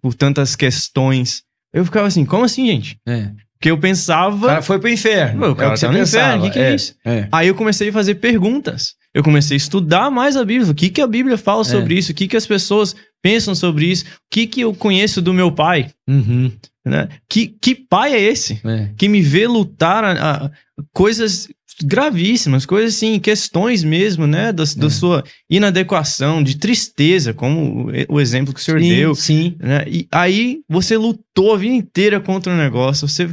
por 0.01 0.13
tantas 0.13 0.55
questões. 0.55 1.43
Eu 1.73 1.85
ficava 1.85 2.07
assim, 2.07 2.25
como 2.25 2.43
assim, 2.45 2.65
gente? 2.67 2.97
É. 3.07 3.31
Porque 3.57 3.69
eu 3.71 3.75
O 3.75 3.79
pensava. 3.79 4.47
cara 4.47 4.61
foi 4.61 4.79
pro 4.79 4.89
inferno. 4.89 5.39
Pô, 5.41 5.49
o 5.51 5.55
cara 5.55 5.69
é 5.69 5.71
o 5.71 5.73
que 5.73 5.79
você 5.79 5.85
tá 5.87 5.91
no 5.93 5.99
inferno, 5.99 6.43
o 6.43 6.47
que 6.47 6.53
que 6.53 6.59
é 6.59 6.75
isso? 6.75 6.95
É. 7.05 7.27
Aí 7.31 7.47
eu 7.47 7.55
comecei 7.55 7.89
a 7.89 7.93
fazer 7.93 8.15
perguntas. 8.15 8.95
Eu 9.13 9.23
comecei 9.23 9.55
a 9.55 9.57
estudar 9.57 10.09
mais 10.11 10.35
a 10.35 10.43
Bíblia. 10.43 10.71
O 10.71 10.75
que, 10.75 10.89
que 10.89 11.01
a 11.01 11.07
Bíblia 11.07 11.37
fala 11.37 11.61
É. 11.61 11.65
sobre 11.65 11.97
isso? 11.97 12.11
O 12.11 12.15
que, 12.15 12.27
que 12.27 12.35
as 12.35 12.45
pessoas 12.45 12.95
pensam 13.23 13.55
sobre 13.55 13.85
isso? 13.85 14.03
O 14.05 14.07
que, 14.29 14.45
que 14.47 14.61
eu 14.61 14.73
conheço 14.73 15.21
do 15.21 15.33
meu 15.33 15.51
pai? 15.51 15.89
Uhum. 16.09 16.51
Né? 16.85 17.07
Que, 17.29 17.47
que 17.47 17.73
pai 17.73 18.13
é 18.13 18.19
esse? 18.21 18.59
É. 18.65 18.89
Que 18.97 19.07
me 19.07 19.21
vê 19.21 19.47
lutar 19.47 20.03
a, 20.03 20.11
a- 20.45 20.51
coisas 20.93 21.47
gravíssimas, 21.83 22.65
coisas 22.65 22.95
assim, 22.95 23.19
questões 23.19 23.83
mesmo, 23.83 24.25
né? 24.27 24.51
Da, 24.51 24.63
da 24.77 24.87
É. 24.87 24.89
sua 24.89 25.23
inadequação, 25.49 26.41
de 26.43 26.57
tristeza, 26.57 27.33
como 27.33 27.91
o, 28.09 28.19
exemplo 28.21 28.53
que 28.53 28.59
o 28.59 28.63
senhor 28.63 28.79
Sim, 28.81 28.89
deu. 28.89 29.15
sim. 29.15 29.55
Né? 29.59 29.83
E 29.87 30.07
aí 30.11 30.59
você 30.69 30.95
lutou 30.97 31.53
a 31.53 31.57
vida 31.57 31.75
inteira 31.75 32.19
contra 32.19 32.53
o 32.53 32.57
negócio, 32.57 33.07
você 33.07 33.29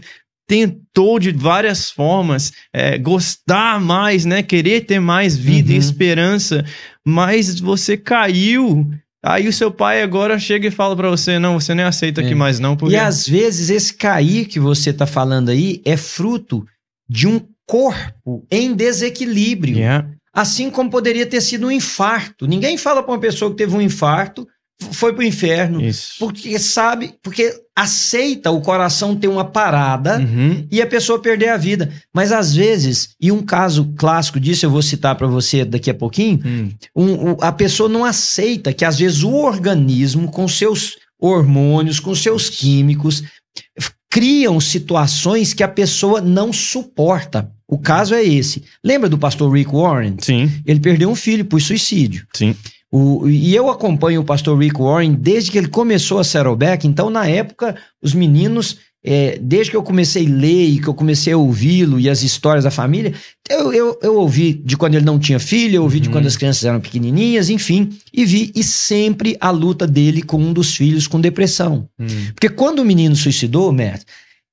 tentou 0.48 1.18
de 1.18 1.30
várias 1.32 1.90
formas 1.90 2.52
é, 2.74 2.98
gostar 2.98 3.80
mais, 3.80 4.24
né? 4.24 4.42
Querer 4.42 4.82
ter 4.82 5.00
mais 5.00 5.36
vida 5.36 5.70
e 5.70 5.74
Uhum. 5.74 5.80
esperança, 5.80 6.64
mas 7.06 7.58
você 7.60 7.96
caiu. 7.96 8.90
Aí 9.24 9.46
o 9.46 9.52
seu 9.52 9.70
pai 9.70 10.02
agora 10.02 10.36
chega 10.38 10.66
e 10.66 10.70
fala 10.70 10.96
pra 10.96 11.08
você: 11.08 11.38
não, 11.38 11.58
você 11.60 11.74
nem 11.74 11.84
aceita 11.84 12.20
É. 12.20 12.24
aqui 12.24 12.34
mais, 12.34 12.58
não, 12.58 12.76
porque. 12.76 12.94
E 12.94 12.98
às 12.98 13.26
vezes 13.26 13.70
esse 13.70 13.94
cair 13.94 14.46
que 14.46 14.58
você 14.58 14.92
tá 14.92 15.06
falando 15.06 15.48
aí 15.50 15.80
é 15.84 15.96
fruto 15.96 16.66
de 17.08 17.28
um 17.28 17.40
corpo 17.66 18.44
em 18.50 18.74
desequilíbrio. 18.74 19.76
Yeah. 19.76 20.08
Assim 20.34 20.70
como 20.70 20.90
poderia 20.90 21.26
ter 21.26 21.40
sido 21.40 21.66
um 21.66 21.70
infarto. 21.70 22.46
Ninguém 22.46 22.76
fala 22.78 23.02
para 23.02 23.12
uma 23.12 23.20
pessoa 23.20 23.50
que 23.50 23.56
teve 23.56 23.74
um 23.76 23.80
infarto, 23.82 24.46
foi 24.90 25.12
pro 25.12 25.22
inferno, 25.22 25.80
Isso. 25.80 26.14
porque 26.18 26.58
sabe, 26.58 27.14
porque 27.22 27.54
aceita 27.76 28.50
o 28.50 28.60
coração 28.60 29.14
ter 29.14 29.28
uma 29.28 29.44
parada 29.44 30.18
Uhum. 30.18 30.66
e 30.72 30.82
a 30.82 30.86
pessoa 30.86 31.20
perder 31.20 31.50
a 31.50 31.56
vida. 31.56 31.92
Mas 32.12 32.32
às 32.32 32.52
vezes, 32.54 33.10
e 33.20 33.30
um 33.30 33.42
caso 33.42 33.92
clássico 33.96 34.40
disso 34.40 34.66
eu 34.66 34.70
vou 34.70 34.82
citar 34.82 35.14
para 35.14 35.26
você 35.28 35.64
daqui 35.64 35.88
a 35.90 35.94
pouquinho, 35.94 36.40
Hum. 36.44 36.70
um- 36.96 37.32
o- 37.32 37.36
a 37.40 37.52
pessoa 37.52 37.88
não 37.88 38.04
aceita 38.04 38.72
que 38.72 38.84
às 38.84 38.98
vezes 38.98 39.22
o 39.22 39.30
organismo, 39.32 40.28
com 40.30 40.48
seus 40.48 40.96
hormônios, 41.20 42.00
com 42.00 42.12
seus 42.14 42.48
químicos, 42.50 43.22
criam 44.12 44.60
situações 44.60 45.54
que 45.54 45.62
a 45.62 45.68
pessoa 45.68 46.20
não 46.20 46.52
suporta. 46.52 47.50
O 47.66 47.78
caso 47.78 48.14
é 48.14 48.22
esse. 48.22 48.62
Lembra 48.84 49.08
do 49.08 49.16
pastor 49.16 49.50
Rick 49.50 49.72
Warren? 49.72 50.16
Sim, 50.20 50.50
Ele 50.66 50.78
perdeu 50.78 51.08
um 51.08 51.14
filho 51.14 51.46
por 51.46 51.60
suicídio. 51.62 52.26
sim. 52.34 52.54
O- 52.94 53.26
e 53.26 53.54
eu 53.56 53.70
acompanho 53.70 54.20
o 54.20 54.24
pastor 54.24 54.58
Rick 54.58 54.78
Warren 54.78 55.14
desde 55.14 55.50
que 55.50 55.56
ele 55.56 55.68
começou 55.68 56.18
a 56.18 56.24
Saddleback. 56.24 56.86
Então, 56.86 57.08
na 57.08 57.26
época, 57.26 57.74
os 58.02 58.12
meninos 58.12 58.76
é, 59.04 59.38
desde 59.42 59.70
que 59.70 59.76
eu 59.76 59.82
comecei 59.82 60.26
a 60.26 60.30
ler 60.30 60.68
e 60.68 60.80
que 60.80 60.86
eu 60.86 60.94
comecei 60.94 61.32
a 61.32 61.36
ouvi-lo 61.36 61.98
e 61.98 62.08
as 62.08 62.22
histórias 62.22 62.64
da 62.64 62.70
família, 62.70 63.12
eu, 63.50 63.72
eu, 63.72 63.98
eu 64.00 64.16
ouvi 64.16 64.52
de 64.52 64.76
quando 64.76 64.94
ele 64.94 65.04
não 65.04 65.18
tinha 65.18 65.40
filho, 65.40 65.76
eu 65.76 65.82
ouvi 65.82 65.98
de 65.98 66.08
Uhum. 66.08 66.12
quando 66.14 66.26
as 66.26 66.36
crianças 66.36 66.64
eram 66.64 66.80
pequenininhas, 66.80 67.50
enfim, 67.50 67.88
e 68.12 68.24
vi 68.24 68.52
e 68.54 68.62
sempre 68.62 69.36
a 69.40 69.50
luta 69.50 69.86
dele 69.86 70.22
com 70.22 70.38
um 70.38 70.52
dos 70.52 70.76
filhos 70.76 71.06
com 71.06 71.20
depressão. 71.20 71.88
Hum. 71.98 72.06
Porque 72.34 72.48
quando 72.48 72.78
o 72.78 72.84
menino 72.84 73.16
suicidou, 73.16 73.72
Matt, 73.72 74.02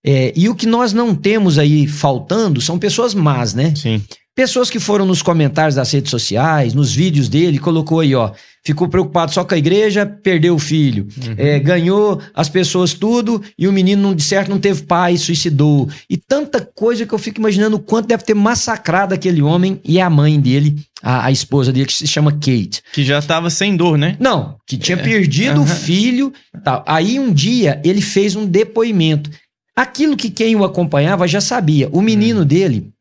é, 0.03 0.33
e 0.35 0.47
o 0.49 0.55
que 0.55 0.65
nós 0.65 0.93
não 0.93 1.13
temos 1.13 1.59
aí 1.59 1.85
faltando 1.85 2.61
são 2.61 2.79
pessoas 2.79 3.13
más, 3.13 3.53
né? 3.53 3.73
Sim. 3.75 4.01
Pessoas 4.39 4.69
que 4.69 4.79
foram 4.79 5.05
nos 5.05 5.21
comentários 5.21 5.75
das 5.75 5.91
redes 5.91 6.09
sociais, 6.09 6.73
nos 6.73 6.95
vídeos 6.95 7.27
dele, 7.27 7.59
colocou 7.59 7.99
aí, 7.99 8.15
ó. 8.15 8.31
Ficou 8.65 8.87
preocupado 8.87 9.33
só 9.33 9.43
com 9.43 9.53
a 9.53 9.57
igreja, 9.57 10.05
perdeu 10.05 10.55
o 10.55 10.59
filho. 10.59 11.09
Uhum. 11.17 11.33
É, 11.35 11.59
ganhou 11.59 12.21
as 12.33 12.47
pessoas 12.47 12.93
tudo 12.93 13.43
e 13.57 13.67
o 13.67 13.73
menino, 13.73 14.01
não, 14.01 14.15
de 14.15 14.23
certo, 14.23 14.47
não 14.47 14.57
teve 14.57 14.83
pai, 14.83 15.17
suicidou. 15.17 15.89
E 16.09 16.15
tanta 16.15 16.61
coisa 16.61 17.05
que 17.05 17.11
eu 17.13 17.19
fico 17.19 17.37
imaginando 17.41 17.75
o 17.75 17.79
quanto 17.81 18.07
deve 18.07 18.23
ter 18.23 18.33
massacrado 18.33 19.13
aquele 19.13 19.41
homem 19.41 19.81
e 19.83 19.99
a 19.99 20.09
mãe 20.09 20.39
dele, 20.39 20.85
a, 21.03 21.25
a 21.25 21.31
esposa 21.33 21.73
dele, 21.73 21.87
que 21.87 21.93
se 21.93 22.07
chama 22.07 22.31
Kate. 22.31 22.81
Que 22.93 23.03
já 23.03 23.21
tava 23.21 23.49
sem 23.49 23.75
dor, 23.75 23.97
né? 23.97 24.15
Não, 24.21 24.55
que 24.65 24.77
tinha 24.77 24.97
É, 24.97 25.03
perdido 25.03 25.59
o 25.59 25.63
aham. 25.65 25.75
filho. 25.75 26.31
Tal. 26.63 26.81
Aí 26.87 27.19
um 27.19 27.33
dia 27.33 27.81
ele 27.83 27.99
fez 27.99 28.37
um 28.37 28.45
depoimento. 28.45 29.29
Aquilo 29.75 30.15
que 30.15 30.29
quem 30.29 30.55
o 30.55 30.63
acompanhava 30.63 31.27
já 31.27 31.41
sabia. 31.41 31.89
O 31.91 32.01
menino 32.01 32.45
dele 32.45 32.93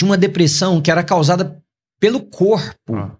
tinha 0.00 0.10
uma 0.10 0.16
depressão 0.18 0.80
que 0.80 0.90
era 0.90 1.02
causada 1.02 1.58
pelo 2.00 2.20
corpo. 2.20 2.94
Ah. 2.96 3.12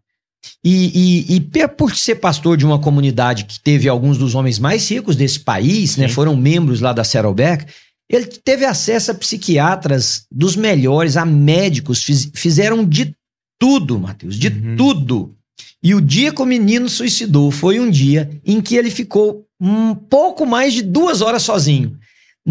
E, 0.65 1.27
e, 1.29 1.37
e 1.37 1.41
por 1.69 1.95
ser 1.95 2.17
pastor 2.17 2.57
de 2.57 2.65
uma 2.65 2.79
comunidade 2.79 3.45
que 3.45 3.61
teve 3.61 3.89
alguns 3.89 4.17
dos 4.17 4.35
homens 4.35 4.59
mais 4.59 4.89
ricos 4.91 5.15
desse 5.15 5.41
país, 5.41 5.97
né, 5.99 6.09
Sim. 6.09 6.15
foram 6.15 6.35
membros 6.35 6.81
lá 6.81 6.93
da 6.95 7.05
Saddleback, 7.05 7.67
ele 8.11 8.27
teve 8.27 8.65
acesso 8.65 9.11
a 9.11 9.15
psiquiatras 9.15 10.25
dos 10.33 10.57
melhores, 10.57 11.17
a 11.19 11.25
médicos, 11.27 12.03
fiz- 12.03 12.31
fizeram 12.35 12.85
de 12.85 13.15
tudo, 13.59 13.99
Matheus, 14.01 14.37
de 14.37 14.49
Uhum. 14.49 14.77
tudo. 14.77 15.37
E 15.83 15.95
o 15.95 16.01
dia 16.01 16.33
que 16.33 16.41
o 16.43 16.47
menino 16.47 16.89
suicidou 16.89 17.51
foi 17.51 17.79
um 17.79 17.91
dia 17.91 18.31
em 18.45 18.61
que 18.63 18.77
ele 18.77 18.91
ficou 18.91 19.45
um 19.61 19.95
pouco 19.95 20.47
mais 20.47 20.73
de 20.73 20.81
duas 20.83 21.21
horas 21.21 21.43
sozinho. 21.43 21.99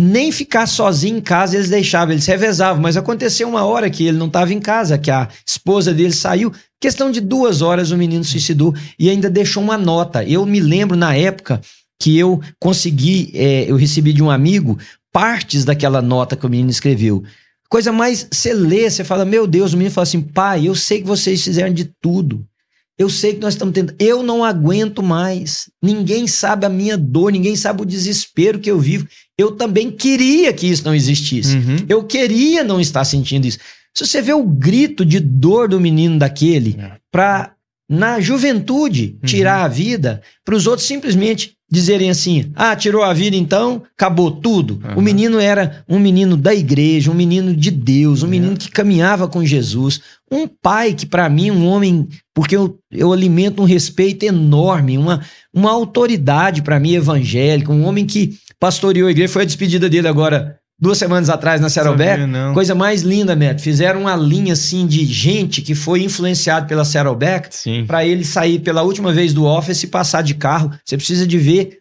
Nem 0.01 0.31
ficar 0.31 0.65
sozinho 0.65 1.17
em 1.17 1.21
casa 1.21 1.57
eles 1.57 1.69
deixavam, 1.69 2.13
eles 2.13 2.25
revezavam. 2.25 2.81
Mas 2.81 2.95
aconteceu 2.95 3.49
uma 3.49 3.65
hora 3.65 3.89
que 3.89 4.05
ele 4.05 4.17
não 4.17 4.27
estava 4.27 4.53
em 4.53 4.59
casa, 4.59 4.97
que 4.97 5.11
a 5.11 5.27
esposa 5.45 5.93
dele 5.93 6.13
saiu. 6.13 6.53
Questão 6.79 7.11
de 7.11 7.19
duas 7.19 7.61
horas 7.61 7.91
o 7.91 7.97
menino 7.97 8.23
suicidou 8.23 8.73
e 8.97 9.09
ainda 9.09 9.29
deixou 9.29 9.61
uma 9.61 9.77
nota. 9.77 10.23
Eu 10.23 10.45
me 10.45 10.61
lembro 10.61 10.95
na 10.95 11.13
época 11.13 11.59
que 12.01 12.17
eu 12.17 12.39
consegui, 12.57 13.29
é, 13.33 13.69
eu 13.69 13.75
recebi 13.75 14.13
de 14.13 14.23
um 14.23 14.31
amigo 14.31 14.79
partes 15.11 15.65
daquela 15.65 16.01
nota 16.01 16.37
que 16.37 16.45
o 16.45 16.49
menino 16.49 16.69
escreveu. 16.69 17.21
Coisa 17.67 17.91
mais, 17.91 18.25
você 18.31 18.53
lê, 18.53 18.89
você 18.89 19.03
fala, 19.03 19.25
meu 19.25 19.45
Deus, 19.45 19.73
o 19.73 19.77
menino 19.77 19.93
fala 19.93 20.03
assim, 20.03 20.21
pai, 20.21 20.67
eu 20.67 20.75
sei 20.75 21.01
que 21.01 21.07
vocês 21.07 21.43
fizeram 21.43 21.73
de 21.73 21.91
tudo. 22.01 22.47
Eu 22.99 23.09
sei 23.09 23.33
que 23.33 23.39
nós 23.39 23.53
estamos 23.53 23.73
tentando. 23.73 23.95
Eu 23.97 24.21
não 24.21 24.43
aguento 24.43 25.01
mais. 25.01 25.69
Ninguém 25.81 26.27
sabe 26.27 26.65
a 26.65 26.69
minha 26.69 26.97
dor, 26.97 27.31
ninguém 27.31 27.55
sabe 27.55 27.81
o 27.81 27.85
desespero 27.85 28.59
que 28.59 28.69
eu 28.69 28.77
vivo. 28.77 29.07
Eu 29.37 29.51
também 29.53 29.89
queria 29.89 30.51
que 30.51 30.67
isso 30.67 30.83
não 30.83 30.93
existisse. 30.93 31.55
Uhum. 31.55 31.77
Eu 31.87 32.03
queria 32.03 32.61
não 32.61 32.81
estar 32.81 33.05
sentindo 33.05 33.47
isso. 33.47 33.57
Se 33.95 34.05
você 34.05 34.21
vê 34.21 34.33
o 34.33 34.43
grito 34.43 35.05
de 35.05 35.19
dor 35.19 35.69
do 35.69 35.79
menino 35.79 36.19
daquele 36.19 36.75
É. 36.77 36.97
para 37.09 37.53
na 37.89 38.19
juventude 38.19 39.17
tirar 39.25 39.63
a 39.63 39.67
vida, 39.67 40.21
para 40.45 40.55
os 40.55 40.67
outros 40.67 40.87
simplesmente 40.87 41.53
dizerem 41.71 42.09
assim: 42.09 42.51
"Ah, 42.55 42.75
tirou 42.75 43.03
a 43.03 43.13
vida 43.13 43.35
então, 43.35 43.81
acabou 43.97 44.29
tudo". 44.31 44.79
O 44.93 44.97
Uhum. 44.97 45.01
menino 45.01 45.39
era 45.39 45.83
um 45.89 45.97
menino 45.99 46.37
da 46.37 46.53
igreja, 46.53 47.09
um 47.11 47.15
menino 47.15 47.55
de 47.55 47.71
Deus, 47.71 48.21
um 48.23 48.27
É. 48.27 48.29
menino 48.29 48.55
que 48.57 48.69
caminhava 48.69 49.27
com 49.27 49.43
Jesus, 49.45 50.01
um 50.31 50.47
pai 50.47 50.93
que 50.93 51.05
para 51.05 51.27
mim 51.29 51.49
um 51.51 51.65
homem, 51.65 52.07
porque 52.35 52.55
eu, 52.55 52.77
eu 52.91 53.11
alimento 53.11 53.61
um 53.61 53.65
respeito 53.65 54.23
enorme, 54.23 54.97
uma 54.97 55.21
uma 55.53 55.71
autoridade 55.71 56.61
para 56.61 56.79
mim 56.79 56.93
evangélica, 56.93 57.71
um 57.71 57.83
homem 57.85 58.05
que 58.05 58.37
pastoreou 58.59 59.07
a 59.07 59.11
igreja, 59.11 59.33
foi 59.33 59.41
a 59.41 59.45
despedida 59.45 59.89
dele 59.89 60.07
agora 60.07 60.57
duas 60.79 60.97
semanas 60.97 61.29
atrás 61.29 61.59
na 61.59 61.69
não. 62.27 62.53
Coisa 62.53 62.73
mais 62.73 63.01
linda, 63.01 63.35
Neto. 63.35 63.61
Fizeram 63.61 64.01
uma 64.01 64.15
linha 64.15 64.53
assim 64.53 64.87
de 64.87 65.05
gente 65.05 65.61
que 65.61 65.75
foi 65.75 66.03
influenciado 66.03 66.67
pela 66.67 66.85
Sim. 67.55 67.85
para 67.85 68.05
ele 68.05 68.23
sair 68.23 68.59
pela 68.59 68.81
última 68.81 69.11
vez 69.11 69.33
do 69.33 69.45
office 69.45 69.83
e 69.83 69.87
passar 69.87 70.21
de 70.21 70.35
carro. 70.35 70.71
Você 70.85 70.95
precisa 70.95 71.27
de 71.27 71.37
ver 71.37 71.79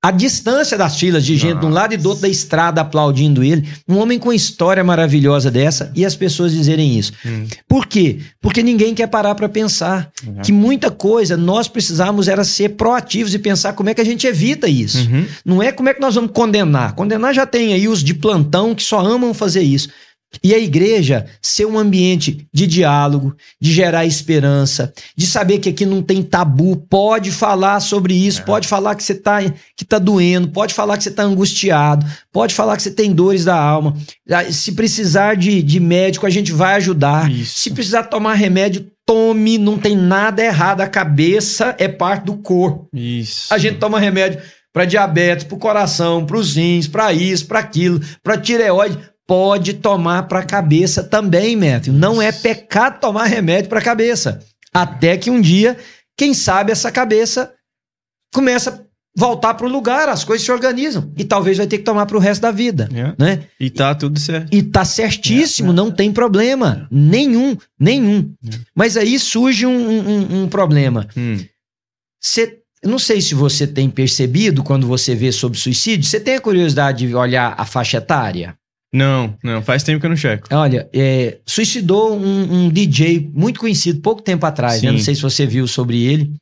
a 0.00 0.12
distância 0.12 0.78
das 0.78 0.96
filas 0.96 1.24
de 1.24 1.36
gente 1.36 1.58
de 1.58 1.66
um 1.66 1.70
lado 1.70 1.92
e 1.92 1.96
do 1.96 2.08
outro 2.08 2.22
da 2.22 2.28
estrada 2.28 2.80
aplaudindo 2.80 3.42
ele. 3.42 3.68
Um 3.88 3.96
homem 3.98 4.16
com 4.16 4.32
história 4.32 4.84
maravilhosa 4.84 5.50
dessa 5.50 5.90
e 5.94 6.06
as 6.06 6.14
pessoas 6.14 6.52
dizerem 6.52 6.96
isso. 6.96 7.12
Hum. 7.26 7.46
Por 7.66 7.84
quê? 7.84 8.18
Porque 8.40 8.62
ninguém 8.62 8.94
quer 8.94 9.08
parar 9.08 9.34
para 9.34 9.48
pensar 9.48 10.10
Uhum. 10.26 10.42
que 10.42 10.52
muita 10.52 10.90
coisa 10.90 11.36
nós 11.36 11.68
precisávamos 11.68 12.28
era 12.28 12.42
ser 12.44 12.70
proativos 12.70 13.34
e 13.34 13.38
pensar 13.38 13.72
como 13.72 13.88
é 13.88 13.94
que 13.94 14.00
a 14.00 14.04
gente 14.04 14.26
evita 14.26 14.68
isso. 14.68 14.98
Uhum. 14.98 15.26
Não 15.44 15.62
é 15.62 15.72
como 15.72 15.88
é 15.88 15.94
que 15.94 16.00
nós 16.00 16.14
vamos 16.14 16.30
condenar. 16.32 16.94
Condenar 16.94 17.34
já 17.34 17.46
tem 17.46 17.72
aí 17.72 17.88
os 17.88 18.02
de 18.02 18.14
plantão 18.14 18.74
que 18.74 18.82
só 18.82 19.00
amam 19.00 19.32
fazer 19.34 19.62
isso. 19.62 19.88
E 20.42 20.54
a 20.54 20.58
igreja 20.58 21.26
ser 21.40 21.66
um 21.66 21.78
ambiente 21.78 22.46
de 22.52 22.66
diálogo, 22.66 23.34
de 23.60 23.72
gerar 23.72 24.04
esperança, 24.04 24.92
de 25.16 25.26
saber 25.26 25.58
que 25.58 25.70
aqui 25.70 25.86
não 25.86 26.02
tem 26.02 26.22
tabu, 26.22 26.76
pode 26.76 27.30
falar 27.30 27.80
sobre 27.80 28.14
isso, 28.14 28.42
pode 28.44 28.68
falar 28.68 28.94
que 28.94 29.02
você 29.02 29.14
tá, 29.14 29.38
que 29.76 29.84
tá 29.84 29.98
doendo, 29.98 30.48
pode 30.48 30.74
falar 30.74 30.96
que 30.98 31.04
você 31.04 31.10
tá 31.10 31.22
angustiado, 31.22 32.06
pode 32.32 32.54
falar 32.54 32.76
que 32.76 32.82
você 32.82 32.90
tem 32.90 33.12
dores 33.12 33.44
da 33.44 33.58
alma. 33.58 33.96
Ah, 34.30 34.44
Se 34.44 34.72
precisar 34.72 35.34
de, 35.34 35.62
de 35.62 35.80
médico, 35.80 36.26
a 36.26 36.30
gente 36.30 36.52
vai 36.52 36.74
ajudar. 36.74 37.30
Isso. 37.30 37.60
Se 37.60 37.70
precisar 37.70 38.04
tomar 38.04 38.34
remédio, 38.34 38.86
tome, 39.06 39.56
não 39.56 39.78
tem 39.78 39.96
nada 39.96 40.44
errado. 40.44 40.82
A 40.82 40.86
cabeça 40.86 41.74
é 41.78 41.88
parte 41.88 42.26
do 42.26 42.36
corpo. 42.36 42.86
Isso. 42.92 43.52
A 43.52 43.56
gente 43.56 43.78
toma 43.78 43.98
remédio 43.98 44.40
para 44.72 44.84
diabetes, 44.84 45.44
para 45.44 45.56
o 45.56 45.58
coração, 45.58 46.26
para 46.26 46.36
os 46.36 46.54
rins, 46.54 46.86
para 46.86 47.12
isso, 47.12 47.46
para 47.46 47.58
aquilo, 47.58 48.00
para 48.22 48.36
tireoide. 48.36 48.98
Pode 49.28 49.74
tomar 49.74 50.22
para 50.26 50.38
a 50.40 50.44
cabeça 50.44 51.04
também, 51.04 51.54
Matthew. 51.54 51.92
Não 51.92 52.20
é 52.20 52.32
pecado 52.32 52.98
tomar 52.98 53.26
remédio 53.26 53.68
para 53.68 53.78
a 53.78 53.82
cabeça. 53.84 54.40
Até 54.72 55.18
que 55.18 55.30
um 55.30 55.38
dia, 55.40 55.76
quem 56.16 56.32
sabe, 56.32 56.72
essa 56.72 56.90
cabeça 56.90 57.52
começa 58.34 58.70
a 58.70 58.88
voltar 59.14 59.52
para 59.52 59.66
o 59.66 59.70
lugar, 59.70 60.08
as 60.08 60.24
coisas 60.24 60.46
se 60.46 60.50
organizam. 60.50 61.12
E 61.14 61.24
talvez 61.24 61.58
vai 61.58 61.66
ter 61.66 61.76
que 61.76 61.84
tomar 61.84 62.06
para 62.06 62.16
o 62.16 62.20
resto 62.20 62.40
da 62.40 62.50
vida, 62.50 62.88
É. 62.94 63.14
né? 63.22 63.44
E 63.60 63.68
tá 63.68 63.94
tudo 63.94 64.18
certo. 64.18 64.48
E 64.50 64.62
tá 64.62 64.82
certíssimo, 64.84 65.68
É, 65.68 65.72
é. 65.72 65.74
não 65.74 65.90
tem 65.90 66.10
problema. 66.10 66.88
Nenhum, 66.90 67.54
nenhum. 67.78 68.32
É. 68.46 68.56
Mas 68.74 68.96
aí 68.96 69.18
surge 69.18 69.66
um- 69.66 69.70
um- 70.08 70.42
um 70.44 70.48
problema. 70.48 71.06
Hum. 71.14 71.36
Você, 72.18 72.60
eu 72.82 72.88
não 72.90 72.98
sei 72.98 73.20
se 73.20 73.34
você 73.34 73.66
tem 73.66 73.90
percebido 73.90 74.62
quando 74.62 74.86
você 74.86 75.14
vê 75.14 75.30
sobre 75.32 75.58
suicídio, 75.58 76.08
você 76.08 76.18
tem 76.18 76.36
a 76.36 76.40
curiosidade 76.40 77.06
de 77.06 77.14
olhar 77.14 77.54
a 77.58 77.66
faixa 77.66 77.98
etária? 77.98 78.56
Não, 78.92 79.36
não, 79.44 79.60
faz 79.62 79.82
tempo 79.82 80.00
que 80.00 80.06
eu 80.06 80.10
não 80.10 80.16
checo. 80.16 80.48
Olha, 80.50 80.88
é, 80.94 81.38
suicidou 81.46 82.16
um, 82.18 82.64
um 82.66 82.68
DJ 82.70 83.30
muito 83.34 83.60
conhecido 83.60 84.00
pouco 84.00 84.22
tempo 84.22 84.46
atrás, 84.46 84.82
né? 84.82 84.90
Não 84.90 84.98
sei 84.98 85.14
se 85.14 85.20
você 85.22 85.44
viu 85.46 85.66
sobre 85.66 86.02
ele. 86.04 86.32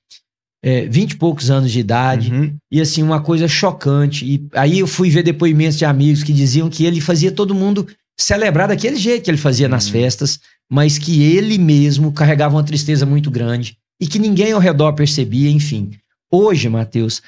É, 0.65 0.87
20 0.87 1.13
e 1.13 1.17
poucos 1.17 1.51
anos 1.51 1.71
de 1.71 1.79
idade, 1.81 2.33
Uhum. 2.33 2.57
e 2.73 2.81
assim, 2.81 3.03
uma 3.03 3.21
coisa 3.21 3.47
chocante. 3.47 4.25
E 4.25 4.47
aí 4.55 4.79
eu 4.81 4.87
fui 4.87 5.11
ver 5.11 5.23
depoimentos 5.23 5.77
de 5.79 5.85
amigos 5.85 6.23
que 6.23 6.33
diziam 6.33 6.69
que 6.71 6.85
ele 6.85 7.01
fazia 7.01 7.31
todo 7.31 7.55
mundo 7.55 7.87
celebrar 8.19 8.67
daquele 8.69 8.97
jeito 8.97 9.25
que 9.25 9.31
ele 9.31 9.37
fazia 9.39 9.69
nas 9.69 9.87
Uhum. 9.87 9.93
festas, 9.93 10.41
mas 10.71 10.99
que 10.99 11.23
ele 11.23 11.59
mesmo 11.59 12.11
carregava 12.13 12.57
uma 12.57 12.65
tristeza 12.65 13.05
muito 13.07 13.31
grande 13.31 13.77
e 14.01 14.07
que 14.07 14.19
ninguém 14.19 14.53
ao 14.53 14.61
redor 14.61 14.93
percebia, 14.95 15.51
enfim. 15.51 15.91
Hoje, 16.33 16.69
Matheus, 16.69 17.23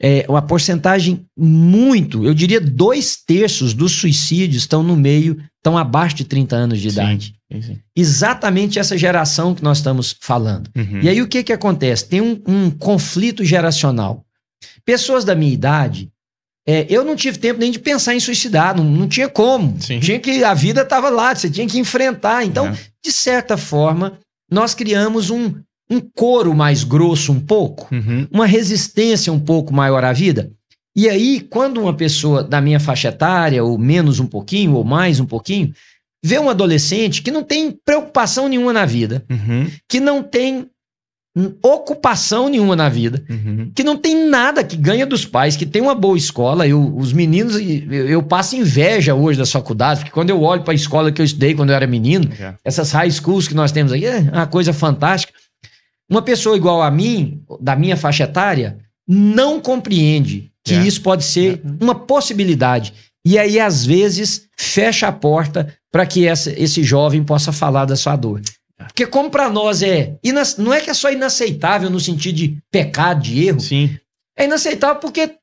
é 0.00 0.24
uma 0.28 0.42
porcentagem 0.42 1.24
muito, 1.36 2.24
eu 2.24 2.34
diria 2.34 2.60
dois 2.60 3.16
terços 3.16 3.72
dos 3.74 3.92
suicídios 3.92 4.62
estão 4.62 4.82
no 4.82 4.96
meio, 4.96 5.36
estão 5.56 5.76
abaixo 5.78 6.16
de 6.16 6.24
30 6.24 6.56
anos 6.56 6.80
de 6.80 6.90
Sim. 6.90 7.00
idade. 7.00 7.34
Sim. 7.60 7.78
Exatamente 7.94 8.78
essa 8.78 8.98
geração 8.98 9.54
que 9.54 9.62
nós 9.62 9.78
estamos 9.78 10.16
falando. 10.20 10.68
Uhum. 10.76 11.00
E 11.02 11.08
aí 11.08 11.22
o 11.22 11.28
que 11.28 11.42
que 11.44 11.52
acontece? 11.52 12.08
Tem 12.08 12.20
um, 12.20 12.40
um 12.46 12.70
conflito 12.70 13.44
geracional. 13.44 14.24
Pessoas 14.84 15.24
da 15.24 15.34
minha 15.34 15.52
idade, 15.52 16.10
é, 16.66 16.86
eu 16.88 17.04
não 17.04 17.14
tive 17.14 17.38
tempo 17.38 17.60
nem 17.60 17.70
de 17.70 17.78
pensar 17.78 18.14
em 18.14 18.20
suicidar, 18.20 18.76
não, 18.76 18.84
não 18.84 19.08
tinha 19.08 19.28
como. 19.28 19.80
Sim. 19.80 20.00
Tinha 20.00 20.18
que 20.18 20.42
a 20.42 20.54
vida 20.54 20.82
estava 20.82 21.08
lá, 21.08 21.34
você 21.34 21.48
tinha 21.48 21.66
que 21.66 21.78
enfrentar. 21.78 22.44
Então, 22.44 22.66
É. 22.66 22.76
de 23.04 23.12
certa 23.12 23.56
forma, 23.56 24.18
nós 24.50 24.74
criamos 24.74 25.30
um, 25.30 25.54
um 25.90 26.00
coro 26.00 26.54
mais 26.54 26.82
grosso 26.84 27.32
um 27.32 27.40
pouco, 27.40 27.88
Uhum. 27.94 28.26
uma 28.30 28.46
resistência 28.46 29.32
um 29.32 29.38
pouco 29.40 29.72
maior 29.72 30.04
à 30.04 30.12
vida. 30.12 30.50
E 30.96 31.08
aí, 31.08 31.40
quando 31.40 31.80
uma 31.80 31.92
pessoa 31.94 32.42
da 32.42 32.60
minha 32.60 32.80
faixa 32.80 33.08
etária, 33.08 33.62
ou 33.62 33.76
menos 33.78 34.18
um 34.18 34.26
pouquinho, 34.26 34.72
ou 34.74 34.82
mais 34.84 35.20
um 35.20 35.26
pouquinho, 35.26 35.72
vê 36.24 36.38
um 36.38 36.48
adolescente 36.50 37.22
que 37.22 37.30
não 37.30 37.42
tem 37.44 37.70
preocupação 37.84 38.48
nenhuma 38.48 38.72
na 38.72 38.84
vida, 38.86 39.24
Uhum. 39.30 39.70
que 39.88 40.00
não 40.00 40.22
tem 40.22 40.66
ocupação 41.62 42.48
nenhuma 42.48 42.74
na 42.74 42.88
vida, 42.88 43.22
Uhum. 43.28 43.70
que 43.74 43.84
não 43.84 43.96
tem 43.96 44.26
nada, 44.28 44.64
que 44.64 44.76
ganha 44.76 45.04
dos 45.06 45.26
pais, 45.26 45.54
que 45.56 45.66
tem 45.66 45.82
uma 45.82 45.94
boa 45.94 46.16
escola. 46.16 46.66
Eu, 46.66 46.96
os 46.96 47.12
meninos, 47.12 47.56
eu, 47.56 48.08
eu 48.08 48.22
passo 48.22 48.56
inveja 48.56 49.14
hoje 49.14 49.38
das 49.38 49.52
faculdades, 49.52 49.98
porque 50.02 50.14
quando 50.14 50.30
eu 50.30 50.40
olho 50.42 50.62
para 50.62 50.72
a 50.72 50.74
escola 50.74 51.12
que 51.12 51.20
eu 51.20 51.24
estudei 51.26 51.54
quando 51.54 51.70
eu 51.70 51.76
era 51.76 51.86
menino, 51.86 52.28
Já. 52.34 52.56
essas 52.64 52.90
high 52.92 53.10
schools 53.10 53.46
que 53.46 53.54
nós 53.54 53.70
temos 53.70 53.92
aí, 53.92 54.04
é 54.06 54.18
uma 54.32 54.46
coisa 54.46 54.72
fantástica. 54.72 55.32
Uma 56.08 56.22
pessoa 56.22 56.56
igual 56.56 56.82
a 56.82 56.90
mim, 56.90 57.42
da 57.60 57.74
minha 57.76 57.96
faixa 57.96 58.24
etária, 58.24 58.78
não 59.08 59.60
compreende 59.60 60.50
que 60.64 60.74
É. 60.74 60.82
isso 60.86 61.00
pode 61.02 61.24
ser 61.24 61.60
uma 61.80 61.94
possibilidade. 61.94 62.92
E 63.24 63.38
aí, 63.38 63.58
às 63.58 63.84
vezes, 63.84 64.46
fecha 64.56 65.08
a 65.08 65.12
porta 65.12 65.72
para 65.92 66.06
que 66.06 66.26
essa- 66.26 66.52
esse 66.52 66.82
jovem 66.84 67.24
possa 67.24 67.52
falar 67.52 67.84
da 67.84 67.96
sua 67.96 68.14
dor. 68.16 68.40
Porque 68.78 69.06
como 69.06 69.30
para 69.30 69.48
nós 69.48 69.82
é, 69.82 70.14
não 70.58 70.72
é 70.72 70.80
que 70.80 70.90
é 70.90 70.94
só 70.94 71.10
inaceitável 71.10 71.88
no 71.90 71.98
sentido 71.98 72.36
de 72.36 72.58
pecado, 72.70 73.22
de 73.22 73.44
erro, 73.46 73.60
Sim, 73.60 73.96
é 74.38 74.44
inaceitável 74.44 75.00
porque 75.00 75.34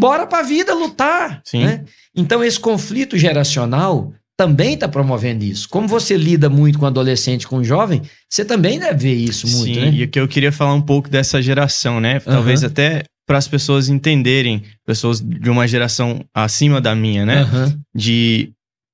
bora 0.00 0.26
pra 0.26 0.42
vida 0.42 0.74
lutar. 0.74 1.42
Sim. 1.44 1.64
né? 1.64 1.84
Então, 2.14 2.42
esse 2.42 2.58
conflito 2.58 3.16
geracional 3.18 4.12
também 4.36 4.74
está 4.74 4.88
promovendo 4.88 5.44
isso. 5.44 5.68
Como 5.68 5.86
você 5.86 6.16
lida 6.16 6.48
muito 6.48 6.78
com 6.78 6.86
adolescente, 6.86 7.46
com 7.46 7.62
jovem, 7.62 8.02
você 8.28 8.44
também 8.44 8.78
deve 8.78 9.08
ver 9.08 9.14
isso 9.14 9.46
muito, 9.46 9.74
sim. 9.74 9.80
né? 9.80 9.90
E 9.92 10.04
o 10.04 10.08
que 10.08 10.18
eu 10.18 10.28
queria 10.28 10.52
falar 10.52 10.74
um 10.74 10.82
pouco 10.82 11.08
dessa 11.08 11.40
geração, 11.40 12.00
né? 12.00 12.18
Talvez 12.20 12.64
até 12.64 13.04
para 13.26 13.38
as 13.38 13.46
pessoas 13.46 13.88
entenderem, 13.88 14.62
pessoas 14.84 15.20
de 15.20 15.48
uma 15.48 15.66
geração 15.68 16.24
acima 16.34 16.80
da 16.80 16.94
minha, 16.94 17.24
né? 17.24 17.42
Aham. 17.42 17.80
de 17.94 18.52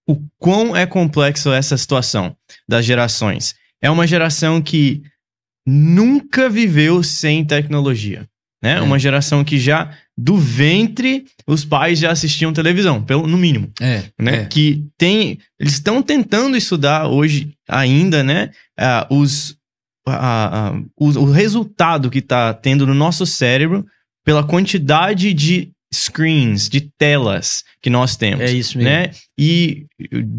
o 0.09 0.19
quão 0.39 0.75
é 0.75 0.87
complexo 0.87 1.53
essa 1.53 1.77
situação 1.77 2.35
das 2.67 2.85
gerações. 2.85 3.55
É 3.83 3.91
uma 3.91 4.07
geração 4.07 4.61
que 4.63 5.03
nunca 5.67 6.49
viveu 6.49 7.03
sem 7.03 7.45
tecnologia, 7.45 8.27
né? 8.63 8.75
É. 8.77 8.81
Uma 8.81 8.99
geração 8.99 9.45
que 9.45 9.59
já 9.59 9.91
do 10.17 10.37
ventre 10.37 11.25
os 11.47 11.65
pais 11.65 11.99
já 11.99 12.11
assistiam 12.11 12.53
televisão, 12.53 13.03
pelo 13.03 13.27
no 13.27 13.39
mínimo, 13.39 13.71
É, 13.81 14.05
né? 14.21 14.43
é. 14.43 14.45
Que 14.47 14.85
tem, 14.99 15.39
eles 15.61 15.75
estão 15.75 16.03
tentando 16.03 16.57
estudar 16.57 17.07
hoje 17.09 17.53
ainda, 17.69 18.23
né? 18.25 18.51
ah, 18.79 19.07
os 19.11 19.57
a- 20.07 20.69
a- 20.71 20.83
o, 20.99 21.07
o 21.19 21.31
resultado 21.31 22.09
que 22.11 22.19
está 22.21 22.55
tendo 22.55 22.87
no 22.87 22.95
nosso 22.95 23.27
cérebro 23.27 23.85
pela 24.25 24.43
quantidade 24.43 25.33
de 25.35 25.71
screens, 25.93 26.69
de 26.69 26.81
telas 26.99 27.63
que 27.83 27.89
nós 27.91 28.17
temos 28.17 28.41
É 28.45 28.51
isso 28.53 28.77
mesmo. 28.79 28.91
né? 28.91 29.11
E 29.39 29.87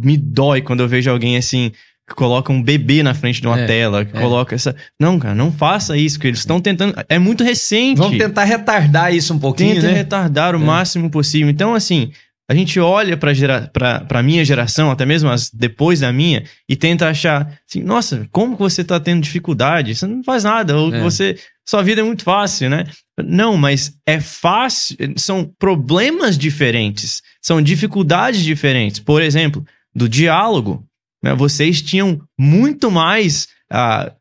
me 0.04 0.18
dói 0.18 0.62
quando 0.62 0.82
eu 0.82 0.88
vejo 0.88 1.10
alguém 1.10 1.38
assim 1.38 1.72
que 2.10 2.16
coloca 2.16 2.52
um 2.52 2.62
bebê 2.62 3.02
na 3.04 3.14
frente 3.14 3.40
de 3.40 3.48
uma 3.48 3.60
É, 3.62 3.66
tela, 3.66 4.04
que 4.04 4.18
é. 4.18 4.20
coloca 4.20 4.56
essa. 4.56 4.76
Não, 5.00 5.18
cara, 5.20 5.36
não 5.36 5.52
faça 5.52 5.96
isso, 5.96 6.18
porque 6.18 6.28
eles 6.28 6.40
estão 6.40 6.60
tentando. 6.60 6.94
É 7.08 7.20
muito 7.20 7.44
recente. 7.44 8.00
Vamos 8.00 8.18
tentar 8.18 8.44
retardar 8.44 9.14
isso 9.14 9.34
um 9.34 9.40
pouquinho, 9.40 9.76
Tenta 9.76 9.88
né? 9.88 9.94
retardar 9.94 10.56
o 10.56 10.62
É. 10.62 10.66
máximo 10.66 11.10
possível. 11.10 11.50
Então, 11.50 11.74
assim, 11.76 12.12
a 12.50 12.56
gente 12.56 12.80
olha 12.80 13.16
pra, 13.16 13.32
gera, 13.34 13.70
pra 14.08 14.24
minha 14.24 14.44
geração, 14.44 14.90
até 14.90 15.06
mesmo 15.06 15.30
as 15.30 15.52
depois 15.52 16.00
da 16.00 16.12
minha, 16.12 16.44
e 16.68 16.76
tenta 16.76 17.08
achar 17.08 17.48
assim, 17.70 17.84
nossa, 17.84 18.28
como 18.32 18.56
que 18.56 18.62
você 18.62 18.84
tá 18.84 19.00
tendo 19.00 19.22
dificuldade? 19.22 19.94
Você 19.94 20.08
não 20.08 20.24
faz 20.24 20.44
nada, 20.44 20.76
ou 20.76 20.94
É. 20.94 21.00
você. 21.02 21.38
Sua 21.68 21.84
vida 21.84 22.02
é 22.02 22.04
muito 22.04 22.24
fácil, 22.24 22.68
né? 22.72 22.86
Não, 23.24 23.56
mas 23.56 23.94
é 24.04 24.20
fácil. 24.20 24.98
São 25.16 25.48
problemas 25.60 26.36
diferentes, 26.36 27.22
são 27.40 27.62
dificuldades 27.62 28.42
diferentes. 28.44 29.00
Por 29.00 29.22
exemplo, 29.22 29.64
do 29.96 30.10
diálogo. 30.10 30.84
Né? 31.24 31.34
Vocês 31.36 31.82
tinham 31.82 32.20
muito 32.38 32.90
mais 32.92 33.48
ah, 33.72 34.12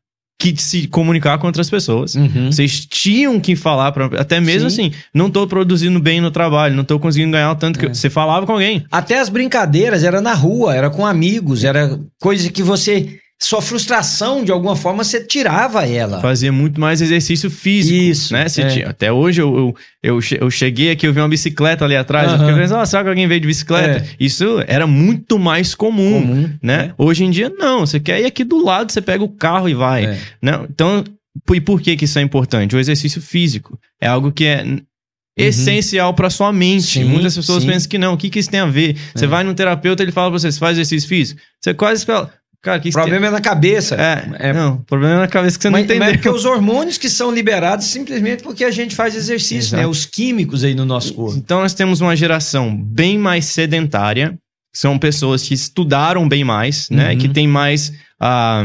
que 0.41 0.55
se 0.57 0.87
comunicar 0.87 1.37
com 1.39 1.47
outras 1.49 1.69
pessoas. 1.69 2.15
Uhum. 2.15 2.51
Vocês 2.53 2.87
tinham 2.87 3.41
que 3.41 3.57
falar 3.57 3.91
para 3.93 4.07
até 4.21 4.41
mesmo 4.41 4.71
Sim. 4.71 4.87
assim, 4.89 4.97
não 5.13 5.31
tô 5.31 5.47
produzindo 5.47 5.99
bem 5.99 6.21
no 6.21 6.31
trabalho, 6.31 6.77
não 6.77 6.85
tô 6.85 6.99
conseguindo 7.01 7.33
ganhar 7.33 7.51
o 7.51 7.57
tanto 7.57 7.79
que 7.79 7.87
É. 7.87 7.95
você 7.95 8.09
falava 8.09 8.47
com 8.47 8.53
alguém. 8.53 8.85
Até 8.91 9.19
as 9.19 9.29
brincadeiras 9.29 10.05
era 10.05 10.21
na 10.21 10.35
rua, 10.35 10.75
era 10.77 10.91
com 10.91 11.05
amigos, 11.05 11.65
era 11.65 11.99
coisa 12.21 12.51
que 12.51 12.63
você. 12.63 13.19
Sua 13.41 13.63
frustração, 13.63 14.43
de 14.45 14.51
alguma 14.51 14.75
forma, 14.75 15.05
você 15.05 15.25
tirava 15.25 15.87
ela. 15.87 16.21
Fazia 16.21 16.51
muito 16.51 16.81
mais 16.81 17.01
exercício 17.01 17.49
físico, 17.49 17.97
Isso, 17.97 18.33
né? 18.33 18.49
Você 18.49 18.63
é. 18.63 18.67
tinha- 18.67 18.89
até 18.89 19.13
hoje 19.13 19.41
eu, 19.41 19.57
eu, 19.57 19.77
eu, 20.03 20.21
che- 20.21 20.39
eu 20.41 20.51
cheguei 20.51 20.91
aqui, 20.91 21.07
eu 21.07 21.13
vi 21.13 21.21
uma 21.21 21.29
bicicleta 21.29 21.85
ali 21.85 21.95
atrás, 21.95 22.27
eu 22.29 22.35
Aham. 22.35 22.47
fiquei 22.47 22.63
pensando, 22.63 22.81
ah, 22.81 22.87
será 22.87 23.05
que 23.05 23.09
alguém 23.11 23.29
veio 23.29 23.41
de 23.41 23.47
bicicleta? 23.47 24.05
É. 24.05 24.09
Isso 24.19 24.45
era 24.67 24.89
muito 24.89 25.39
mais 25.39 25.73
comum, 25.73 26.21
Comum, 26.21 26.51
né? 26.61 26.93
Hoje 26.99 27.23
em 27.25 27.31
dia 27.31 27.49
não, 27.49 27.87
você 27.87 28.01
quer 28.01 28.21
ir 28.21 28.25
aqui 28.27 28.43
do 28.43 28.61
lado, 28.65 28.91
você 28.91 29.01
pega 29.01 29.23
o 29.23 29.29
carro 29.29 29.69
e 29.69 29.75
vai. 29.75 30.05
É. 30.07 30.19
Não, 30.43 30.65
então, 30.69 31.05
e 31.55 31.61
por 31.61 31.81
que, 31.81 31.95
que 31.97 32.07
isso 32.07 32.19
é 32.19 32.23
importante? 32.23 32.75
O 32.75 32.81
exercício 32.81 33.23
físico 33.23 33.79
é 34.01 34.09
algo 34.09 34.33
que 34.33 34.47
é 34.47 34.65
n- 34.65 34.83
essencial 35.39 36.13
para 36.15 36.29
sua 36.31 36.53
mente. 36.53 36.83
Sim, 36.99 37.05
Muitas 37.05 37.37
pessoas 37.37 37.63
sim. 37.63 37.69
pensam 37.69 37.89
que 37.89 37.99
não. 37.99 38.15
O 38.15 38.17
que, 38.17 38.29
que 38.31 38.41
isso 38.41 38.51
tem 38.51 38.59
a 38.61 38.67
ver? 38.67 38.97
Você 39.15 39.25
É. 39.25 39.29
vai 39.29 39.45
num 39.45 39.55
terapeuta, 39.55 40.03
ele 40.03 40.11
fala 40.11 40.31
pra 40.31 40.39
você, 40.41 40.51
você 40.51 40.59
faz 40.59 40.73
exercício 40.77 41.09
físico. 41.09 41.41
Você 41.61 41.73
quase 41.75 42.05
fala, 42.05 42.33
cara, 42.63 42.79
o 42.79 42.81
que 42.83 42.89
O 42.89 42.93
problema 42.93 43.27
é 43.27 43.31
na 43.31 43.41
cabeça. 43.41 43.95
É, 43.95 44.49
É. 44.49 44.53
não, 44.53 44.75
o 44.75 44.85
problema 44.85 45.15
é 45.15 45.19
na 45.19 45.29
cabeça 45.29 45.57
que 45.57 45.63
você 45.63 45.71
mas, 45.71 45.81
não 45.81 45.85
entendeu. 45.85 46.01
mas 46.05 46.11
é 46.15 46.17
porque 46.17 46.29
os 46.29 46.45
hormônios 46.45 46.99
que 46.99 47.09
são 47.09 47.31
liberados 47.33 47.87
simplesmente 47.87 48.43
porque 48.43 48.65
a 48.65 48.71
gente 48.71 48.95
faz 48.95 49.15
exercício, 49.15 49.71
Exato. 49.71 49.83
né? 49.83 49.87
Os 49.87 50.05
químicos 50.05 50.65
aí 50.65 50.75
no 50.75 50.85
nosso 50.85 51.15
corpo. 51.15 51.37
Então 51.39 51.61
nós 51.61 51.75
temos 51.75 52.01
uma 52.01 52.15
geração 52.17 52.75
bem 52.77 53.17
mais 53.19 53.47
sedentária, 53.47 54.37
são 54.75 54.99
pessoas 54.99 55.43
que 55.43 55.55
estudaram 55.55 56.29
bem 56.29 56.45
mais, 56.45 56.89
né? 56.91 57.13
Uhum. 57.13 57.19
Que 57.19 57.29
tem 57.29 57.49
mais 57.49 57.93
ah, 58.21 58.65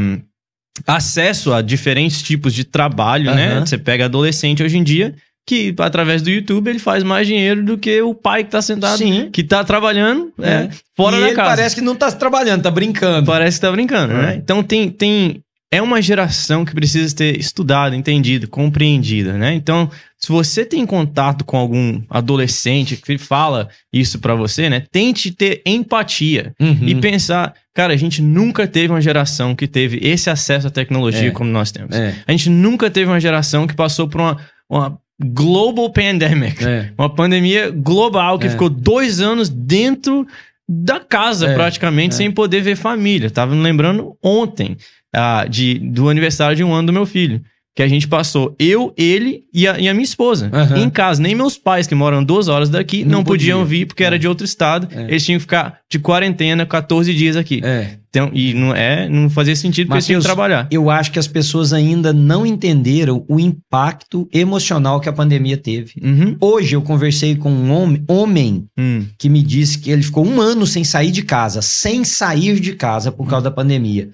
acesso 0.88 1.54
a 1.54 1.62
diferentes 1.62 2.22
tipos 2.22 2.54
de 2.54 2.64
trabalho, 2.64 3.34
né? 3.34 3.54
Aham. 3.54 3.66
Você 3.66 3.78
pega 3.78 4.06
adolescente 4.06 4.64
hoje 4.64 4.78
em 4.78 4.84
dia, 4.84 5.16
que 5.46 5.74
através 5.80 6.22
do 6.22 6.30
YouTube 6.30 6.70
ele 6.70 6.80
faz 6.80 7.04
mais 7.04 7.28
dinheiro 7.28 7.64
do 7.64 7.78
que 7.78 8.02
o 8.02 8.14
pai 8.16 8.44
que 8.44 8.52
tá 8.52 8.62
sentado, 8.62 8.98
Sim. 8.98 9.30
que 9.32 9.44
tá 9.44 9.64
trabalhando 9.64 10.32
é, 10.42 10.50
É. 10.50 10.70
fora 10.96 11.18
e 11.18 11.20
da 11.20 11.26
ele 11.28 11.36
casa. 11.36 11.50
parece 11.50 11.76
que 11.76 11.82
não 11.82 11.96
tá 11.96 12.12
trabalhando, 12.12 12.62
tá 12.64 12.72
brincando. 12.72 13.26
Parece 13.26 13.58
que 13.58 13.62
tá 13.66 13.72
brincando, 13.72 14.14
É. 14.14 14.22
né? 14.22 14.36
Então 14.36 14.64
tem, 14.64 14.90
tem. 14.90 15.42
É 15.72 15.82
uma 15.82 16.00
geração 16.04 16.64
que 16.64 16.72
precisa 16.76 17.10
ser 17.18 17.36
estudada, 17.40 17.96
entendida, 17.96 18.46
compreendida, 18.46 19.34
né? 19.34 19.56
Então, 19.56 19.90
se 20.20 20.30
você 20.30 20.64
tem 20.64 20.86
contato 20.86 21.44
com 21.44 21.58
algum 21.58 22.00
adolescente 22.08 22.96
que 22.96 23.18
fala 23.18 23.68
isso 23.92 24.20
pra 24.20 24.36
você, 24.36 24.70
né? 24.70 24.84
Tente 24.92 25.32
ter 25.32 25.64
empatia 25.66 26.54
Uhum. 26.60 26.78
e 26.88 26.94
pensar, 26.96 27.54
cara, 27.74 27.92
a 27.92 27.98
gente 27.98 28.22
nunca 28.22 28.68
teve 28.68 28.94
uma 28.94 29.02
geração 29.02 29.56
que 29.56 29.68
teve 29.68 30.00
esse 30.02 30.30
acesso 30.30 30.68
à 30.68 30.70
tecnologia 30.70 31.30
É. 31.30 31.32
como 31.32 31.50
nós 31.50 31.72
temos. 31.72 31.96
É, 31.96 32.16
A 32.28 32.32
gente 32.32 32.50
nunca 32.52 32.90
teve 32.90 33.10
uma 33.10 33.20
geração 33.20 33.66
que 33.66 33.74
passou 33.76 34.08
por 34.08 34.22
uma, 34.22 34.38
uma 34.70 34.98
global 35.22 35.90
pandemic. 35.92 36.64
é. 36.64 36.92
Uma 36.98 37.10
pandemia 37.14 37.70
global 37.72 38.38
que 38.40 38.48
É. 38.48 38.50
ficou 38.50 38.70
dois 38.70 39.20
anos 39.22 39.50
dentro 39.50 40.26
da 40.68 41.00
casa, 41.00 41.50
É, 41.50 41.54
praticamente, 41.56 42.14
é. 42.14 42.18
sem 42.18 42.32
poder 42.32 42.62
ver 42.62 42.76
família. 42.76 43.30
Tava 43.30 43.54
me 43.56 43.62
lembrando 43.62 44.16
ontem 44.24 44.78
ah, 45.16 45.46
de, 45.48 45.76
do 45.78 46.10
aniversário 46.10 46.56
de 46.56 46.64
um 46.64 46.74
ano 46.74 46.88
do 46.88 46.94
meu 46.94 47.06
filho. 47.06 47.42
Que 47.76 47.82
a 47.82 47.88
gente 47.88 48.08
passou, 48.08 48.56
eu, 48.60 48.94
ele 48.96 49.46
e 49.52 49.68
a, 49.68 49.80
e 49.80 49.90
a 49.90 49.94
minha 49.96 50.04
esposa, 50.04 50.48
Aham. 50.54 50.78
em 50.78 50.90
casa. 50.92 51.20
Nem 51.22 51.34
meus 51.34 51.58
pais, 51.58 51.88
que 51.88 51.96
moram 51.96 52.24
duas 52.24 52.48
horas 52.48 52.70
daqui, 52.70 53.04
Não 53.04 53.12
não, 53.18 53.24
podiam 53.24 53.62
podia. 53.62 53.80
vir 53.80 53.86
porque 53.88 54.04
era 54.04 54.16
É. 54.16 54.20
de 54.20 54.28
outro 54.28 54.46
estado. 54.46 54.88
É. 54.92 55.06
Eles 55.06 55.26
tinham 55.26 55.38
que 55.40 55.42
ficar 55.42 55.80
de 55.90 55.98
quarentena 55.98 56.66
14 56.68 57.14
dias 57.16 57.36
aqui. 57.36 57.62
é. 57.64 57.98
Então, 58.16 58.30
e 58.32 58.54
não, 58.54 58.76
é, 58.76 59.10
não 59.10 59.28
fazia 59.28 59.56
sentido 59.56 59.88
porque 59.88 59.96
eles 59.96 60.06
tinham 60.06 60.22
que 60.22 60.28
Mateus, 60.28 60.36
trabalhar. 60.38 60.68
Eu 60.70 60.88
acho 60.92 61.12
que 61.12 61.18
as 61.18 61.28
pessoas 61.28 61.74
ainda 61.74 62.14
não 62.14 62.46
entenderam 62.46 63.26
o 63.28 63.40
impacto 63.40 64.30
emocional 64.32 65.00
que 65.00 65.10
a 65.10 65.14
pandemia 65.14 65.58
teve. 65.58 65.94
Uhum. 66.00 66.38
Hoje 66.40 66.76
eu 66.76 66.82
conversei 66.84 67.36
com 67.36 67.52
um 67.52 67.72
homem, 67.72 68.04
homem 68.08 68.66
Hum. 68.78 69.06
que 69.18 69.28
me 69.28 69.42
disse 69.42 69.80
que 69.80 69.90
ele 69.90 70.04
ficou 70.04 70.24
um 70.28 70.40
ano 70.40 70.68
sem 70.68 70.84
sair 70.84 71.10
de 71.10 71.24
casa, 71.24 71.60
sem 71.64 72.04
sair 72.04 72.60
de 72.60 72.74
casa 72.74 73.12
por 73.12 73.28
causa 73.28 73.46
da 73.46 73.52
pandemia. 73.52 74.10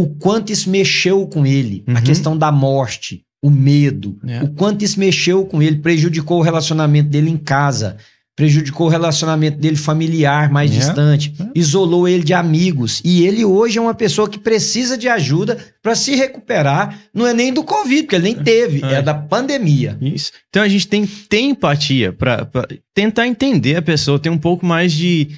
O 0.00 0.06
quanto 0.18 0.50
isso 0.52 0.70
mexeu 0.70 1.26
com 1.26 1.44
ele, 1.46 1.84
a 1.86 1.92
Uhum. 1.94 2.02
questão 2.02 2.36
da 2.36 2.50
morte, 2.50 3.22
o 3.42 3.50
medo, 3.50 4.18
É. 4.26 4.42
o 4.42 4.48
quanto 4.48 4.84
isso 4.84 4.98
mexeu 4.98 5.44
com 5.44 5.62
ele, 5.62 5.76
prejudicou 5.76 6.38
o 6.38 6.42
relacionamento 6.42 7.08
dele 7.08 7.30
em 7.30 7.36
casa, 7.36 7.96
prejudicou 8.36 8.86
o 8.86 8.90
relacionamento 8.90 9.58
dele 9.58 9.76
familiar 9.76 10.50
mais 10.50 10.70
É. 10.70 10.74
distante, 10.78 11.34
É. 11.38 11.44
isolou 11.54 12.08
ele 12.08 12.24
de 12.24 12.32
amigos. 12.32 13.02
E 13.04 13.26
ele 13.26 13.44
hoje 13.44 13.76
é 13.76 13.80
uma 13.82 13.92
pessoa 13.92 14.28
que 14.30 14.38
precisa 14.38 14.96
de 14.96 15.08
ajuda 15.08 15.58
para 15.82 15.94
se 15.94 16.14
recuperar. 16.14 16.98
Não 17.14 17.26
é 17.26 17.34
nem 17.34 17.52
do 17.52 17.62
Covid, 17.62 18.04
porque 18.04 18.16
ele 18.16 18.24
nem 18.24 18.34
teve, 18.36 18.82
É. 18.82 18.94
é 18.94 19.02
da 19.02 19.12
pandemia. 19.12 19.98
Isso. 20.00 20.32
Então 20.48 20.62
a 20.62 20.68
gente 20.68 20.88
tem 20.88 21.04
que 21.06 21.28
ter 21.28 21.40
empatia 21.40 22.12
para 22.14 22.48
tentar 22.94 23.26
entender 23.26 23.76
a 23.76 23.82
pessoa, 23.82 24.18
ter 24.18 24.30
um 24.30 24.38
pouco 24.38 24.64
mais 24.64 24.90
de, 24.92 25.28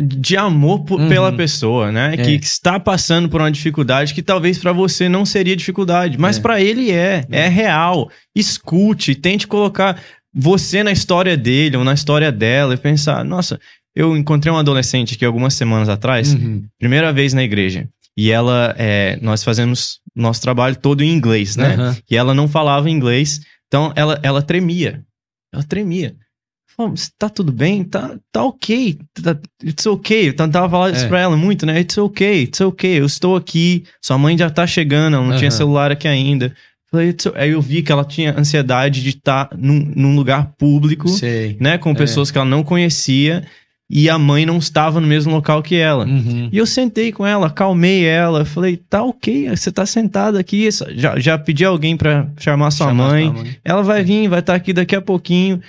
de 0.00 0.36
amor 0.36 0.80
por- 0.84 1.00
Uhum. 1.00 1.08
pela 1.08 1.32
pessoa, 1.32 1.90
né? 1.92 2.14
É. 2.14 2.16
Que, 2.16 2.38
que 2.38 2.46
está 2.46 2.78
passando 2.80 3.28
por 3.28 3.40
uma 3.40 3.50
dificuldade 3.50 4.12
que 4.14 4.22
talvez 4.22 4.58
para 4.58 4.72
você 4.72 5.08
não 5.08 5.24
seria 5.24 5.56
dificuldade, 5.56 6.18
mas 6.18 6.38
É. 6.38 6.40
para 6.40 6.60
ele 6.60 6.90
é, 6.90 7.24
é, 7.30 7.48
real. 7.48 8.10
Escute, 8.34 9.14
tente 9.14 9.46
colocar 9.46 10.00
você 10.34 10.82
na 10.82 10.92
história 10.92 11.36
dele 11.36 11.76
ou 11.76 11.84
na 11.84 11.94
história 11.94 12.30
dela 12.32 12.74
e 12.74 12.76
pensar, 12.76 13.24
nossa, 13.24 13.58
eu 13.94 14.16
encontrei 14.16 14.52
um 14.52 14.56
adolescente 14.58 15.14
aqui 15.14 15.24
algumas 15.24 15.54
semanas 15.54 15.88
atrás, 15.88 16.34
Uhum. 16.34 16.64
primeira 16.78 17.12
vez 17.12 17.32
na 17.32 17.42
igreja. 17.42 17.88
E 18.16 18.30
ela, 18.30 18.74
é, 18.78 19.18
nós 19.22 19.42
fazemos 19.42 19.98
nosso 20.14 20.40
trabalho 20.42 20.76
todo 20.76 21.02
em 21.02 21.10
inglês, 21.12 21.56
né? 21.56 21.74
Aham. 21.74 21.96
E 22.10 22.16
ela 22.16 22.34
não 22.34 22.46
falava 22.48 22.88
inglês, 22.90 23.40
então 23.66 23.92
ela, 23.96 24.18
ela 24.22 24.42
tremia. 24.42 25.02
Ela 25.52 25.62
tremia. 25.64 26.14
Tá 27.18 27.28
tudo 27.28 27.52
bem? 27.52 27.84
Tá, 27.84 28.16
tá 28.32 28.42
ok. 28.42 28.98
Tá, 29.22 29.36
it's 29.62 29.86
ok. 29.86 30.28
Eu 30.30 30.34
tentava 30.36 30.68
falar 30.68 30.90
isso 30.90 31.04
É. 31.04 31.08
pra 31.08 31.20
ela 31.20 31.36
muito, 31.36 31.64
né? 31.64 31.80
It's 31.80 31.96
ok, 31.96 32.42
it's 32.42 32.60
ok. 32.60 32.98
Eu 33.00 33.06
estou 33.06 33.36
aqui. 33.36 33.84
Sua 34.02 34.18
mãe 34.18 34.36
já 34.36 34.50
tá 34.50 34.66
chegando, 34.66 35.14
ela 35.16 35.24
não 35.26 35.36
tinha 35.36 35.50
Aham. 35.50 35.56
celular 35.56 35.92
aqui 35.92 36.08
ainda. 36.08 36.52
Falei, 36.90 37.14
Aí 37.36 37.50
eu 37.50 37.60
vi 37.62 37.82
que 37.82 37.90
ela 37.92 38.04
tinha 38.04 38.36
ansiedade 38.38 39.02
de 39.02 39.10
estar 39.10 39.50
num, 39.56 39.92
num 39.96 40.16
lugar 40.16 40.52
público, 40.58 41.08
Sei. 41.08 41.56
né? 41.60 41.78
Com 41.78 41.90
É. 41.90 41.94
pessoas 41.94 42.30
que 42.30 42.38
ela 42.38 42.46
não 42.48 42.62
conhecia. 42.64 43.44
E 43.90 44.08
a 44.08 44.18
mãe 44.18 44.46
não 44.46 44.56
estava 44.56 44.98
no 45.00 45.06
mesmo 45.06 45.30
local 45.32 45.62
que 45.62 45.76
ela. 45.76 46.06
Uhum. 46.06 46.48
E 46.50 46.56
eu 46.56 46.66
sentei 46.66 47.12
com 47.12 47.24
ela, 47.26 47.48
acalmei 47.48 48.02
ela, 48.04 48.44
falei, 48.44 48.76
tá 48.78 49.02
ok, 49.04 49.48
você 49.50 49.70
tá 49.70 49.84
sentada 49.84 50.40
aqui, 50.40 50.68
já, 50.96 51.18
já 51.20 51.36
pedi 51.38 51.64
alguém 51.66 51.94
pra 51.96 52.26
chamar 52.38 52.70
sua 52.70 52.88
Chamar 52.88 53.08
mãe, 53.10 53.24
sua 53.26 53.34
mãe. 53.42 53.56
ela 53.62 53.82
vai 53.82 54.02
vir, 54.02 54.26
vai 54.26 54.40
estar 54.40 54.54
aqui 54.54 54.72
daqui 54.72 54.96
a 54.96 55.02
pouquinho. 55.02 55.60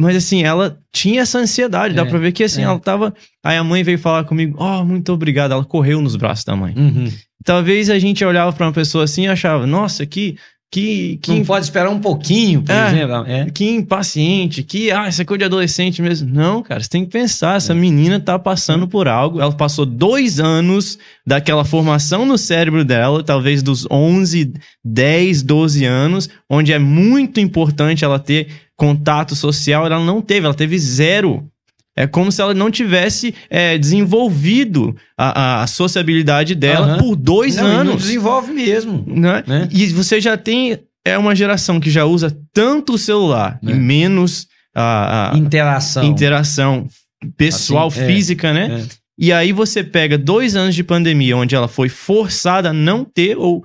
Mas 0.00 0.16
assim, 0.16 0.42
ela 0.42 0.78
tinha 0.92 1.22
essa 1.22 1.38
ansiedade, 1.38 1.94
dá 1.94 2.02
É, 2.02 2.04
pra 2.04 2.18
ver 2.18 2.32
que 2.32 2.42
assim, 2.44 2.62
é. 2.62 2.64
ela 2.64 2.78
tava... 2.78 3.14
Aí 3.44 3.56
a 3.56 3.64
mãe 3.64 3.82
veio 3.82 3.98
falar 3.98 4.24
comigo, 4.24 4.56
oh, 4.58 4.84
muito 4.84 5.12
obrigado, 5.12 5.52
ela 5.52 5.64
correu 5.64 6.00
nos 6.00 6.16
braços 6.16 6.44
da 6.44 6.56
mãe. 6.56 6.74
Uhum. 6.76 7.08
Talvez 7.44 7.88
a 7.90 7.98
gente 7.98 8.24
olhava 8.24 8.52
pra 8.52 8.66
uma 8.66 8.72
pessoa 8.72 9.04
assim 9.04 9.24
e 9.24 9.28
achava, 9.28 9.66
nossa, 9.66 10.04
que... 10.06 10.36
Que, 10.72 11.18
que, 11.20 11.32
Não 11.32 11.44
pode 11.44 11.64
esperar 11.64 11.90
um 11.90 11.98
pouquinho, 11.98 12.62
por 12.62 12.70
É. 12.72 12.86
exemplo. 12.92 13.24
É. 13.26 13.50
que 13.50 13.68
impaciente, 13.68 14.62
que, 14.62 14.92
ah, 14.92 15.08
isso 15.08 15.20
é 15.20 15.24
coisa 15.24 15.40
de 15.40 15.44
adolescente 15.46 16.00
mesmo. 16.00 16.32
Não, 16.32 16.62
cara, 16.62 16.80
você 16.80 16.88
tem 16.88 17.04
que 17.04 17.10
pensar, 17.10 17.56
essa 17.56 17.74
menina 17.74 18.20
tá 18.20 18.38
passando 18.38 18.86
por 18.86 19.08
algo, 19.08 19.40
ela 19.40 19.50
passou 19.50 19.84
dois 19.84 20.38
anos 20.38 20.96
daquela 21.26 21.64
formação 21.64 22.24
no 22.24 22.38
cérebro 22.38 22.84
dela, 22.84 23.24
talvez 23.24 23.64
dos 23.64 23.84
11, 23.90 24.52
10, 24.84 25.42
12 25.42 25.84
anos, 25.84 26.30
onde 26.48 26.72
é 26.72 26.78
muito 26.78 27.40
importante 27.40 28.04
ela 28.04 28.20
ter 28.20 28.46
contato 28.80 29.36
social, 29.36 29.84
ela 29.84 30.02
não 30.02 30.22
teve, 30.22 30.46
ela 30.46 30.54
teve 30.54 30.78
zero. 30.78 31.46
É 31.94 32.06
como 32.06 32.32
se 32.32 32.40
ela 32.40 32.54
não 32.54 32.70
tivesse 32.70 33.34
é, 33.50 33.76
desenvolvido 33.76 34.96
a, 35.18 35.62
a 35.62 35.66
sociabilidade 35.66 36.54
dela 36.54 36.86
Aham. 36.94 36.98
por 36.98 37.14
dois 37.14 37.56
Não, 37.56 37.66
e 37.66 37.68
não 37.68 37.80
anos 37.80 38.02
desenvolve 38.04 38.52
mesmo. 38.52 39.04
né? 39.06 39.44
Né? 39.46 39.68
E 39.70 39.88
você 39.88 40.18
já 40.18 40.34
tem 40.38 40.78
é 41.04 41.18
uma 41.18 41.34
geração 41.34 41.78
que 41.78 41.90
já 41.90 42.04
usa 42.06 42.34
tanto 42.54 42.94
o 42.94 42.98
celular 42.98 43.58
É. 43.66 43.70
e 43.70 43.74
menos 43.74 44.46
a, 44.74 45.32
a 45.34 45.36
Interação. 45.36 46.04
interação 46.04 46.86
pessoal, 47.36 47.88
Assim, 47.88 48.00
é, 48.00 48.06
física, 48.06 48.52
né? 48.54 48.80
É. 48.80 49.00
E 49.18 49.32
aí 49.32 49.52
você 49.52 49.84
pega 49.84 50.16
dois 50.16 50.56
anos 50.56 50.74
de 50.74 50.82
pandemia 50.82 51.36
onde 51.36 51.54
ela 51.54 51.68
foi 51.68 51.90
forçada 51.90 52.70
a 52.70 52.72
não 52.72 53.04
ter 53.04 53.36
ou 53.36 53.62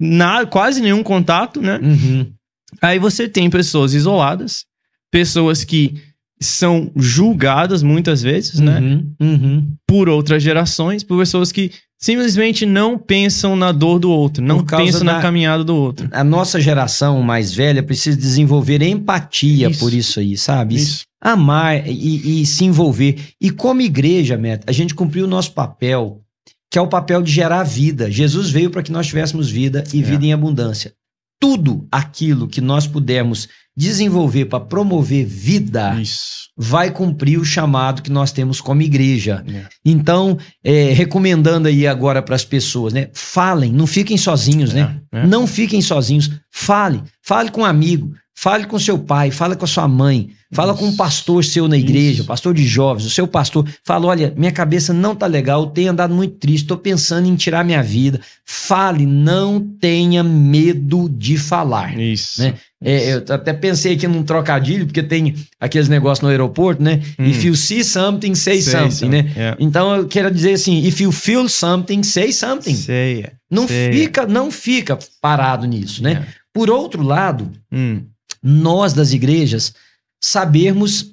nada, 0.00 0.46
quase 0.46 0.80
nenhum 0.80 1.02
contato, 1.04 1.60
né? 1.62 1.78
Uhum. 1.80 2.32
Aí 2.80 2.98
você 2.98 3.28
tem 3.28 3.48
pessoas 3.50 3.94
isoladas, 3.94 4.64
pessoas 5.10 5.64
que 5.64 5.94
são 6.40 6.90
julgadas 6.96 7.82
muitas 7.82 8.20
vezes, 8.22 8.58
né? 8.58 8.80
Uhum. 8.80 9.14
Uhum. 9.20 9.74
Por 9.86 10.08
outras 10.08 10.42
gerações, 10.42 11.04
por 11.04 11.16
pessoas 11.18 11.52
que 11.52 11.70
simplesmente 12.00 12.66
não 12.66 12.98
pensam 12.98 13.54
na 13.54 13.70
dor 13.70 14.00
do 14.00 14.10
outro, 14.10 14.42
não 14.42 14.64
pensam 14.64 15.04
na 15.04 15.14
da- 15.14 15.20
caminhada 15.22 15.62
do 15.62 15.76
outro. 15.76 16.08
A 16.10 16.24
nossa 16.24 16.60
geração 16.60 17.22
mais 17.22 17.54
velha 17.54 17.80
precisa 17.82 18.16
desenvolver 18.16 18.82
empatia 18.82 19.68
Isso. 19.70 19.78
por 19.78 19.92
isso 19.92 20.18
aí, 20.18 20.36
sabe? 20.36 20.74
Isso. 20.74 21.04
Amar 21.20 21.88
e, 21.88 22.42
e 22.42 22.46
se 22.46 22.64
envolver. 22.64 23.16
E 23.40 23.48
como 23.50 23.80
igreja, 23.80 24.36
Meta, 24.36 24.64
a 24.68 24.72
gente 24.72 24.96
cumpriu 24.96 25.26
o 25.26 25.28
nosso 25.28 25.52
papel, 25.52 26.20
que 26.68 26.76
é 26.76 26.82
o 26.82 26.88
papel 26.88 27.22
de 27.22 27.30
gerar 27.30 27.62
vida. 27.62 28.10
Jesus 28.10 28.50
veio 28.50 28.68
para 28.70 28.82
que 28.82 28.90
nós 28.90 29.06
tivéssemos 29.06 29.48
vida 29.48 29.84
e 29.94 30.00
É. 30.00 30.02
vida 30.02 30.26
em 30.26 30.32
abundância. 30.32 30.92
Tudo 31.42 31.88
aquilo 31.90 32.46
que 32.46 32.60
nós 32.60 32.86
pudermos 32.86 33.48
desenvolver 33.76 34.44
para 34.44 34.60
promover 34.60 35.26
vida 35.26 35.98
Isso. 36.00 36.48
vai 36.56 36.88
cumprir 36.90 37.36
o 37.36 37.44
chamado 37.44 38.00
que 38.00 38.12
nós 38.12 38.30
temos 38.30 38.60
como 38.60 38.82
igreja. 38.82 39.42
É. 39.48 39.64
Então, 39.84 40.38
é, 40.62 40.92
recomendando 40.92 41.66
aí 41.66 41.84
agora 41.84 42.22
para 42.22 42.36
as 42.36 42.44
pessoas, 42.44 42.92
né? 42.92 43.08
Falem, 43.12 43.72
não 43.72 43.86
fiquem 43.86 44.16
sozinhos, 44.16 44.72
né? 44.72 45.00
É. 45.10 45.26
Não 45.26 45.48
fiquem 45.48 45.82
sozinhos. 45.82 46.30
Fale. 46.48 47.02
Fale 47.22 47.50
com 47.50 47.62
um 47.62 47.64
amigo. 47.64 48.12
Fale 48.42 48.66
com 48.66 48.76
seu 48.76 48.98
pai. 48.98 49.30
Fale 49.30 49.54
com 49.54 49.64
a 49.64 49.68
sua 49.68 49.86
mãe. 49.86 50.30
Fala 50.52 50.74
com 50.74 50.84
um 50.84 50.96
pastor 50.96 51.44
seu 51.44 51.66
na 51.68 51.78
igreja, 51.78 52.18
Isso. 52.20 52.24
pastor 52.26 52.52
de 52.52 52.66
jovens, 52.66 53.06
o 53.06 53.10
seu 53.10 53.26
pastor. 53.26 53.66
Fala: 53.84 54.06
olha, 54.08 54.34
minha 54.36 54.50
cabeça 54.50 54.92
não 54.92 55.14
tá 55.14 55.26
legal, 55.26 55.62
eu 55.62 55.66
tenho 55.68 55.92
andado 55.92 56.12
muito 56.12 56.34
triste, 56.38 56.66
tô 56.66 56.76
pensando 56.76 57.26
em 57.28 57.36
tirar 57.36 57.64
minha 57.64 57.82
vida. 57.82 58.20
Fale, 58.44 59.06
não 59.06 59.60
tenha 59.80 60.22
medo 60.24 61.08
de 61.08 61.38
falar. 61.38 61.96
Isso. 61.98 62.42
Né? 62.42 62.54
É, 62.84 63.14
eu 63.14 63.24
até 63.30 63.52
pensei 63.52 63.94
aqui 63.94 64.06
num 64.08 64.24
trocadilho, 64.24 64.86
porque 64.86 65.02
tem 65.04 65.34
aqueles 65.60 65.88
negócios 65.88 66.20
no 66.20 66.28
aeroporto, 66.28 66.82
né? 66.82 67.00
Hum. 67.18 67.24
If 67.24 67.44
you 67.44 67.54
see 67.54 67.84
something, 67.84 68.34
say, 68.34 68.60
Say 68.60 68.72
something, 68.72 68.90
something, 68.90 69.22
né? 69.22 69.32
é. 69.36 69.56
Então 69.60 69.94
eu 69.94 70.08
quero 70.08 70.30
dizer 70.30 70.54
assim: 70.54 70.84
if 70.84 71.00
you 71.00 71.12
feel 71.12 71.48
something, 71.48 72.02
say 72.02 72.32
something. 72.32 72.74
Sei. 72.74 73.22
é. 73.22 73.32
Não 73.48 73.68
Sei. 73.68 73.92
fica, 73.92 74.26
não 74.26 74.50
fica 74.50 74.98
parado 75.20 75.64
nisso, 75.66 76.02
né? 76.02 76.26
É. 76.28 76.42
Por 76.52 76.68
outro 76.68 77.02
lado, 77.02 77.50
Hum. 77.72 78.02
Nós 78.42 78.92
das 78.92 79.12
igrejas 79.12 79.74
sabermos 80.22 81.12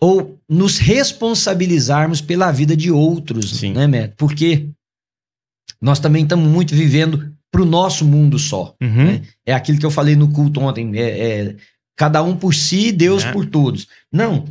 ou 0.00 0.38
nos 0.48 0.78
responsabilizarmos 0.78 2.20
pela 2.20 2.50
vida 2.50 2.76
de 2.76 2.90
outros, 2.90 3.58
Sim. 3.58 3.72
né, 3.72 3.86
Matt? 3.86 4.14
Porque 4.16 4.68
nós 5.80 5.98
também 6.00 6.24
estamos 6.24 6.48
muito 6.48 6.74
vivendo 6.74 7.32
para 7.50 7.62
o 7.62 7.66
nosso 7.66 8.04
mundo 8.04 8.38
só. 8.38 8.74
Uhum. 8.82 9.04
né? 9.06 9.22
É 9.46 9.52
aquilo 9.52 9.78
que 9.78 9.86
eu 9.86 9.90
falei 9.90 10.16
no 10.16 10.30
culto 10.32 10.60
ontem, 10.60 10.90
é, 10.96 11.02
é 11.50 11.56
cada 11.96 12.22
um 12.22 12.36
por 12.36 12.54
si, 12.54 12.90
Deus 12.90 13.24
É. 13.24 13.32
por 13.32 13.46
todos. 13.46 13.86
Não, 14.12 14.44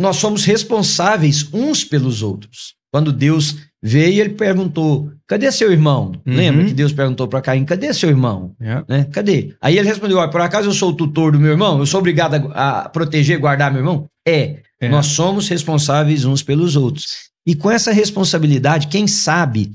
nós 0.00 0.16
somos 0.16 0.44
responsáveis 0.44 1.52
uns 1.52 1.84
pelos 1.84 2.22
outros. 2.22 2.74
Quando 2.92 3.12
Deus 3.12 3.56
veio, 3.82 4.20
ele 4.20 4.34
perguntou: 4.34 5.12
cadê 5.30 5.52
seu 5.52 5.70
irmão? 5.70 6.10
Uhum. 6.26 6.34
Lembra 6.34 6.64
que 6.64 6.74
Deus 6.74 6.92
perguntou 6.92 7.28
para 7.28 7.40
Caim: 7.40 7.64
cadê 7.64 7.94
seu 7.94 8.08
irmão? 8.10 8.52
É. 8.60 8.82
né? 8.88 9.04
Cadê? 9.12 9.54
Aí 9.62 9.78
ele 9.78 9.86
respondeu: 9.86 10.18
Olha, 10.18 10.28
por 10.28 10.40
acaso 10.40 10.68
eu 10.68 10.72
sou 10.74 10.90
o 10.90 10.92
tutor 10.92 11.30
do 11.30 11.38
meu 11.38 11.52
irmão? 11.52 11.78
Eu 11.78 11.86
sou 11.86 12.00
obrigado 12.00 12.34
a, 12.52 12.80
a 12.80 12.88
proteger 12.88 13.36
e 13.36 13.40
guardar 13.40 13.70
meu 13.70 13.80
irmão? 13.80 14.08
É. 14.26 14.58
É. 14.80 14.88
Nós 14.88 15.06
somos 15.06 15.46
responsáveis 15.48 16.24
uns 16.24 16.42
pelos 16.42 16.74
outros. 16.74 17.06
E 17.46 17.54
com 17.54 17.70
essa 17.70 17.92
responsabilidade, 17.92 18.88
quem 18.88 19.06
sabe, 19.06 19.72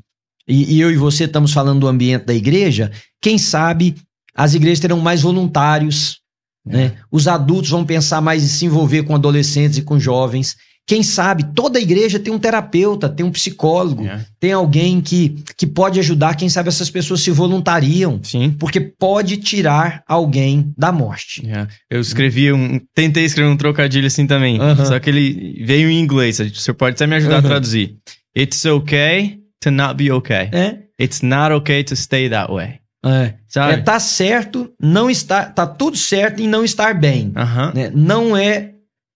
e, 0.47 0.75
e 0.75 0.81
eu 0.81 0.91
e 0.91 0.97
você 0.97 1.23
estamos 1.23 1.53
falando 1.53 1.79
do 1.81 1.87
ambiente 1.87 2.25
da 2.25 2.33
igreja, 2.33 2.91
quem 3.21 3.37
sabe 3.37 3.95
as 4.35 4.53
igrejas 4.55 4.79
terão 4.81 4.99
mais 4.99 5.21
voluntários, 5.21 6.19
É. 6.67 6.77
né? 6.77 6.93
Os 7.09 7.27
adultos 7.27 7.69
vão 7.69 7.85
pensar 7.85 8.19
mais 8.19 8.43
em 8.43 8.47
se 8.47 8.65
envolver 8.65 9.03
com 9.03 9.15
adolescentes 9.15 9.77
e 9.77 9.81
com 9.83 9.97
jovens. 9.99 10.57
Quem 10.87 11.01
sabe 11.01 11.45
toda 11.55 11.79
igreja 11.79 12.19
tem 12.19 12.31
um 12.31 12.37
terapeuta, 12.37 13.09
tem 13.09 13.25
um 13.25 13.31
psicólogo, 13.31 14.05
É. 14.05 14.23
tem 14.39 14.51
alguém 14.53 15.01
que, 15.01 15.43
que 15.57 15.65
pode 15.65 15.99
ajudar. 15.99 16.35
Quem 16.35 16.47
sabe 16.47 16.69
essas 16.69 16.91
pessoas 16.91 17.21
se 17.21 17.31
voluntariam 17.31 18.19
Sim. 18.21 18.55
porque 18.59 18.79
pode 18.79 19.37
tirar 19.37 20.03
alguém 20.07 20.71
da 20.77 20.91
morte. 20.91 21.43
É. 21.49 21.65
Eu 21.89 21.99
escrevi 21.99 22.53
um. 22.53 22.79
Tentei 22.93 23.25
escrever 23.25 23.49
um 23.49 23.57
trocadilho 23.57 24.05
assim 24.05 24.27
também. 24.27 24.59
Aham. 24.59 24.85
Só 24.85 24.99
que 24.99 25.09
ele 25.09 25.63
veio 25.65 25.89
em 25.89 25.99
inglês. 25.99 26.39
O 26.39 26.53
senhor 26.55 26.75
pode 26.75 26.93
até 26.95 27.07
me 27.07 27.15
ajudar 27.15 27.37
Aham. 27.37 27.45
a 27.45 27.49
traduzir. 27.49 27.95
It's 28.37 28.63
okay 28.65 29.39
to 29.61 29.71
not 29.71 29.95
be 29.95 30.11
okay. 30.11 30.49
É, 30.51 30.77
It's 31.01 31.21
not 31.23 31.51
okay 31.51 31.83
to 31.83 31.95
stay 31.95 32.29
that 32.29 32.51
way. 32.51 32.79
é. 33.03 33.33
Sabe? 33.47 33.73
É, 33.73 33.77
tá 33.77 33.99
certo, 33.99 34.69
não 34.79 35.09
está, 35.09 35.45
tá 35.45 35.65
tudo 35.65 35.97
certo 35.97 36.41
em 36.43 36.47
não 36.47 36.63
estar 36.63 36.93
bem. 36.93 37.31
Aham. 37.35 37.71
né? 37.73 37.91
Não 37.95 38.35
é, 38.37 38.71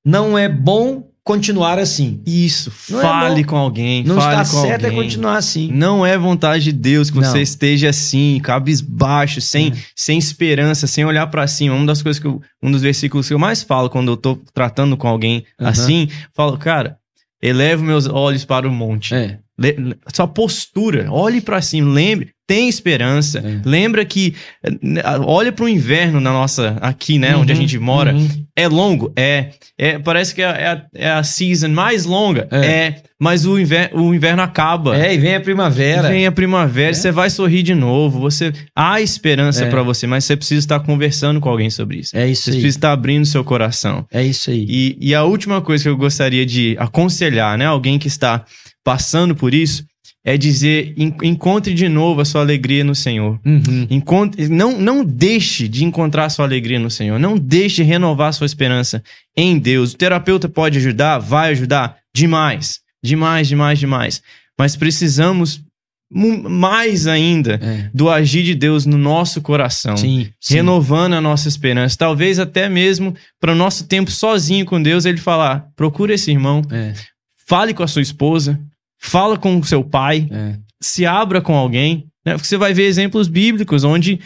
não 0.06 0.38
é 0.38 0.48
bom 0.50 1.04
continuar 1.30 1.78
assim. 1.78 2.22
Isso. 2.26 2.72
Não 2.90 3.00
é 3.00 3.02
fale 3.04 3.44
bom. 3.44 3.50
com 3.52 3.56
alguém. 3.58 4.04
Não 4.04 4.16
fale 4.16 4.42
está 4.42 4.56
com 4.58 4.62
certo 4.66 4.86
alguém. 4.86 5.00
é 5.00 5.04
continuar 5.04 5.38
assim. 5.38 5.72
Não 5.72 6.04
é 6.04 6.18
vontade 6.18 6.64
de 6.64 6.72
Deus 6.72 7.12
que 7.12 7.20
Não. 7.20 7.24
você 7.30 7.40
esteja 7.42 7.90
assim, 7.90 8.40
cabisbaixo, 8.42 9.40
sem, 9.40 9.68
É. 9.68 9.74
sem 9.96 10.18
esperança, 10.18 10.88
sem 10.88 11.06
olhar 11.06 11.28
pra 11.28 11.46
cima. 11.46 11.76
Uma 11.76 11.86
das 11.86 12.02
coisas 12.02 12.20
que 12.20 12.26
eu, 12.26 12.42
um 12.64 12.72
dos 12.72 12.82
versículos 12.82 13.28
que 13.28 13.34
eu 13.36 13.38
mais 13.40 13.62
falo 13.62 13.92
quando 13.92 14.12
eu 14.12 14.18
tô 14.18 14.38
tratando 14.56 14.98
com 14.98 15.08
alguém 15.08 15.46
Aham. 15.62 15.70
assim, 15.70 16.08
falo, 16.34 16.58
cara, 16.58 16.98
elevo 17.42 17.84
meus 17.84 18.08
olhos 18.08 18.44
para 18.44 18.68
o 18.68 18.72
monte. 18.72 19.14
É, 19.14 19.38
sua 20.14 20.28
postura, 20.28 21.08
olhe 21.12 21.42
pra 21.42 21.62
cima, 21.62 21.92
lembre, 21.94 22.30
tem 22.48 22.68
esperança. 22.68 23.40
É. 23.40 23.62
Lembra 23.64 24.04
que 24.04 24.34
eh, 24.64 24.72
olha 25.24 25.52
pro 25.52 25.70
inverno 25.70 26.20
na 26.20 26.32
nossa 26.32 26.78
aqui, 26.82 27.20
né, 27.20 27.36
Uhum, 27.36 27.42
onde 27.42 27.52
a 27.52 27.56
gente 27.56 27.78
mora. 27.78 28.14
uhum. 28.14 28.28
É 28.56 28.68
longo, 28.68 29.14
é, 29.16 29.52
é 29.78 30.00
parece 30.00 30.34
que 30.36 30.42
é, 30.42 30.46
é 30.46 30.68
a, 30.68 30.86
é 30.96 31.10
a 31.12 31.24
season 31.24 31.70
mais 31.70 32.06
longa, 32.06 32.48
É. 32.52 32.58
é, 32.66 32.96
mas 33.20 33.46
o, 33.46 33.58
inver, 33.60 33.92
o 33.94 34.14
inverno 34.16 34.42
acaba. 34.42 34.98
É, 34.98 35.14
e 35.14 35.18
vem 35.18 35.36
a 35.36 35.40
primavera. 35.40 36.10
Vem 36.10 36.26
a 36.26 36.32
primavera, 36.32 36.90
É. 36.90 36.94
você 36.94 37.12
vai 37.12 37.30
sorrir 37.30 37.62
de 37.64 37.76
novo. 37.76 38.20
Você 38.20 38.52
há 38.76 39.00
esperança 39.00 39.66
É. 39.66 39.70
pra 39.70 39.84
você, 39.84 40.08
mas 40.08 40.26
você 40.26 40.36
precisa 40.36 40.60
estar 40.60 40.80
conversando 40.80 41.40
com 41.40 41.50
alguém 41.50 41.70
sobre 41.70 42.00
isso. 42.00 42.18
É 42.18 42.28
isso 42.28 42.44
Você 42.46 42.50
aí. 42.50 42.56
precisa 42.56 42.78
estar 42.78 42.92
abrindo 42.94 43.26
seu 43.26 43.44
coração. 43.44 44.06
É 44.12 44.24
isso 44.24 44.50
aí. 44.50 44.66
E, 44.68 44.98
e 45.00 45.14
a 45.16 45.24
última 45.24 45.62
coisa 45.62 45.84
que 45.84 45.90
eu 45.90 45.98
gostaria 45.98 46.46
de 46.46 46.76
aconselhar, 46.80 47.58
né, 47.58 47.66
alguém 47.66 47.98
que 48.00 48.08
está 48.08 48.44
passando 48.84 49.36
por 49.36 49.54
isso, 49.54 49.84
é 50.26 50.38
dizer: 50.38 50.94
en- 50.98 51.16
encontre 51.24 51.74
de 51.74 51.88
novo 51.90 52.22
a 52.22 52.26
sua 52.26 52.42
alegria 52.42 52.84
no 52.84 52.94
Senhor. 52.96 53.40
Uhum. 53.46 53.88
Encontre, 53.90 54.48
não, 54.50 54.78
não 54.80 55.04
deixe 55.06 55.68
de 55.68 55.86
encontrar 55.86 56.26
a 56.26 56.30
sua 56.30 56.46
alegria 56.46 56.80
no 56.80 56.90
Senhor. 56.90 57.18
Não 57.20 57.38
deixe 57.38 57.78
de 57.78 57.84
renovar 57.84 58.30
a 58.30 58.34
sua 58.34 58.46
esperança 58.46 59.02
em 59.36 59.58
Deus. 59.58 59.94
O 59.94 59.98
terapeuta 59.98 60.50
pode 60.50 60.78
ajudar? 60.78 61.20
Vai 61.20 61.52
ajudar? 61.52 61.98
Demais. 62.14 62.80
Demais, 63.04 63.48
demais, 63.48 63.80
demais. 63.80 64.22
Mas 64.58 64.76
precisamos 64.76 65.62
mais 66.12 67.06
ainda 67.08 67.60
É. 67.62 67.90
do 67.94 68.10
agir 68.10 68.44
de 68.44 68.56
Deus 68.56 68.86
no 68.86 68.98
nosso 68.98 69.42
coração. 69.42 69.96
Sim, 69.96 70.28
sim. 70.42 70.56
Renovando 70.56 71.14
a 71.14 71.22
nossa 71.22 71.48
esperança. 71.48 71.96
Talvez 71.98 72.40
até 72.40 72.68
mesmo 72.68 73.16
para 73.40 73.52
o 73.52 73.56
nosso 73.56 73.86
tempo 73.88 74.10
sozinho 74.12 74.66
com 74.66 74.82
Deus, 74.82 75.06
ele 75.06 75.20
falar: 75.20 75.68
procura 75.76 76.14
esse 76.14 76.32
irmão, 76.32 76.62
É, 76.72 76.94
fale 77.50 77.74
com 77.74 77.82
a 77.82 77.88
sua 77.88 78.04
esposa, 78.04 78.60
fala 79.02 79.36
com 79.36 79.58
o 79.58 79.64
seu 79.64 79.84
pai, 79.84 80.28
é. 80.32 80.56
se 80.80 81.04
abra 81.04 81.42
com 81.42 81.56
alguém. 81.56 82.06
Né? 82.24 82.34
Porque 82.34 82.48
você 82.48 82.58
vai 82.58 82.74
ver 82.76 82.84
exemplos 82.84 83.28
bíblicos 83.28 83.84
onde 83.84 84.20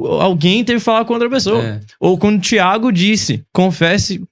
alguém 0.00 0.64
teve 0.64 0.78
que 0.78 0.84
falar 0.84 1.04
com 1.04 1.12
outra 1.12 1.28
pessoa. 1.28 1.62
É. 1.62 1.80
Ou 2.00 2.16
quando 2.16 2.40
Tiago 2.40 2.90
disse: 2.90 3.44
confesse 3.52 4.22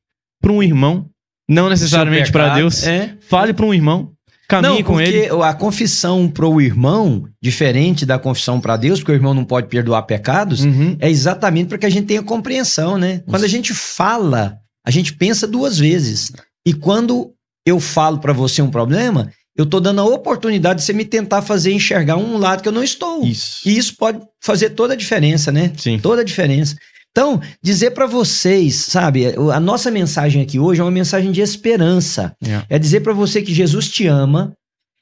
para 0.40 0.50
um 0.52 0.62
irmão, 0.62 1.06
não 1.48 1.68
necessariamente 1.68 2.32
para 2.32 2.54
Deus. 2.54 2.86
É. 2.86 3.14
Fale 3.28 3.52
para 3.52 3.66
um 3.66 3.74
irmão, 3.74 4.12
caminhe 4.48 4.76
Não, 4.78 4.82
com 4.82 4.94
porque 4.94 5.08
ele. 5.10 5.42
a 5.42 5.52
confissão 5.52 6.26
pro 6.26 6.58
irmão, 6.60 7.28
diferente 7.42 8.06
da 8.06 8.18
confissão 8.18 8.60
para 8.60 8.78
Deus, 8.78 9.00
porque 9.00 9.12
o 9.12 9.14
irmão 9.14 9.34
não 9.34 9.44
pode 9.44 9.66
perdoar 9.68 10.02
pecados, 10.04 10.64
Uhum. 10.64 10.96
é 11.00 11.10
exatamente 11.10 11.68
para 11.68 11.76
que 11.78 11.86
a 11.86 11.90
gente 11.90 12.06
tenha 12.06 12.22
compreensão, 12.22 12.96
né? 12.96 13.22
Quando 13.26 13.44
a 13.44 13.48
gente 13.48 13.74
fala, 13.74 14.56
a 14.86 14.90
gente 14.90 15.12
pensa 15.12 15.46
duas 15.46 15.78
vezes. 15.78 16.32
E 16.64 16.72
quando 16.72 17.32
eu 17.66 17.80
falo 17.80 18.18
para 18.18 18.32
você 18.32 18.62
um 18.62 18.70
problema, 18.70 19.30
eu 19.56 19.66
tô 19.66 19.80
dando 19.80 20.00
a 20.00 20.04
oportunidade 20.04 20.80
de 20.80 20.86
você 20.86 20.92
me 20.92 21.04
tentar 21.04 21.42
fazer 21.42 21.72
enxergar 21.72 22.16
um 22.16 22.38
lado 22.38 22.62
que 22.62 22.68
eu 22.68 22.72
não 22.72 22.84
estou. 22.84 23.24
Isso. 23.24 23.68
E 23.68 23.76
isso 23.76 23.96
pode 23.96 24.20
fazer 24.40 24.70
toda 24.70 24.94
a 24.94 24.96
diferença, 24.96 25.50
né? 25.50 25.72
Sim. 25.76 25.98
Toda 25.98 26.20
a 26.20 26.24
diferença. 26.24 26.76
Então, 27.10 27.40
dizer 27.62 27.92
para 27.92 28.06
vocês, 28.06 28.74
sabe, 28.74 29.34
a 29.52 29.58
nossa 29.58 29.90
mensagem 29.90 30.42
aqui 30.42 30.58
hoje 30.58 30.82
é 30.82 30.84
uma 30.84 30.90
mensagem 30.90 31.32
de 31.32 31.40
esperança. 31.40 32.36
Yeah. 32.44 32.66
É 32.68 32.78
dizer 32.78 33.00
para 33.00 33.14
você 33.14 33.40
que 33.40 33.54
Jesus 33.54 33.88
te 33.88 34.06
ama, 34.06 34.52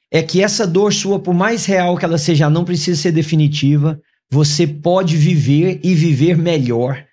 é 0.09 0.23
que 0.23 0.41
essa 0.41 0.65
dor 0.65 0.93
sua, 0.93 1.19
por 1.19 1.33
mais 1.33 1.65
real 1.65 1.97
que 1.97 2.05
ela 2.05 2.17
seja, 2.17 2.49
não 2.49 2.63
precisa 2.63 3.01
ser 3.01 3.11
definitiva. 3.11 3.99
Você 4.31 4.65
pode 4.65 5.17
viver 5.17 5.81
e 5.83 5.93
viver 5.93 6.37
melhor. 6.37 7.03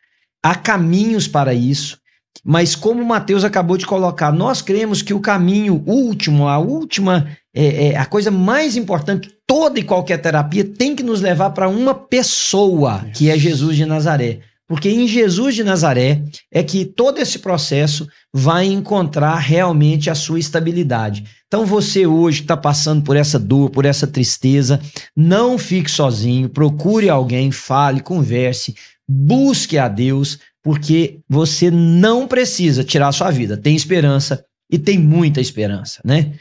Há 0.41 0.55
caminhos 0.55 1.27
para 1.27 1.53
isso. 1.53 1.99
Mas 2.45 2.75
como 2.75 3.03
o 3.03 3.07
Mateus 3.07 3.45
acabou 3.45 3.77
de 3.77 3.87
colocar, 3.87 4.33
nós 4.33 4.61
cremos 4.61 5.01
que 5.01 5.15
o 5.15 5.21
caminho 5.21 5.83
último, 5.87 6.49
a 6.49 6.59
última, 6.59 7.29
é, 7.55 7.89
é, 7.89 7.97
a 7.97 8.05
coisa 8.05 8.31
mais 8.31 8.77
importante, 8.77 9.31
toda 9.47 9.79
e 9.79 9.85
qualquer 9.85 10.19
terapia 10.19 10.65
tem 10.65 10.97
que 10.97 11.03
nos 11.03 11.21
levar 11.21 11.51
para 11.51 11.69
uma 11.69 11.95
pessoa, 11.95 13.05
que 13.15 13.31
é 13.31 13.39
Jesus 13.39 13.77
de 13.77 13.87
Nazaré. 13.87 14.41
Porque 14.67 14.89
em 14.89 15.07
Jesus 15.07 15.55
de 15.55 15.63
Nazaré 15.63 16.23
é 16.51 16.63
que 16.63 16.85
todo 16.85 17.19
esse 17.19 17.41
processo 17.41 18.09
vai 18.33 18.65
encontrar 18.65 19.37
realmente 19.37 20.09
a 20.09 20.15
sua 20.15 20.39
estabilidade. 20.39 21.25
Então 21.47 21.67
você 21.67 22.07
hoje 22.07 22.39
que 22.39 22.45
está 22.45 22.57
passando 22.57 23.03
por 23.03 23.15
essa 23.15 23.39
dor, 23.39 23.69
por 23.69 23.85
essa 23.85 24.07
tristeza, 24.07 24.81
não 25.15 25.59
fique 25.59 25.91
sozinho, 25.91 26.49
procure 26.49 27.11
alguém, 27.11 27.51
fale, 27.51 28.01
converse, 28.01 28.75
busque 29.07 29.77
a 29.77 29.89
Deus, 29.89 30.39
porque 30.63 31.21
você 31.29 31.71
não 31.71 32.27
precisa 32.29 32.85
tirar 32.85 33.09
a 33.09 33.13
sua 33.13 33.31
vida. 33.31 33.57
Tem 33.57 33.75
esperança 33.75 34.45
e 34.71 34.79
tem 34.79 34.99
muita 34.99 35.41
esperança, 35.41 36.01
né? 36.05 36.33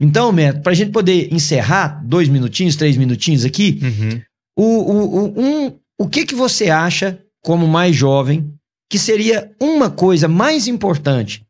Então, 0.00 0.30
Neto, 0.32 0.60
para 0.60 0.72
a 0.72 0.74
gente 0.74 0.90
poder 0.90 1.32
encerrar, 1.32 2.02
dois 2.04 2.28
minutinhos, 2.28 2.76
três 2.76 2.96
minutinhos 2.96 3.44
aqui, 3.44 3.80
Uhum. 3.82 4.20
o, 4.58 4.64
o, 4.64 5.16
o, 5.18 5.40
um, 5.40 5.78
o 5.98 6.08
que, 6.08 6.26
que 6.26 6.34
você 6.34 6.68
acha, 6.68 7.18
como 7.42 7.66
mais 7.66 7.94
jovem, 7.96 8.52
que 8.90 8.98
seria 8.98 9.50
uma 9.60 9.90
coisa 9.90 10.28
mais 10.28 10.68
importante 10.68 11.44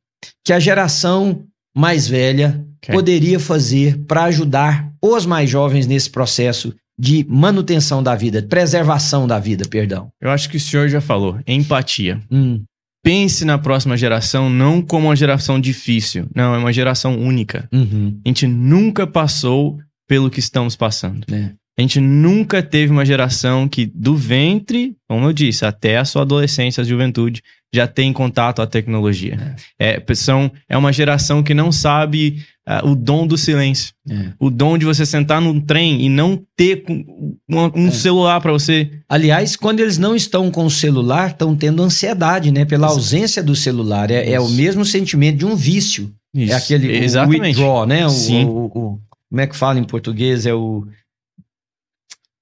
que 0.44 0.52
a 0.52 0.60
geração 0.60 1.44
mais 1.76 2.06
velha 2.08 2.64
Ok. 2.78 2.94
poderia 2.94 3.40
fazer 3.40 3.98
para 4.06 4.24
ajudar 4.24 4.92
os 5.02 5.26
mais 5.26 5.50
jovens 5.50 5.86
nesse 5.86 6.08
processo 6.10 6.74
de 6.98 7.24
manutenção 7.28 8.02
da 8.02 8.14
vida, 8.14 8.42
preservação 8.42 9.26
da 9.26 9.38
vida, 9.38 9.64
perdão? 9.68 10.08
Eu 10.20 10.30
acho 10.30 10.48
que 10.48 10.56
o 10.56 10.60
senhor 10.60 10.88
já 10.88 11.00
falou. 11.00 11.38
Empatia. 11.46 12.20
Hum, 12.30 12.62
Pense 13.04 13.44
na 13.44 13.56
próxima 13.56 13.96
geração 13.96 14.50
não 14.50 14.82
como 14.82 15.06
uma 15.06 15.14
geração 15.14 15.60
difícil. 15.60 16.26
Não, 16.34 16.54
é 16.54 16.58
uma 16.58 16.72
geração 16.72 17.16
única. 17.16 17.68
uhum, 17.72 18.20
A 18.24 18.28
gente 18.28 18.48
nunca 18.48 19.06
passou 19.06 19.78
pelo 20.08 20.28
que 20.28 20.40
estamos 20.40 20.74
passando. 20.74 21.24
É. 21.32 21.52
A 21.78 21.82
gente 21.82 22.00
nunca 22.00 22.62
teve 22.62 22.90
uma 22.90 23.04
geração 23.04 23.68
que, 23.68 23.84
do 23.84 24.16
ventre, 24.16 24.96
como 25.08 25.26
eu 25.26 25.32
disse, 25.32 25.64
até 25.66 25.98
a 25.98 26.04
sua 26.06 26.22
adolescência, 26.22 26.80
a 26.80 26.84
juventude, 26.84 27.42
já 27.74 27.86
tem 27.86 28.12
contato 28.14 28.62
à 28.62 28.66
tecnologia. 28.66 29.54
É, 29.78 30.02
são, 30.14 30.50
é 30.68 30.76
uma 30.78 30.90
geração 30.92 31.42
que 31.42 31.52
não 31.52 31.70
sabe 31.70 32.42
ah, 32.66 32.80
o 32.82 32.94
dom 32.94 33.26
do 33.26 33.36
silêncio. 33.36 33.92
é. 34.08 34.32
O 34.40 34.48
dom 34.48 34.78
de 34.78 34.86
você 34.86 35.04
sentar 35.04 35.40
num 35.42 35.60
trem 35.60 36.00
e 36.02 36.08
não 36.08 36.42
ter 36.56 36.82
um, 36.88 37.36
um 37.76 37.88
É. 37.88 37.90
celular 37.90 38.40
para 38.40 38.52
você. 38.52 38.90
Aliás, 39.06 39.54
quando 39.54 39.80
eles 39.80 39.98
não 39.98 40.16
estão 40.16 40.50
com 40.50 40.64
o 40.64 40.70
celular, 40.70 41.32
estão 41.32 41.54
tendo 41.54 41.82
ansiedade, 41.82 42.50
né? 42.50 42.64
Pela 42.64 42.86
Isso. 42.86 42.96
ausência 42.96 43.42
do 43.42 43.54
celular. 43.54 44.10
É, 44.10 44.30
é 44.32 44.40
o 44.40 44.48
mesmo 44.48 44.82
sentimento 44.84 45.36
de 45.38 45.44
um 45.46 45.54
vício. 45.54 46.10
Isso. 46.34 46.52
É 46.52 46.56
aquele 46.56 46.88
o 46.88 47.04
Exatamente. 47.04 47.42
withdraw, 47.42 47.84
né? 47.86 48.06
O, 48.06 48.10
Sim. 48.10 48.44
o- 48.46 48.64
o- 48.74 49.00
como 49.28 49.40
é 49.42 49.46
que 49.46 49.56
fala 49.56 49.78
em 49.78 49.84
português? 49.84 50.46
É 50.46 50.54
o. 50.54 50.86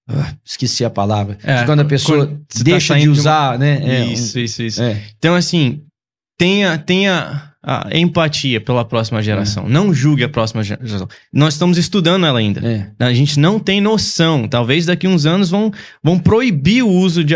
Ah, 0.09 0.35
esqueci 0.45 0.85
a 0.85 0.91
palavra. 0.91 1.39
É, 1.43 1.61
De 1.61 1.65
quando 1.67 1.81
a 1.81 1.85
pessoa 1.85 2.27
quando 2.27 2.39
tá 2.41 2.63
deixa 2.63 2.79
de 2.95 3.01
saindo 3.01 3.03
de 3.05 3.09
uma- 3.09 3.19
usar, 3.21 3.59
né? 3.59 3.81
É, 3.83 4.05
isso, 4.07 4.39
isso, 4.39 4.63
isso. 4.63 4.83
é. 4.83 5.01
Então, 5.17 5.35
assim, 5.35 5.81
tenha, 6.39 6.77
tenha 6.77 7.51
a 7.67 7.89
empatia 7.97 8.61
pela 8.61 8.85
próxima 8.85 9.23
geração. 9.23 9.67
Não 9.67 9.95
julgue 9.95 10.23
a 10.23 10.29
próxima 10.29 10.63
geração. 10.63 11.09
Nós 11.33 11.55
estamos 11.55 11.79
estudando 11.79 12.27
ela 12.27 12.39
ainda. 12.39 12.61
É. 12.67 12.91
A 13.03 13.15
gente 13.15 13.41
não 13.41 13.59
tem 13.59 13.81
noção. 13.81 14.47
Talvez 14.47 14.85
daqui 14.85 15.09
uns 15.09 15.25
anos 15.25 15.49
vão, 15.49 15.73
vão 16.03 16.19
proibir 16.19 16.83
o 16.83 16.91
uso 16.91 17.25
de, 17.25 17.35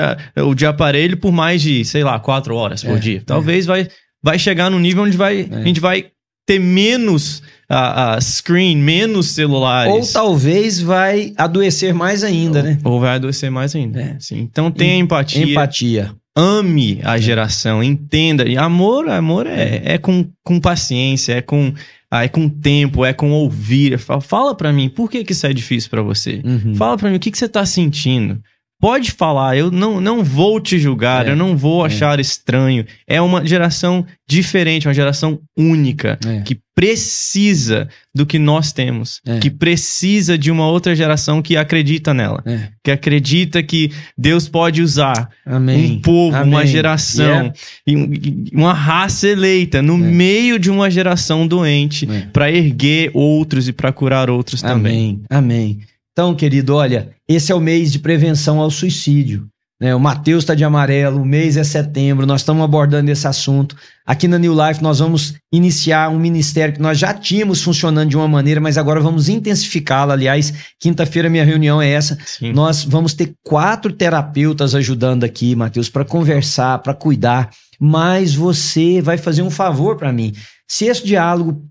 de 0.54 0.66
aparelho 0.66 1.16
por 1.16 1.32
mais 1.32 1.62
de, 1.62 1.82
sei 1.86 2.04
lá, 2.04 2.20
quatro 2.20 2.54
horas 2.54 2.84
por 2.84 2.96
É, 2.98 3.00
dia. 3.00 3.22
Talvez 3.24 3.64
vai, 3.64 3.88
vai 4.22 4.38
chegar 4.38 4.70
no 4.70 4.78
nível 4.78 5.04
onde 5.04 5.16
vai, 5.16 5.48
É. 5.50 5.54
a 5.56 5.64
gente 5.64 5.80
vai 5.80 6.10
ter 6.48 6.58
menos 6.58 7.42
a, 7.68 8.14
a 8.14 8.20
screen, 8.22 8.78
menos 8.78 9.32
celulares. 9.32 9.92
Ou 9.92 10.12
talvez 10.12 10.80
vai 10.80 11.34
adoecer 11.36 11.92
mais 11.92 12.24
ainda, 12.24 12.62
né? 12.62 12.78
Ou 12.82 12.98
vai 12.98 13.16
adoecer 13.16 13.50
mais 13.50 13.76
ainda. 13.76 14.00
É. 14.00 14.16
Sim. 14.18 14.38
Então 14.38 14.70
tenha 14.70 14.96
empatia. 14.96 15.44
Empatia. 15.44 16.10
ame 16.34 17.00
a 17.04 17.18
geração, 17.18 17.84
entenda. 17.84 18.48
E 18.48 18.56
amor, 18.56 19.10
amor 19.10 19.46
é, 19.46 19.82
é 19.84 19.98
com, 19.98 20.26
com 20.42 20.58
paciência, 20.58 21.34
é 21.34 21.42
com, 21.42 21.74
ah, 22.10 22.24
é 22.24 22.28
com 22.28 22.48
tempo, 22.48 23.04
é 23.04 23.12
com 23.12 23.30
ouvir. 23.30 23.98
Fala, 23.98 24.22
fala 24.22 24.54
pra 24.54 24.72
mim, 24.72 24.88
por 24.88 25.10
que, 25.10 25.22
que 25.22 25.32
isso 25.32 25.46
é 25.46 25.52
difícil 25.52 25.90
pra 25.90 26.00
você? 26.00 26.40
Uhum. 26.42 26.74
Fala 26.74 26.96
pra 26.96 27.10
mim, 27.10 27.16
o 27.16 27.20
que, 27.20 27.30
que 27.30 27.36
você 27.36 27.48
tá 27.48 27.66
sentindo? 27.66 28.40
Pode 28.80 29.10
falar, 29.10 29.56
eu 29.56 29.72
não, 29.72 30.00
não 30.00 30.22
vou 30.22 30.60
te 30.60 30.78
julgar, 30.78 31.26
É, 31.26 31.32
eu 31.32 31.36
não 31.36 31.56
vou 31.56 31.82
é. 31.84 31.86
achar 31.88 32.20
estranho. 32.20 32.84
É 33.08 33.20
uma 33.20 33.44
geração 33.44 34.06
diferente, 34.28 34.86
uma 34.86 34.94
geração 34.94 35.40
única, 35.58 36.16
É. 36.24 36.42
que 36.42 36.56
precisa 36.76 37.88
do 38.14 38.24
que 38.24 38.38
nós 38.38 38.70
temos, 38.72 39.20
É. 39.26 39.40
que 39.40 39.50
precisa 39.50 40.38
de 40.38 40.48
uma 40.50 40.68
outra 40.68 40.94
geração 40.94 41.42
que 41.42 41.56
acredita 41.56 42.14
nela, 42.14 42.40
É. 42.46 42.68
que 42.84 42.90
acredita 42.92 43.62
que 43.64 43.90
Deus 44.16 44.48
pode 44.48 44.80
usar 44.80 45.28
Amém. 45.44 45.92
um 45.96 46.00
povo, 46.00 46.36
Amém. 46.36 46.48
uma 46.54 46.64
geração, 46.64 47.52
Yeah. 47.86 48.12
uma 48.52 48.72
raça 48.72 49.26
eleita 49.26 49.82
no 49.82 49.94
É. 49.94 49.98
meio 49.98 50.56
de 50.58 50.70
uma 50.70 50.88
geração 50.88 51.48
doente 51.48 52.08
É. 52.08 52.28
para 52.32 52.48
erguer 52.50 53.10
outros 53.12 53.66
e 53.66 53.72
para 53.72 53.92
curar 53.92 54.30
outros 54.30 54.62
também. 54.62 55.20
Amém. 55.30 55.76
Amém. 55.76 55.80
Então, 56.18 56.34
querido, 56.34 56.74
olha, 56.74 57.10
esse 57.28 57.52
é 57.52 57.54
o 57.54 57.60
mês 57.60 57.92
de 57.92 58.00
prevenção 58.00 58.58
ao 58.58 58.72
suicídio. 58.72 59.46
né? 59.80 59.94
o 59.94 60.00
Matheus 60.00 60.42
está 60.42 60.52
de 60.52 60.64
amarelo, 60.64 61.22
o 61.22 61.24
mês 61.24 61.56
é 61.56 61.62
setembro, 61.62 62.26
nós 62.26 62.40
estamos 62.40 62.64
abordando 62.64 63.08
esse 63.08 63.24
assunto. 63.28 63.76
Aqui 64.04 64.26
na 64.26 64.36
New 64.36 64.52
Life 64.52 64.82
nós 64.82 64.98
vamos 64.98 65.34
iniciar 65.52 66.10
um 66.10 66.18
ministério 66.18 66.74
que 66.74 66.82
nós 66.82 66.98
já 66.98 67.14
tínhamos 67.14 67.62
funcionando 67.62 68.10
de 68.10 68.16
uma 68.16 68.26
maneira, 68.26 68.60
mas 68.60 68.76
agora 68.76 69.00
vamos 69.00 69.28
intensificá-lo. 69.28 70.10
Aliás, 70.10 70.52
quinta-feira 70.80 71.30
minha 71.30 71.44
reunião 71.44 71.80
é 71.80 71.88
essa. 71.88 72.18
Sim. 72.26 72.52
Nós 72.52 72.82
vamos 72.82 73.14
ter 73.14 73.34
quatro 73.44 73.92
terapeutas 73.92 74.74
ajudando 74.74 75.22
aqui, 75.22 75.54
Matheus, 75.54 75.88
para 75.88 76.04
conversar, 76.04 76.80
para 76.80 76.94
cuidar. 76.94 77.50
Mas 77.78 78.34
você 78.34 79.00
vai 79.00 79.18
fazer 79.18 79.42
um 79.42 79.50
favor 79.50 79.96
para 79.96 80.12
mim. 80.12 80.32
Se 80.66 80.86
esse 80.86 81.06
diálogo 81.06 81.62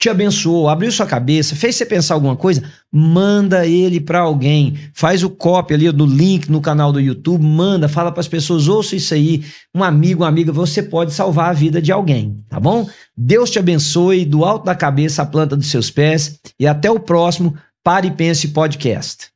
te 0.00 0.08
abençoou, 0.08 0.66
abriu 0.66 0.90
sua 0.90 1.04
cabeça, 1.04 1.54
fez 1.54 1.76
você 1.76 1.84
pensar 1.84 2.14
alguma 2.14 2.34
coisa, 2.34 2.62
manda 2.90 3.66
ele 3.66 4.00
para 4.00 4.20
alguém. 4.20 4.78
Faz 4.94 5.22
o 5.22 5.28
copy 5.28 5.74
ali 5.74 5.92
do 5.92 6.06
link 6.06 6.50
no 6.50 6.62
canal 6.62 6.90
do 6.90 6.98
YouTube, 6.98 7.44
manda, 7.44 7.86
fala 7.86 8.10
para 8.10 8.20
as 8.20 8.28
pessoas, 8.28 8.66
ouça 8.66 8.96
isso 8.96 9.12
aí, 9.12 9.44
um 9.74 9.84
amigo, 9.84 10.22
uma 10.22 10.28
amiga, 10.28 10.50
você 10.50 10.82
pode 10.82 11.12
salvar 11.12 11.50
a 11.50 11.52
vida 11.52 11.82
de 11.82 11.92
alguém, 11.92 12.38
tá 12.48 12.58
bom? 12.58 12.88
Deus 13.14 13.50
te 13.50 13.58
abençoe 13.58 14.24
do 14.24 14.42
alto 14.42 14.64
da 14.64 14.74
cabeça 14.74 15.20
à 15.20 15.26
planta 15.26 15.54
dos 15.54 15.70
seus 15.70 15.90
pés 15.90 16.40
e 16.58 16.66
até 16.66 16.90
o 16.90 16.98
próximo 16.98 17.54
Pare 17.84 18.08
e 18.08 18.10
Pense 18.10 18.48
Podcast. 18.48 19.28